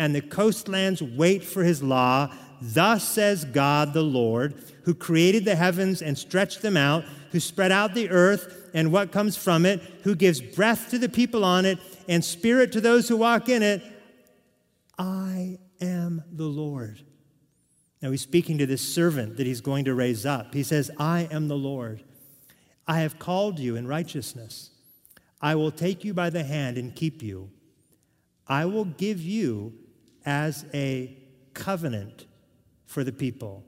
and 0.00 0.14
the 0.14 0.22
coastlands 0.22 1.02
wait 1.02 1.44
for 1.44 1.62
his 1.62 1.82
law. 1.82 2.32
Thus 2.62 3.06
says 3.06 3.44
God 3.44 3.92
the 3.92 4.02
Lord, 4.02 4.54
who 4.84 4.94
created 4.94 5.44
the 5.44 5.54
heavens 5.54 6.00
and 6.00 6.16
stretched 6.16 6.62
them 6.62 6.74
out, 6.74 7.04
who 7.32 7.38
spread 7.38 7.70
out 7.70 7.92
the 7.92 8.08
earth 8.08 8.70
and 8.72 8.90
what 8.90 9.12
comes 9.12 9.36
from 9.36 9.66
it, 9.66 9.82
who 10.04 10.14
gives 10.14 10.40
breath 10.40 10.88
to 10.90 10.98
the 10.98 11.10
people 11.10 11.44
on 11.44 11.66
it 11.66 11.78
and 12.08 12.24
spirit 12.24 12.72
to 12.72 12.80
those 12.80 13.08
who 13.08 13.18
walk 13.18 13.50
in 13.50 13.62
it. 13.62 13.82
I 14.98 15.58
am 15.82 16.24
the 16.32 16.46
Lord. 16.46 17.02
Now 18.00 18.10
he's 18.10 18.22
speaking 18.22 18.56
to 18.56 18.64
this 18.64 18.94
servant 18.94 19.36
that 19.36 19.46
he's 19.46 19.60
going 19.60 19.84
to 19.84 19.94
raise 19.94 20.24
up. 20.24 20.54
He 20.54 20.62
says, 20.62 20.90
I 20.98 21.28
am 21.30 21.48
the 21.48 21.58
Lord. 21.58 22.02
I 22.88 23.00
have 23.00 23.18
called 23.18 23.58
you 23.58 23.76
in 23.76 23.86
righteousness. 23.86 24.70
I 25.42 25.56
will 25.56 25.70
take 25.70 26.04
you 26.04 26.14
by 26.14 26.30
the 26.30 26.42
hand 26.44 26.78
and 26.78 26.96
keep 26.96 27.22
you. 27.22 27.50
I 28.46 28.64
will 28.64 28.86
give 28.86 29.20
you 29.20 29.74
as 30.24 30.64
a 30.74 31.16
covenant 31.54 32.26
for 32.86 33.04
the 33.04 33.12
people, 33.12 33.64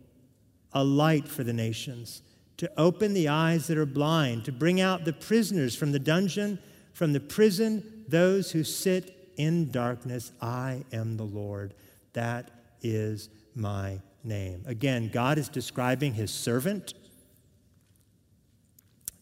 a 0.72 0.82
light 0.82 1.28
for 1.28 1.44
the 1.44 1.53
nations, 1.53 2.22
to 2.57 2.70
open 2.76 3.14
the 3.14 3.28
eyes 3.28 3.66
that 3.66 3.78
are 3.78 3.86
blind, 3.86 4.44
to 4.44 4.53
bring 4.53 4.80
out 4.80 5.05
the 5.05 5.12
prisoners 5.12 5.74
from 5.74 5.92
the 5.92 5.98
dungeon, 5.98 6.59
from 6.92 7.12
the 7.12 7.20
prison, 7.20 8.05
those 8.09 8.53
who 8.53 8.62
sit 8.62 9.32
in 9.36 9.70
darkness. 9.70 10.32
I 10.40 10.84
am 10.92 11.16
the 11.16 11.24
Lord. 11.24 11.74
That 12.12 12.50
is 12.82 13.28
my 13.55 14.00
name. 14.24 14.62
Again, 14.66 15.11
God 15.12 15.38
is 15.38 15.48
describing 15.48 16.14
his 16.14 16.30
servant. 16.30 16.94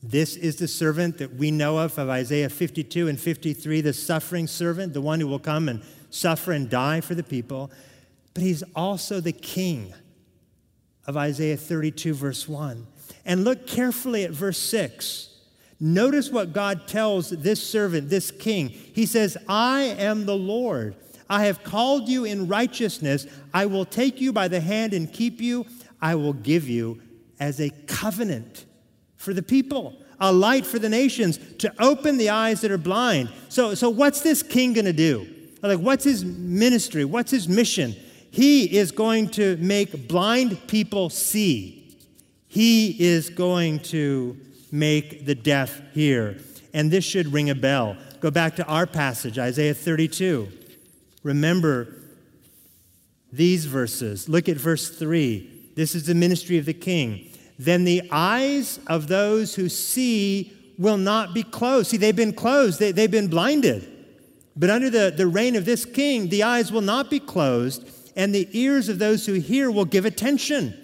This 0.02 0.36
is 0.36 0.56
the 0.56 0.68
servant 0.68 1.18
that 1.18 1.34
we 1.34 1.50
know 1.50 1.78
of 1.78 1.98
of 1.98 2.08
Isaiah 2.08 2.48
52 2.48 3.08
and 3.08 3.20
53, 3.20 3.82
the 3.82 3.92
suffering 3.92 4.46
servant, 4.46 4.94
the 4.94 5.00
one 5.00 5.20
who 5.20 5.26
will 5.26 5.38
come 5.38 5.68
and 5.68 5.82
suffer 6.10 6.52
and 6.52 6.68
die 6.68 7.00
for 7.00 7.14
the 7.14 7.22
people. 7.22 7.70
But 8.34 8.42
he's 8.42 8.62
also 8.74 9.20
the 9.20 9.32
king 9.32 9.94
of 11.06 11.16
Isaiah 11.16 11.56
32, 11.56 12.14
verse 12.14 12.48
1. 12.48 12.86
And 13.24 13.44
look 13.44 13.66
carefully 13.66 14.24
at 14.24 14.30
verse 14.30 14.58
6. 14.58 15.28
Notice 15.80 16.30
what 16.30 16.52
God 16.52 16.86
tells 16.86 17.30
this 17.30 17.66
servant, 17.66 18.10
this 18.10 18.30
king. 18.30 18.68
He 18.68 19.06
says, 19.06 19.36
I 19.48 19.80
am 19.80 20.26
the 20.26 20.36
Lord. 20.36 20.94
I 21.28 21.46
have 21.46 21.64
called 21.64 22.08
you 22.08 22.24
in 22.24 22.48
righteousness. 22.48 23.26
I 23.54 23.66
will 23.66 23.84
take 23.84 24.20
you 24.20 24.32
by 24.32 24.48
the 24.48 24.60
hand 24.60 24.92
and 24.92 25.10
keep 25.10 25.40
you. 25.40 25.66
I 26.02 26.16
will 26.16 26.34
give 26.34 26.68
you 26.68 27.00
as 27.38 27.60
a 27.60 27.70
covenant 27.86 28.66
for 29.16 29.32
the 29.32 29.42
people, 29.42 29.96
a 30.18 30.32
light 30.32 30.66
for 30.66 30.78
the 30.78 30.88
nations, 30.88 31.38
to 31.58 31.72
open 31.78 32.18
the 32.18 32.30
eyes 32.30 32.60
that 32.60 32.70
are 32.70 32.78
blind. 32.78 33.30
So, 33.48 33.74
so 33.74 33.88
what's 33.88 34.20
this 34.20 34.42
king 34.42 34.74
going 34.74 34.84
to 34.84 34.92
do? 34.92 35.26
Like, 35.62 35.78
what's 35.78 36.04
his 36.04 36.24
ministry? 36.24 37.04
What's 37.04 37.30
his 37.30 37.48
mission? 37.48 37.94
He 38.30 38.76
is 38.76 38.92
going 38.92 39.28
to 39.30 39.56
make 39.56 40.08
blind 40.08 40.66
people 40.68 41.10
see. 41.10 41.96
He 42.48 42.96
is 42.98 43.28
going 43.28 43.80
to 43.80 44.36
make 44.72 45.26
the 45.26 45.34
deaf 45.34 45.80
hear. 45.92 46.38
And 46.72 46.90
this 46.90 47.04
should 47.04 47.32
ring 47.32 47.50
a 47.50 47.54
bell. 47.54 47.96
Go 48.20 48.30
back 48.30 48.56
to 48.56 48.66
our 48.66 48.86
passage, 48.86 49.38
Isaiah 49.38 49.74
32. 49.74 50.48
Remember 51.22 51.96
these 53.32 53.66
verses. 53.66 54.28
Look 54.28 54.48
at 54.48 54.56
verse 54.56 54.88
3. 54.88 55.72
This 55.74 55.94
is 55.94 56.06
the 56.06 56.14
ministry 56.14 56.58
of 56.58 56.66
the 56.66 56.74
king. 56.74 57.30
Then 57.58 57.84
the 57.84 58.02
eyes 58.10 58.80
of 58.86 59.08
those 59.08 59.54
who 59.54 59.68
see 59.68 60.56
will 60.78 60.96
not 60.96 61.34
be 61.34 61.42
closed. 61.42 61.90
See, 61.90 61.96
they've 61.96 62.16
been 62.16 62.32
closed, 62.32 62.80
they, 62.80 62.92
they've 62.92 63.10
been 63.10 63.28
blinded. 63.28 63.86
But 64.60 64.68
under 64.68 64.90
the, 64.90 65.10
the 65.16 65.26
reign 65.26 65.56
of 65.56 65.64
this 65.64 65.86
king, 65.86 66.28
the 66.28 66.42
eyes 66.42 66.70
will 66.70 66.82
not 66.82 67.08
be 67.08 67.18
closed, 67.18 67.88
and 68.14 68.34
the 68.34 68.46
ears 68.52 68.90
of 68.90 68.98
those 68.98 69.24
who 69.24 69.32
hear 69.32 69.70
will 69.70 69.86
give 69.86 70.04
attention. 70.04 70.78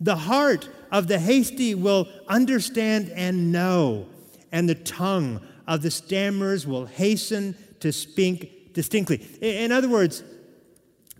The 0.00 0.14
heart 0.14 0.68
of 0.92 1.08
the 1.08 1.18
hasty 1.18 1.74
will 1.74 2.06
understand 2.28 3.10
and 3.10 3.50
know, 3.50 4.06
and 4.52 4.68
the 4.68 4.76
tongue 4.76 5.40
of 5.66 5.82
the 5.82 5.90
stammerers 5.90 6.64
will 6.64 6.86
hasten 6.86 7.56
to 7.80 7.90
speak 7.90 8.72
distinctly. 8.72 9.16
In 9.40 9.72
other 9.72 9.88
words, 9.88 10.22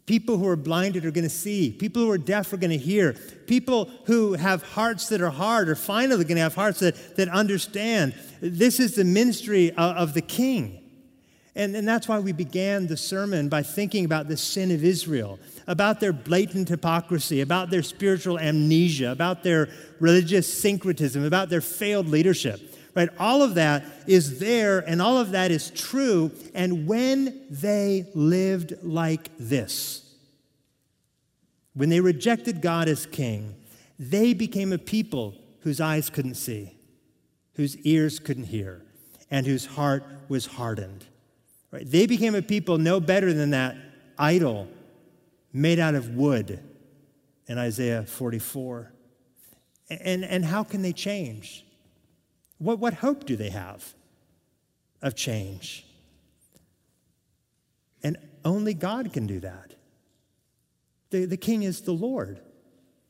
people 0.07 0.38
who 0.38 0.46
are 0.46 0.55
blinded 0.55 1.05
are 1.05 1.11
going 1.11 1.24
to 1.24 1.28
see, 1.28 1.72
people 1.72 2.03
who 2.03 2.11
are 2.12 2.16
deaf 2.16 2.53
are 2.53 2.59
going 2.59 2.70
to 2.70 2.78
hear, 2.78 3.14
people 3.49 3.90
who 4.05 4.34
have 4.34 4.62
hearts 4.62 5.09
that 5.09 5.20
are 5.20 5.30
hard 5.30 5.68
are 5.68 5.74
finally 5.74 6.22
going 6.22 6.36
to 6.36 6.42
have 6.42 6.55
hearts 6.55 6.78
that, 6.78 7.16
that 7.16 7.28
understand. 7.28 8.14
This 8.40 8.78
is 8.78 8.94
the 8.94 9.05
ministry 9.05 9.70
of, 9.72 9.96
of 9.96 10.14
the 10.14 10.22
king. 10.22 10.84
And, 11.59 11.74
and 11.74 11.88
that's 11.88 12.06
why 12.06 12.20
we 12.20 12.30
began 12.30 12.86
the 12.86 12.96
sermon 12.96 13.48
by 13.48 13.64
thinking 13.64 14.04
about 14.04 14.28
the 14.28 14.36
sin 14.36 14.70
of 14.70 14.84
Israel, 14.84 15.40
about 15.66 15.98
their 15.98 16.12
blatant 16.12 16.68
hypocrisy, 16.68 17.40
about 17.40 17.68
their 17.68 17.82
spiritual 17.82 18.38
amnesia, 18.38 19.11
about 19.11 19.42
their 19.42 19.68
religious 19.98 20.61
syncretism, 20.61 21.24
about 21.24 21.48
their 21.48 21.61
failed 21.61 22.06
leadership. 22.06 22.76
Right? 22.94 23.09
All 23.18 23.42
of 23.42 23.56
that 23.56 23.84
is 24.06 24.38
there 24.38 24.78
and 24.78 25.02
all 25.02 25.18
of 25.18 25.32
that 25.32 25.50
is 25.50 25.70
true. 25.70 26.30
And 26.54 26.86
when 26.86 27.46
they 27.50 28.06
lived 28.14 28.74
like 28.84 29.30
this, 29.36 30.14
when 31.74 31.88
they 31.88 32.00
rejected 32.00 32.62
God 32.62 32.88
as 32.88 33.04
king, 33.04 33.56
they 33.98 34.32
became 34.32 34.72
a 34.72 34.78
people 34.78 35.34
whose 35.62 35.80
eyes 35.80 36.09
couldn't 36.09 36.34
see, 36.34 36.76
whose 37.54 37.76
ears 37.78 38.20
couldn't 38.20 38.44
hear, 38.44 38.82
and 39.28 39.44
whose 39.44 39.66
heart 39.66 40.04
was 40.28 40.46
hardened. 40.46 41.04
Right? 41.70 41.88
They 41.88 42.06
became 42.06 42.34
a 42.34 42.42
people 42.42 42.78
no 42.78 43.00
better 43.00 43.32
than 43.32 43.50
that 43.50 43.76
idol 44.18 44.68
made 45.52 45.78
out 45.78 45.94
of 45.94 46.10
wood 46.10 46.60
in 47.46 47.58
Isaiah 47.58 48.04
44. 48.04 48.92
And, 49.90 50.24
and 50.24 50.44
how 50.44 50.64
can 50.64 50.82
they 50.82 50.92
change? 50.92 51.64
What, 52.58 52.78
what 52.78 52.94
hope 52.94 53.24
do 53.24 53.36
they 53.36 53.50
have 53.50 53.94
of 55.00 55.14
change? 55.14 55.86
And 58.02 58.16
only 58.44 58.74
God 58.74 59.12
can 59.12 59.26
do 59.26 59.40
that. 59.40 59.74
The, 61.10 61.24
the 61.24 61.36
king 61.36 61.62
is 61.62 61.82
the 61.82 61.92
Lord. 61.92 62.40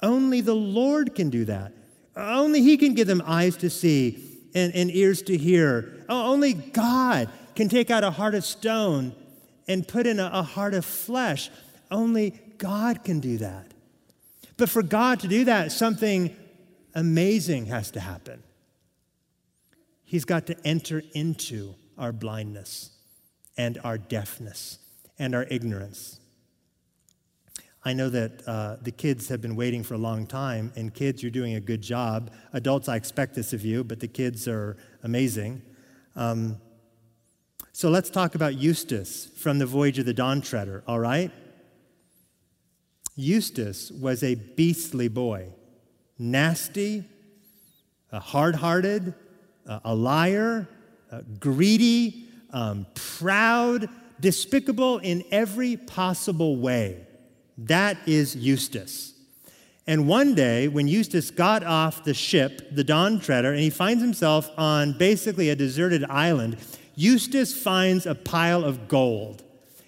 Only 0.02 0.40
the 0.40 0.54
Lord 0.54 1.14
can 1.14 1.30
do 1.30 1.44
that. 1.46 1.72
Only 2.16 2.62
He 2.62 2.76
can 2.76 2.94
give 2.94 3.06
them 3.06 3.22
eyes 3.24 3.56
to 3.59 3.70
see 3.70 4.24
and, 4.54 4.74
and 4.74 4.90
ears 4.90 5.22
to 5.22 5.36
hear. 5.36 6.04
only 6.09 6.54
God 6.54 7.28
can 7.59 7.68
take 7.68 7.90
out 7.90 8.04
a 8.04 8.11
heart 8.12 8.36
of 8.36 8.44
stone 8.44 9.12
and 9.66 9.86
put 9.86 10.06
in 10.06 10.20
a, 10.20 10.30
a 10.32 10.44
heart 10.44 10.74
of 10.74 10.84
flesh. 10.84 11.50
Only 11.90 12.40
God 12.56 13.02
can 13.02 13.18
do 13.18 13.38
that. 13.38 13.72
But 14.56 14.70
for 14.70 14.80
God 14.80 15.18
to 15.20 15.28
do 15.28 15.44
that, 15.46 15.72
something 15.72 16.36
amazing 16.94 17.66
has 17.66 17.90
to 17.90 18.00
happen. 18.00 18.44
He's 20.04 20.24
got 20.24 20.46
to 20.46 20.56
enter 20.64 21.02
into 21.14 21.74
our 21.98 22.12
blindness 22.12 22.90
and 23.56 23.76
our 23.82 23.98
deafness 23.98 24.78
and 25.18 25.34
our 25.34 25.44
ignorance. 25.50 26.20
I 27.84 27.92
know 27.92 28.09
that 28.09 28.46
uh, 28.46 28.76
the 28.80 28.92
kids 28.92 29.28
have 29.30 29.40
been 29.40 29.56
waiting 29.56 29.82
for 29.82 29.94
a 29.94 29.98
long 29.98 30.28
time, 30.28 30.72
and 30.76 30.94
kids, 30.94 31.24
you're 31.24 31.32
doing 31.32 31.56
a 31.56 31.61
good 31.61 31.82
job. 31.82 32.30
Adults, 32.52 32.88
I 32.88 32.94
expect 32.94 33.34
this 33.34 33.52
of 33.52 33.64
you, 33.64 33.82
but 33.82 33.98
the 33.98 34.06
kids 34.06 34.46
are 34.46 34.76
amazing. 35.02 35.62
Um, 36.14 36.61
so 37.79 37.91
let's 37.91 38.11
talk 38.11 38.35
about 38.35 38.57
Eustace 38.57 39.26
from 39.37 39.61
the 39.61 39.64
Voyage 39.64 40.01
of 40.01 40.05
the 40.05 40.12
Dawn 40.12 40.41
Treader, 40.41 40.83
all 40.89 40.99
right? 40.99 41.31
Eustace 43.14 43.93
was 43.93 44.24
a 44.24 44.35
beastly 44.35 45.07
boy, 45.07 45.51
nasty, 46.18 47.05
uh, 48.11 48.18
hard 48.18 48.57
hearted, 48.57 49.14
uh, 49.64 49.79
a 49.85 49.95
liar, 49.95 50.68
uh, 51.12 51.20
greedy, 51.39 52.26
um, 52.53 52.85
proud, 52.97 53.89
despicable 54.18 54.99
in 54.99 55.22
every 55.31 55.76
possible 55.76 56.57
way. 56.57 57.07
That 57.59 57.97
is 58.09 58.35
Eustace. 58.35 59.14
And 59.87 60.09
one 60.09 60.35
day, 60.35 60.66
when 60.66 60.89
Eustace 60.89 61.31
got 61.31 61.62
off 61.62 62.03
the 62.03 62.12
ship, 62.12 62.74
the 62.74 62.83
Dawn 62.83 63.20
Treader, 63.20 63.53
and 63.53 63.61
he 63.61 63.70
finds 63.70 64.03
himself 64.03 64.51
on 64.59 64.99
basically 64.99 65.49
a 65.49 65.55
deserted 65.55 66.05
island, 66.07 66.59
Eustace 66.99 67.57
finds 67.57 68.07
a 68.07 68.14
pile 68.16 68.64
of 68.64 68.88
gold 68.88 69.44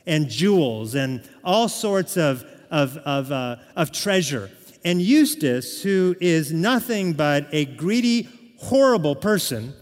and 0.06 0.28
jewels 0.28 0.94
and 0.94 1.28
all 1.42 1.68
sorts 1.68 2.16
of, 2.16 2.44
of, 2.70 2.96
of, 2.98 3.32
uh, 3.32 3.56
of 3.74 3.90
treasure. 3.90 4.48
And 4.84 5.02
Eustace, 5.02 5.82
who 5.82 6.14
is 6.20 6.52
nothing 6.52 7.14
but 7.14 7.48
a 7.50 7.64
greedy, 7.64 8.28
horrible 8.60 9.16
person, 9.16 9.74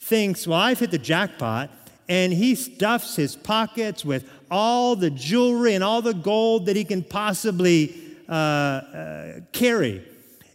thinks, 0.00 0.46
well, 0.46 0.58
I've 0.58 0.78
hit 0.78 0.90
the 0.90 0.98
jackpot. 0.98 1.70
And 2.08 2.32
he 2.32 2.54
stuffs 2.54 3.16
his 3.16 3.36
pockets 3.36 4.02
with 4.02 4.26
all 4.50 4.96
the 4.96 5.10
jewelry 5.10 5.74
and 5.74 5.84
all 5.84 6.00
the 6.00 6.14
gold 6.14 6.64
that 6.66 6.74
he 6.74 6.84
can 6.84 7.04
possibly 7.04 7.94
uh, 8.30 8.32
uh, 8.32 9.40
carry. 9.52 10.08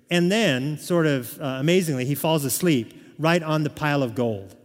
And 0.09 0.31
then, 0.31 0.79
sort 0.79 1.05
of 1.05 1.39
uh, 1.39 1.57
amazingly, 1.59 2.05
he 2.05 2.15
falls 2.15 2.43
asleep 2.43 3.15
right 3.19 3.43
on 3.43 3.61
the 3.61 3.69
pile 3.69 4.01
of 4.01 4.15
gold. 4.15 4.55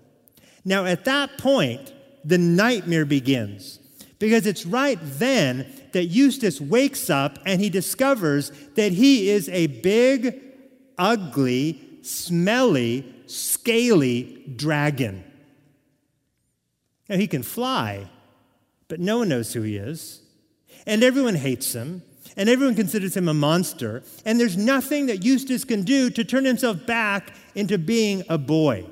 Now, 0.65 0.85
at 0.85 1.05
that 1.05 1.39
point, 1.39 1.93
the 2.25 2.39
nightmare 2.39 3.05
begins 3.05 3.79
because 4.19 4.47
it's 4.47 4.67
right 4.67 4.99
then 5.01 5.67
that 5.93 6.05
Eustace 6.07 6.61
wakes 6.61 7.11
up 7.11 7.39
and 7.47 7.61
he 7.61 7.71
discovers 7.71 8.51
that 8.75 8.93
he 8.93 9.31
is 9.31 9.49
a 9.49 9.67
big, 9.67 10.41
ugly, 10.99 11.81
smelly, 12.03 13.13
scaly 13.27 14.45
dragon. 14.57 15.25
Now, 17.09 17.17
he 17.17 17.27
can 17.27 17.43
fly, 17.43 18.09
but 18.89 19.01
no 19.01 19.19
one 19.19 19.29
knows 19.29 19.53
who 19.53 19.63
he 19.63 19.77
is. 19.77 20.23
And 20.87 21.03
everyone 21.03 21.35
hates 21.35 21.73
him, 21.73 22.03
and 22.37 22.49
everyone 22.49 22.75
considers 22.75 23.17
him 23.17 23.29
a 23.29 23.35
monster. 23.35 24.03
And 24.25 24.39
there's 24.39 24.57
nothing 24.57 25.07
that 25.07 25.25
Eustace 25.25 25.65
can 25.65 25.83
do 25.83 26.11
to 26.11 26.25
turn 26.25 26.45
himself 26.45 26.87
back 26.87 27.35
into 27.55 27.79
being 27.79 28.23
a 28.29 28.39
boy. 28.39 28.87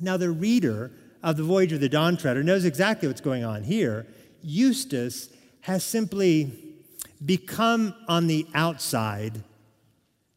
Now, 0.00 0.16
the 0.16 0.30
reader 0.30 0.90
of 1.22 1.36
The 1.36 1.42
Voyage 1.42 1.72
of 1.72 1.80
the 1.80 1.88
Dawn 1.88 2.16
Treader 2.16 2.42
knows 2.42 2.64
exactly 2.64 3.08
what's 3.08 3.20
going 3.20 3.44
on 3.44 3.64
here. 3.64 4.06
Eustace 4.42 5.30
has 5.62 5.84
simply 5.84 6.52
become 7.24 7.94
on 8.06 8.26
the 8.26 8.46
outside 8.54 9.42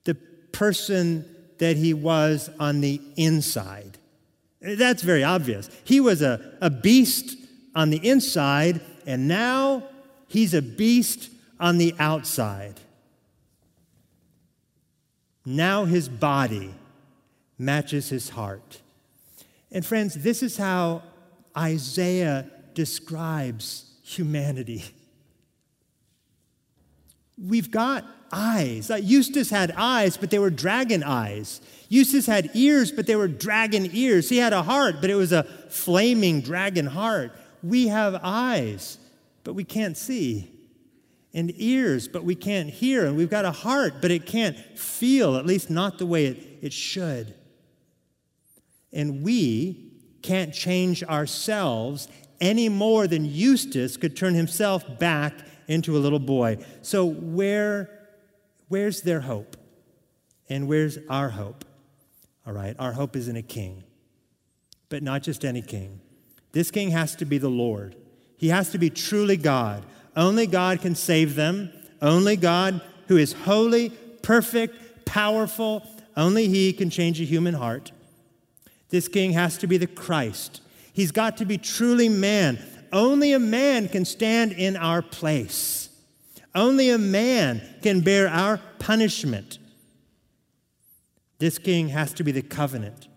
the 0.03 0.15
person 0.15 1.25
that 1.59 1.77
he 1.77 1.93
was 1.93 2.49
on 2.59 2.81
the 2.81 2.99
inside. 3.15 3.97
That's 4.61 5.03
very 5.03 5.23
obvious. 5.23 5.69
He 5.83 5.99
was 5.99 6.21
a, 6.21 6.57
a 6.61 6.69
beast 6.69 7.37
on 7.75 7.89
the 7.89 8.07
inside, 8.07 8.81
and 9.05 9.27
now 9.27 9.83
he's 10.27 10.53
a 10.53 10.61
beast 10.61 11.29
on 11.59 11.77
the 11.77 11.95
outside. 11.99 12.79
Now 15.45 15.85
his 15.85 16.09
body 16.09 16.73
matches 17.57 18.09
his 18.09 18.29
heart. 18.29 18.80
And 19.71 19.85
friends, 19.85 20.15
this 20.15 20.43
is 20.43 20.57
how 20.57 21.03
Isaiah 21.57 22.49
describes 22.73 23.85
humanity. 24.03 24.83
We've 27.37 27.71
got 27.71 28.05
eyes. 28.31 28.91
Uh, 28.91 28.95
Eustace 28.95 29.49
had 29.49 29.71
eyes, 29.75 30.17
but 30.17 30.29
they 30.29 30.39
were 30.39 30.49
dragon 30.49 31.03
eyes. 31.03 31.61
Eustace 31.89 32.25
had 32.25 32.51
ears, 32.53 32.91
but 32.91 33.07
they 33.07 33.15
were 33.15 33.27
dragon 33.27 33.89
ears. 33.93 34.29
He 34.29 34.37
had 34.37 34.53
a 34.53 34.63
heart, 34.63 34.95
but 35.01 35.09
it 35.09 35.15
was 35.15 35.31
a 35.31 35.43
flaming 35.69 36.41
dragon 36.41 36.85
heart. 36.85 37.33
We 37.63 37.87
have 37.87 38.19
eyes, 38.23 38.97
but 39.43 39.53
we 39.53 39.63
can't 39.63 39.97
see, 39.97 40.51
and 41.33 41.51
ears, 41.55 42.07
but 42.07 42.23
we 42.23 42.35
can't 42.35 42.69
hear. 42.69 43.05
And 43.05 43.17
we've 43.17 43.29
got 43.29 43.45
a 43.45 43.51
heart, 43.51 43.95
but 44.01 44.11
it 44.11 44.25
can't 44.25 44.57
feel, 44.77 45.35
at 45.35 45.45
least 45.45 45.69
not 45.69 45.97
the 45.97 46.05
way 46.05 46.27
it, 46.27 46.59
it 46.61 46.73
should. 46.73 47.33
And 48.93 49.23
we 49.23 49.91
can't 50.21 50.53
change 50.53 51.03
ourselves 51.03 52.07
any 52.39 52.69
more 52.69 53.07
than 53.07 53.25
Eustace 53.25 53.97
could 53.97 54.15
turn 54.15 54.33
himself 54.33 54.99
back 54.99 55.33
into 55.67 55.95
a 55.95 55.99
little 55.99 56.19
boy. 56.19 56.57
So, 56.81 57.05
where, 57.05 57.89
where's 58.67 59.01
their 59.01 59.21
hope? 59.21 59.57
And 60.49 60.67
where's 60.67 60.97
our 61.09 61.29
hope? 61.29 61.63
All 62.45 62.53
right, 62.53 62.75
our 62.79 62.91
hope 62.91 63.15
is 63.15 63.27
in 63.27 63.37
a 63.37 63.41
king, 63.41 63.83
but 64.89 65.03
not 65.03 65.21
just 65.21 65.45
any 65.45 65.61
king. 65.61 66.01
This 66.51 66.71
king 66.71 66.89
has 66.91 67.15
to 67.17 67.25
be 67.25 67.37
the 67.37 67.49
Lord. 67.49 67.95
He 68.37 68.49
has 68.49 68.71
to 68.71 68.77
be 68.77 68.89
truly 68.89 69.37
God. 69.37 69.85
Only 70.15 70.47
God 70.47 70.81
can 70.81 70.95
save 70.95 71.35
them. 71.35 71.71
Only 72.01 72.35
God, 72.35 72.81
who 73.07 73.17
is 73.17 73.33
holy, 73.33 73.91
perfect, 74.23 75.05
powerful, 75.05 75.87
only 76.17 76.47
He 76.47 76.73
can 76.73 76.89
change 76.89 77.21
a 77.21 77.23
human 77.23 77.53
heart. 77.53 77.91
This 78.91 79.07
king 79.07 79.31
has 79.31 79.57
to 79.59 79.67
be 79.67 79.77
the 79.77 79.87
Christ. 79.87 80.61
He's 80.93 81.11
got 81.11 81.37
to 81.37 81.45
be 81.45 81.57
truly 81.57 82.09
man. 82.09 82.59
Only 82.93 83.31
a 83.31 83.39
man 83.39 83.87
can 83.87 84.05
stand 84.05 84.51
in 84.51 84.75
our 84.75 85.01
place. 85.01 85.89
Only 86.53 86.89
a 86.89 86.97
man 86.97 87.61
can 87.81 88.01
bear 88.01 88.27
our 88.27 88.59
punishment. 88.79 89.57
This 91.39 91.57
king 91.57 91.87
has 91.89 92.13
to 92.13 92.23
be 92.23 92.33
the 92.33 92.41
covenant. 92.41 93.07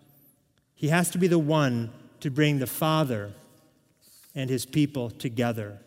He 0.75 0.89
has 0.89 1.11
to 1.11 1.19
be 1.19 1.27
the 1.27 1.39
one 1.39 1.93
to 2.21 2.31
bring 2.31 2.59
the 2.59 2.67
Father 2.67 3.35
and 4.35 4.49
his 4.49 4.65
people 4.65 5.11
together. 5.11 5.81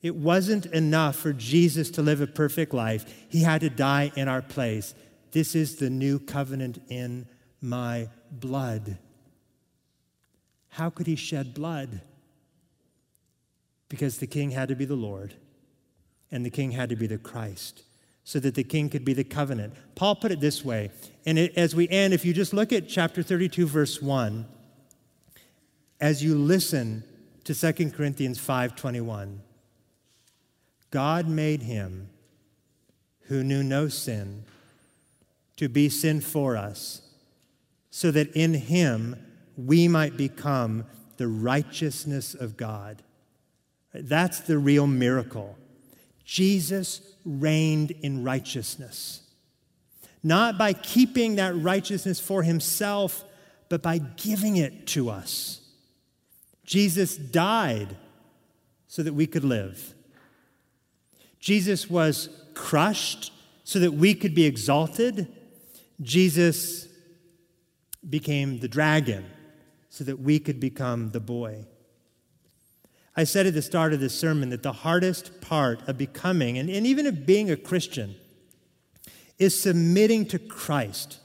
It 0.00 0.14
wasn't 0.14 0.66
enough 0.66 1.16
for 1.16 1.32
Jesus 1.32 1.90
to 1.90 2.02
live 2.02 2.20
a 2.20 2.26
perfect 2.26 2.72
life, 2.72 3.26
he 3.28 3.42
had 3.42 3.60
to 3.62 3.70
die 3.70 4.12
in 4.14 4.28
our 4.28 4.42
place. 4.42 4.94
This 5.32 5.54
is 5.54 5.76
the 5.76 5.90
new 5.90 6.18
covenant 6.20 6.80
in 6.88 7.26
my 7.60 8.08
blood. 8.30 8.96
How 10.70 10.90
could 10.90 11.06
he 11.06 11.16
shed 11.16 11.54
blood? 11.54 12.00
Because 13.88 14.18
the 14.18 14.26
king 14.26 14.50
had 14.50 14.68
to 14.68 14.76
be 14.76 14.84
the 14.84 14.94
Lord 14.94 15.34
and 16.30 16.44
the 16.44 16.50
king 16.50 16.72
had 16.72 16.90
to 16.90 16.96
be 16.96 17.06
the 17.06 17.18
Christ 17.18 17.82
so 18.24 18.38
that 18.40 18.54
the 18.54 18.64
king 18.64 18.90
could 18.90 19.04
be 19.04 19.14
the 19.14 19.24
covenant. 19.24 19.72
Paul 19.94 20.14
put 20.14 20.30
it 20.30 20.40
this 20.40 20.62
way, 20.62 20.90
and 21.24 21.38
it, 21.38 21.56
as 21.56 21.74
we 21.74 21.88
end, 21.88 22.12
if 22.12 22.26
you 22.26 22.34
just 22.34 22.52
look 22.52 22.74
at 22.74 22.86
chapter 22.86 23.22
32, 23.22 23.66
verse 23.66 24.02
1, 24.02 24.46
as 25.98 26.22
you 26.22 26.36
listen 26.36 27.04
to 27.44 27.54
2 27.54 27.90
Corinthians 27.92 28.38
5:21, 28.38 29.40
God 30.90 31.26
made 31.26 31.62
him 31.62 32.10
who 33.22 33.42
knew 33.42 33.62
no 33.62 33.88
sin 33.88 34.44
to 35.56 35.70
be 35.70 35.88
sin 35.88 36.20
for 36.20 36.54
us, 36.54 37.00
so 37.90 38.10
that 38.10 38.30
in 38.36 38.52
him 38.52 39.16
we 39.58 39.88
might 39.88 40.16
become 40.16 40.84
the 41.16 41.26
righteousness 41.26 42.32
of 42.32 42.56
God. 42.56 43.02
That's 43.92 44.40
the 44.40 44.56
real 44.56 44.86
miracle. 44.86 45.58
Jesus 46.24 47.00
reigned 47.24 47.90
in 47.90 48.22
righteousness, 48.22 49.22
not 50.22 50.56
by 50.56 50.72
keeping 50.72 51.36
that 51.36 51.56
righteousness 51.56 52.20
for 52.20 52.44
himself, 52.44 53.24
but 53.68 53.82
by 53.82 53.98
giving 53.98 54.56
it 54.56 54.86
to 54.88 55.10
us. 55.10 55.60
Jesus 56.64 57.16
died 57.16 57.96
so 58.86 59.02
that 59.02 59.14
we 59.14 59.26
could 59.26 59.44
live. 59.44 59.94
Jesus 61.40 61.90
was 61.90 62.28
crushed 62.54 63.32
so 63.64 63.78
that 63.80 63.92
we 63.92 64.14
could 64.14 64.34
be 64.34 64.44
exalted. 64.44 65.28
Jesus 66.00 66.86
became 68.08 68.60
the 68.60 68.68
dragon 68.68 69.24
so 69.98 70.04
that 70.04 70.20
we 70.20 70.38
could 70.38 70.60
become 70.60 71.10
the 71.10 71.18
boy. 71.18 71.64
I 73.16 73.24
said 73.24 73.46
at 73.48 73.54
the 73.54 73.62
start 73.62 73.92
of 73.92 73.98
this 73.98 74.16
sermon 74.16 74.50
that 74.50 74.62
the 74.62 74.72
hardest 74.72 75.40
part 75.40 75.88
of 75.88 75.98
becoming, 75.98 76.56
and, 76.56 76.70
and 76.70 76.86
even 76.86 77.04
of 77.08 77.26
being 77.26 77.50
a 77.50 77.56
Christian, 77.56 78.14
is 79.40 79.60
submitting 79.60 80.24
to 80.26 80.38
Christ. 80.38 81.18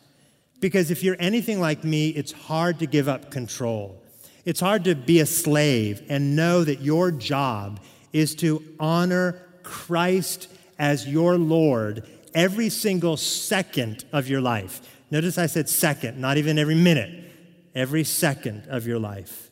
Because 0.59 0.89
if 0.89 1.03
you're 1.03 1.17
anything 1.19 1.61
like 1.61 1.83
me, 1.83 2.09
it's 2.09 2.31
hard 2.31 2.79
to 2.79 2.87
give 2.87 3.07
up 3.07 3.29
control. 3.29 4.01
It's 4.43 4.59
hard 4.59 4.85
to 4.85 4.95
be 4.95 5.19
a 5.19 5.27
slave 5.27 6.01
and 6.09 6.35
know 6.35 6.63
that 6.63 6.81
your 6.81 7.11
job 7.11 7.79
is 8.11 8.33
to 8.37 8.63
honor 8.79 9.39
Christ 9.61 10.47
as 10.79 11.07
your 11.07 11.37
Lord 11.37 12.09
every 12.33 12.69
single 12.69 13.17
second 13.17 14.03
of 14.11 14.27
your 14.27 14.41
life. 14.41 14.81
Notice 15.11 15.37
I 15.37 15.45
said 15.45 15.69
second, 15.69 16.19
not 16.19 16.37
even 16.37 16.57
every 16.57 16.73
minute 16.73 17.22
every 17.75 18.03
second 18.03 18.67
of 18.69 18.85
your 18.85 18.99
life. 18.99 19.49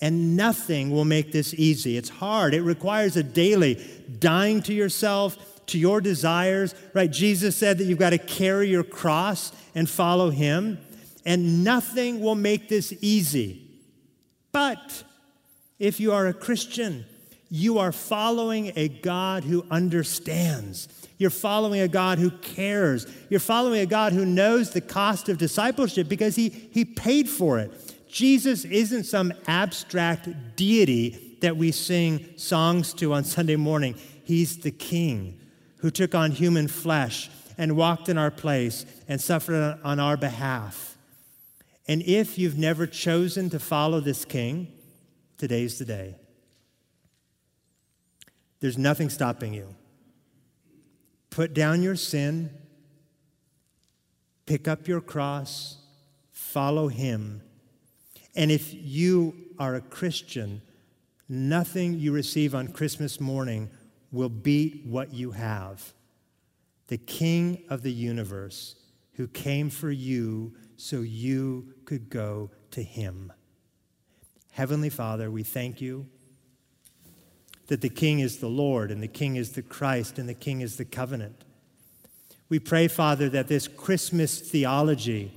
And 0.00 0.36
nothing 0.36 0.90
will 0.90 1.04
make 1.04 1.32
this 1.32 1.54
easy. 1.54 1.96
It's 1.96 2.08
hard. 2.08 2.52
It 2.52 2.62
requires 2.62 3.16
a 3.16 3.22
daily 3.22 3.82
dying 4.18 4.62
to 4.62 4.74
yourself, 4.74 5.36
to 5.66 5.78
your 5.78 6.00
desires, 6.00 6.74
right? 6.92 7.10
Jesus 7.10 7.56
said 7.56 7.78
that 7.78 7.84
you've 7.84 7.98
got 7.98 8.10
to 8.10 8.18
carry 8.18 8.68
your 8.68 8.84
cross 8.84 9.52
and 9.74 9.88
follow 9.88 10.30
him, 10.30 10.78
and 11.24 11.64
nothing 11.64 12.20
will 12.20 12.34
make 12.34 12.68
this 12.68 12.92
easy. 13.00 13.62
But 14.52 15.04
if 15.78 16.00
you 16.00 16.12
are 16.12 16.26
a 16.26 16.34
Christian, 16.34 17.06
you 17.48 17.78
are 17.78 17.92
following 17.92 18.72
a 18.76 18.88
God 18.88 19.44
who 19.44 19.64
understands. 19.70 20.88
You're 21.16 21.30
following 21.30 21.80
a 21.80 21.88
God 21.88 22.18
who 22.18 22.30
cares. 22.30 23.06
You're 23.30 23.40
following 23.40 23.80
a 23.80 23.86
God 23.86 24.12
who 24.12 24.26
knows 24.26 24.70
the 24.70 24.80
cost 24.80 25.28
of 25.28 25.38
discipleship 25.38 26.08
because 26.08 26.36
he, 26.36 26.48
he 26.48 26.84
paid 26.84 27.28
for 27.28 27.58
it. 27.58 27.72
Jesus 28.08 28.64
isn't 28.64 29.04
some 29.04 29.32
abstract 29.46 30.28
deity 30.56 31.36
that 31.40 31.56
we 31.56 31.72
sing 31.72 32.26
songs 32.36 32.92
to 32.94 33.12
on 33.12 33.24
Sunday 33.24 33.56
morning. 33.56 33.94
He's 34.24 34.58
the 34.58 34.70
King 34.70 35.40
who 35.78 35.90
took 35.90 36.14
on 36.14 36.30
human 36.30 36.68
flesh 36.68 37.30
and 37.58 37.76
walked 37.76 38.08
in 38.08 38.18
our 38.18 38.30
place 38.30 38.86
and 39.08 39.20
suffered 39.20 39.78
on 39.84 40.00
our 40.00 40.16
behalf. 40.16 40.96
And 41.86 42.02
if 42.02 42.38
you've 42.38 42.58
never 42.58 42.86
chosen 42.86 43.50
to 43.50 43.58
follow 43.58 44.00
this 44.00 44.24
King, 44.24 44.72
today's 45.36 45.78
the 45.78 45.84
day. 45.84 46.16
There's 48.60 48.78
nothing 48.78 49.10
stopping 49.10 49.52
you. 49.52 49.74
Put 51.34 51.52
down 51.52 51.82
your 51.82 51.96
sin, 51.96 52.48
pick 54.46 54.68
up 54.68 54.86
your 54.86 55.00
cross, 55.00 55.78
follow 56.30 56.86
Him. 56.86 57.42
And 58.36 58.52
if 58.52 58.72
you 58.72 59.34
are 59.58 59.74
a 59.74 59.80
Christian, 59.80 60.62
nothing 61.28 61.98
you 61.98 62.12
receive 62.12 62.54
on 62.54 62.68
Christmas 62.68 63.18
morning 63.20 63.68
will 64.12 64.28
beat 64.28 64.86
what 64.86 65.12
you 65.12 65.32
have. 65.32 65.92
The 66.86 66.98
King 66.98 67.64
of 67.68 67.82
the 67.82 67.92
universe 67.92 68.76
who 69.14 69.26
came 69.26 69.70
for 69.70 69.90
you 69.90 70.54
so 70.76 71.00
you 71.00 71.74
could 71.84 72.10
go 72.10 72.52
to 72.70 72.80
Him. 72.80 73.32
Heavenly 74.52 74.88
Father, 74.88 75.32
we 75.32 75.42
thank 75.42 75.80
you 75.80 76.06
that 77.68 77.80
the 77.80 77.88
King 77.88 78.20
is 78.20 78.38
the 78.38 78.48
Lord 78.48 78.90
and 78.90 79.02
the 79.02 79.08
King 79.08 79.36
is 79.36 79.52
the 79.52 79.62
Christ 79.62 80.18
and 80.18 80.28
the 80.28 80.34
King 80.34 80.60
is 80.60 80.76
the 80.76 80.84
covenant. 80.84 81.44
We 82.48 82.58
pray, 82.58 82.88
Father, 82.88 83.28
that 83.30 83.48
this 83.48 83.66
Christmas 83.66 84.38
theology 84.38 85.32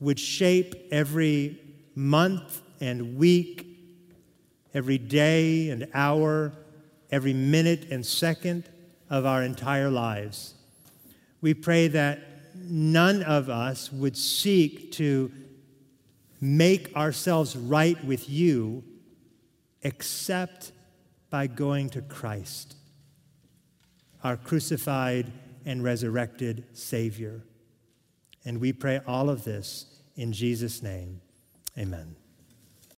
would 0.00 0.18
shape 0.18 0.74
every 0.90 1.60
month 1.94 2.62
and 2.80 3.16
week, 3.16 3.66
every 4.74 4.98
day 4.98 5.70
and 5.70 5.88
hour, 5.94 6.52
every 7.10 7.34
minute 7.34 7.86
and 7.90 8.04
second 8.04 8.68
of 9.08 9.24
our 9.24 9.42
entire 9.42 9.90
lives. 9.90 10.54
We 11.40 11.54
pray 11.54 11.88
that 11.88 12.20
none 12.54 13.22
of 13.22 13.48
us 13.48 13.92
would 13.92 14.16
seek 14.16 14.92
to 14.92 15.30
make 16.40 16.94
ourselves 16.96 17.56
right 17.56 18.02
with 18.04 18.28
you 18.28 18.82
except 19.82 20.72
by 21.36 21.46
going 21.46 21.90
to 21.90 22.00
Christ, 22.00 22.76
our 24.24 24.38
crucified 24.38 25.30
and 25.66 25.84
resurrected 25.84 26.64
Savior. 26.72 27.42
And 28.46 28.58
we 28.58 28.72
pray 28.72 29.02
all 29.06 29.28
of 29.28 29.44
this 29.44 29.84
in 30.16 30.32
Jesus' 30.32 30.82
name. 30.82 31.20
Amen. 31.76 32.16